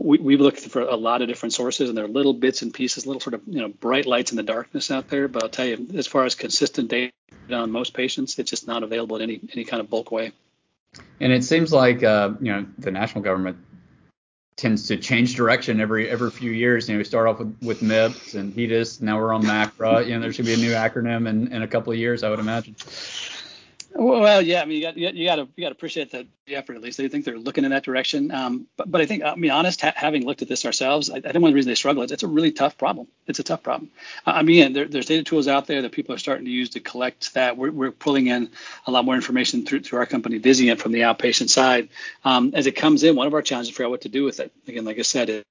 we, 0.00 0.18
we've 0.18 0.40
looked 0.40 0.60
for 0.60 0.80
a 0.80 0.96
lot 0.96 1.20
of 1.22 1.28
different 1.28 1.52
sources, 1.52 1.88
and 1.88 1.96
there 1.96 2.06
are 2.06 2.08
little 2.08 2.32
bits 2.32 2.62
and 2.62 2.72
pieces, 2.72 3.06
little 3.06 3.20
sort 3.20 3.34
of 3.34 3.42
you 3.46 3.60
know 3.60 3.68
bright 3.68 4.06
lights 4.06 4.32
in 4.32 4.36
the 4.36 4.42
darkness 4.42 4.90
out 4.90 5.08
there. 5.08 5.28
But 5.28 5.42
I'll 5.42 5.50
tell 5.50 5.66
you, 5.66 5.88
as 5.94 6.06
far 6.06 6.24
as 6.24 6.34
consistent 6.34 6.88
data 6.88 7.12
on 7.52 7.70
most 7.70 7.92
patients, 7.92 8.38
it's 8.38 8.50
just 8.50 8.66
not 8.66 8.82
available 8.82 9.16
in 9.16 9.22
any 9.22 9.40
any 9.52 9.64
kind 9.64 9.80
of 9.80 9.90
bulk 9.90 10.10
way. 10.10 10.32
And 11.20 11.32
it 11.32 11.44
seems 11.44 11.72
like 11.72 12.02
uh, 12.02 12.30
you 12.40 12.52
know 12.52 12.66
the 12.78 12.90
national 12.90 13.22
government 13.22 13.58
tends 14.60 14.86
to 14.88 14.96
change 14.96 15.34
direction 15.34 15.80
every 15.80 16.08
every 16.10 16.30
few 16.30 16.50
years. 16.50 16.88
You 16.88 16.94
know, 16.94 16.98
we 16.98 17.04
start 17.04 17.26
off 17.26 17.38
with, 17.38 17.56
with 17.62 17.80
MIPS 17.80 18.34
and 18.34 18.52
HEDIS. 18.54 19.00
Now 19.00 19.18
we're 19.18 19.32
on 19.32 19.42
MACRA. 19.42 20.06
You 20.06 20.14
know, 20.14 20.20
there 20.20 20.32
should 20.32 20.44
be 20.44 20.54
a 20.54 20.58
new 20.58 20.72
acronym 20.72 21.28
in, 21.28 21.52
in 21.52 21.62
a 21.62 21.68
couple 21.68 21.92
of 21.92 21.98
years, 21.98 22.22
I 22.22 22.30
would 22.30 22.38
imagine. 22.38 22.76
Well, 24.02 24.40
yeah, 24.40 24.62
I 24.62 24.64
mean, 24.64 24.78
you 24.78 24.82
got 24.82 24.96
you 24.96 25.26
got 25.26 25.36
to 25.36 25.48
you 25.56 25.62
got 25.62 25.68
to 25.68 25.72
appreciate 25.72 26.10
the 26.10 26.26
effort 26.48 26.74
at 26.74 26.80
least. 26.80 26.96
They 26.96 27.08
think 27.08 27.26
they're 27.26 27.36
looking 27.36 27.64
in 27.64 27.70
that 27.72 27.84
direction. 27.84 28.30
Um, 28.30 28.66
but 28.78 28.90
but 28.90 29.02
I 29.02 29.04
think, 29.04 29.22
I 29.22 29.34
mean, 29.34 29.50
honest, 29.50 29.82
ha- 29.82 29.92
having 29.94 30.24
looked 30.24 30.40
at 30.40 30.48
this 30.48 30.64
ourselves, 30.64 31.10
I, 31.10 31.16
I, 31.16 31.20
think 31.20 31.34
one 31.34 31.44
of 31.44 31.50
the 31.50 31.56
reasons 31.56 31.66
they 31.66 31.74
struggle 31.74 32.02
is 32.02 32.10
it's 32.10 32.22
a 32.22 32.26
really 32.26 32.50
tough 32.50 32.78
problem. 32.78 33.08
It's 33.26 33.40
a 33.40 33.42
tough 33.42 33.62
problem. 33.62 33.90
I 34.24 34.42
mean, 34.42 34.72
there, 34.72 34.88
there's 34.88 35.04
data 35.04 35.22
tools 35.22 35.48
out 35.48 35.66
there 35.66 35.82
that 35.82 35.92
people 35.92 36.14
are 36.14 36.18
starting 36.18 36.46
to 36.46 36.50
use 36.50 36.70
to 36.70 36.80
collect 36.80 37.34
that. 37.34 37.58
We're, 37.58 37.72
we're 37.72 37.90
pulling 37.90 38.28
in 38.28 38.48
a 38.86 38.90
lot 38.90 39.04
more 39.04 39.16
information 39.16 39.66
through 39.66 39.80
through 39.80 39.98
our 39.98 40.06
company 40.06 40.40
Vizient 40.40 40.78
from 40.78 40.92
the 40.92 41.00
outpatient 41.00 41.50
side. 41.50 41.90
Um, 42.24 42.52
as 42.54 42.66
it 42.66 42.76
comes 42.76 43.02
in, 43.02 43.16
one 43.16 43.26
of 43.26 43.34
our 43.34 43.42
challenges 43.42 43.68
is 43.68 43.76
figure 43.76 43.84
out 43.84 43.90
what 43.90 44.00
to 44.02 44.08
do 44.08 44.24
with 44.24 44.40
it. 44.40 44.50
Again, 44.66 44.86
like 44.86 44.98
I 44.98 45.02
said, 45.02 45.44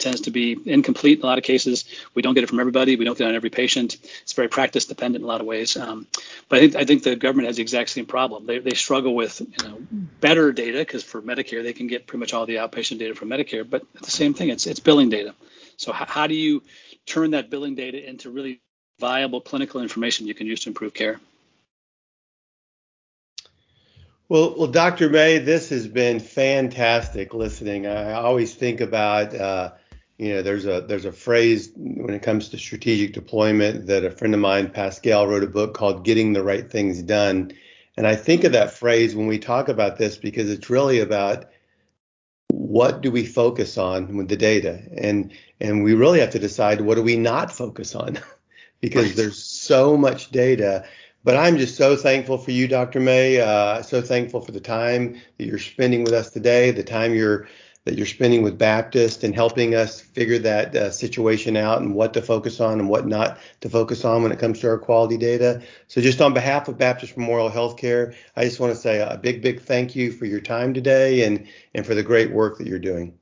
tends 0.00 0.22
to 0.22 0.30
be 0.30 0.56
incomplete 0.66 1.18
in 1.18 1.24
a 1.24 1.26
lot 1.26 1.38
of 1.38 1.44
cases. 1.44 1.84
We 2.14 2.22
don't 2.22 2.34
get 2.34 2.44
it 2.44 2.48
from 2.48 2.60
everybody. 2.60 2.96
We 2.96 3.04
don't 3.04 3.16
get 3.16 3.26
it 3.26 3.30
on 3.30 3.36
every 3.36 3.50
patient. 3.50 3.96
It's 4.22 4.32
very 4.32 4.48
practice 4.48 4.86
dependent 4.86 5.22
in 5.22 5.24
a 5.24 5.28
lot 5.28 5.40
of 5.40 5.46
ways. 5.46 5.76
Um, 5.76 6.06
but 6.48 6.58
I 6.58 6.60
think, 6.60 6.76
I 6.76 6.84
think 6.84 7.02
the 7.02 7.16
government 7.16 7.46
has 7.46 7.56
the 7.56 7.62
exact 7.62 7.90
same 7.90 8.06
problem. 8.06 8.46
They, 8.46 8.58
they 8.58 8.74
struggle 8.74 9.14
with 9.14 9.40
you 9.40 9.68
know 9.68 9.78
better 10.20 10.52
data 10.52 10.78
because 10.78 11.04
for 11.04 11.22
Medicare 11.22 11.62
they 11.62 11.72
can 11.72 11.86
get 11.86 12.06
pretty 12.06 12.20
much 12.20 12.34
all 12.34 12.46
the 12.46 12.56
outpatient 12.56 12.98
data 12.98 13.14
from 13.14 13.28
Medicare. 13.28 13.68
But 13.68 13.82
the 13.94 14.10
same 14.10 14.34
thing, 14.34 14.48
it's 14.48 14.66
it's 14.66 14.80
billing 14.80 15.10
data. 15.10 15.34
So 15.76 15.92
how 15.92 16.26
do 16.26 16.34
you 16.34 16.62
turn 17.06 17.30
that 17.30 17.50
billing 17.50 17.74
data 17.74 18.06
into 18.06 18.30
really 18.30 18.60
viable 18.98 19.40
clinical 19.40 19.80
information 19.80 20.26
you 20.26 20.34
can 20.34 20.46
use 20.46 20.60
to 20.60 20.70
improve 20.70 20.92
care. 20.94 21.20
Well, 24.30 24.56
well, 24.58 24.66
Dr. 24.66 25.08
May, 25.08 25.38
this 25.38 25.70
has 25.70 25.88
been 25.88 26.20
fantastic 26.20 27.32
listening. 27.32 27.86
I 27.86 28.12
always 28.12 28.54
think 28.54 28.82
about, 28.82 29.34
uh, 29.34 29.72
you 30.18 30.34
know, 30.34 30.42
there's 30.42 30.66
a 30.66 30.82
there's 30.82 31.06
a 31.06 31.12
phrase 31.12 31.70
when 31.74 32.12
it 32.12 32.20
comes 32.20 32.50
to 32.50 32.58
strategic 32.58 33.14
deployment 33.14 33.86
that 33.86 34.04
a 34.04 34.10
friend 34.10 34.34
of 34.34 34.40
mine, 34.40 34.68
Pascal, 34.68 35.26
wrote 35.26 35.44
a 35.44 35.46
book 35.46 35.72
called 35.72 36.04
"Getting 36.04 36.34
the 36.34 36.42
Right 36.42 36.70
Things 36.70 37.02
Done," 37.02 37.52
and 37.96 38.06
I 38.06 38.16
think 38.16 38.44
of 38.44 38.52
that 38.52 38.72
phrase 38.74 39.16
when 39.16 39.28
we 39.28 39.38
talk 39.38 39.70
about 39.70 39.96
this 39.96 40.18
because 40.18 40.50
it's 40.50 40.68
really 40.68 41.00
about 41.00 41.46
what 42.48 43.00
do 43.00 43.10
we 43.10 43.24
focus 43.24 43.78
on 43.78 44.14
with 44.14 44.28
the 44.28 44.36
data, 44.36 44.82
and 44.94 45.32
and 45.58 45.82
we 45.82 45.94
really 45.94 46.20
have 46.20 46.32
to 46.32 46.38
decide 46.38 46.82
what 46.82 46.96
do 46.96 47.02
we 47.02 47.16
not 47.16 47.50
focus 47.50 47.94
on 47.94 48.18
because 48.82 49.14
there's 49.14 49.42
so 49.42 49.96
much 49.96 50.30
data 50.30 50.84
but 51.24 51.36
I'm 51.36 51.58
just 51.58 51.76
so 51.76 51.96
thankful 51.96 52.38
for 52.38 52.50
you, 52.50 52.68
Dr. 52.68 53.00
May. 53.00 53.40
Uh, 53.40 53.82
so 53.82 54.00
thankful 54.00 54.40
for 54.40 54.52
the 54.52 54.60
time 54.60 55.20
that 55.36 55.46
you're 55.46 55.58
spending 55.58 56.04
with 56.04 56.12
us 56.12 56.30
today, 56.30 56.70
the 56.70 56.84
time 56.84 57.14
you're 57.14 57.48
that 57.88 57.96
you're 57.96 58.06
spending 58.06 58.42
with 58.42 58.58
Baptist 58.58 59.24
and 59.24 59.34
helping 59.34 59.74
us 59.74 59.98
figure 59.98 60.38
that 60.38 60.76
uh, 60.76 60.90
situation 60.90 61.56
out 61.56 61.80
and 61.80 61.94
what 61.94 62.12
to 62.12 62.20
focus 62.20 62.60
on 62.60 62.78
and 62.80 62.88
what 62.90 63.06
not 63.06 63.38
to 63.62 63.70
focus 63.70 64.04
on 64.04 64.22
when 64.22 64.30
it 64.30 64.38
comes 64.38 64.60
to 64.60 64.68
our 64.68 64.76
quality 64.76 65.16
data. 65.16 65.62
So, 65.86 66.02
just 66.02 66.20
on 66.20 66.34
behalf 66.34 66.68
of 66.68 66.76
Baptist 66.76 67.16
Memorial 67.16 67.48
Healthcare, 67.48 68.14
I 68.36 68.44
just 68.44 68.60
want 68.60 68.74
to 68.74 68.78
say 68.78 69.00
a 69.00 69.16
big, 69.16 69.40
big 69.40 69.62
thank 69.62 69.96
you 69.96 70.12
for 70.12 70.26
your 70.26 70.40
time 70.40 70.74
today 70.74 71.24
and 71.24 71.46
and 71.74 71.86
for 71.86 71.94
the 71.94 72.02
great 72.02 72.30
work 72.30 72.58
that 72.58 72.66
you're 72.66 72.78
doing. 72.78 73.14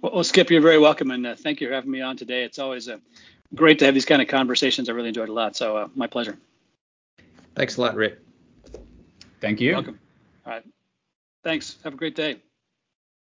Well, 0.00 0.22
Skip, 0.22 0.48
you're 0.48 0.60
very 0.60 0.78
welcome, 0.78 1.10
and 1.10 1.26
uh, 1.26 1.34
thank 1.34 1.60
you 1.60 1.66
for 1.66 1.74
having 1.74 1.90
me 1.90 2.02
on 2.02 2.16
today. 2.16 2.44
It's 2.44 2.60
always 2.60 2.88
uh, 2.88 2.98
great 3.52 3.80
to 3.80 3.84
have 3.84 3.94
these 3.94 4.06
kind 4.06 4.22
of 4.22 4.28
conversations. 4.28 4.88
I 4.88 4.92
really 4.92 5.08
enjoyed 5.08 5.28
a 5.28 5.32
lot. 5.32 5.56
So, 5.56 5.76
uh, 5.76 5.88
my 5.96 6.06
pleasure. 6.06 6.38
Thanks 7.60 7.76
a 7.76 7.82
lot, 7.82 7.94
Rick. 7.94 8.18
Thank 9.42 9.60
you. 9.60 9.74
Welcome. 9.74 10.00
All 10.46 10.52
right. 10.54 10.64
Thanks. 11.44 11.76
Have 11.84 11.92
a 11.92 11.96
great 11.98 12.16
day. 12.16 12.40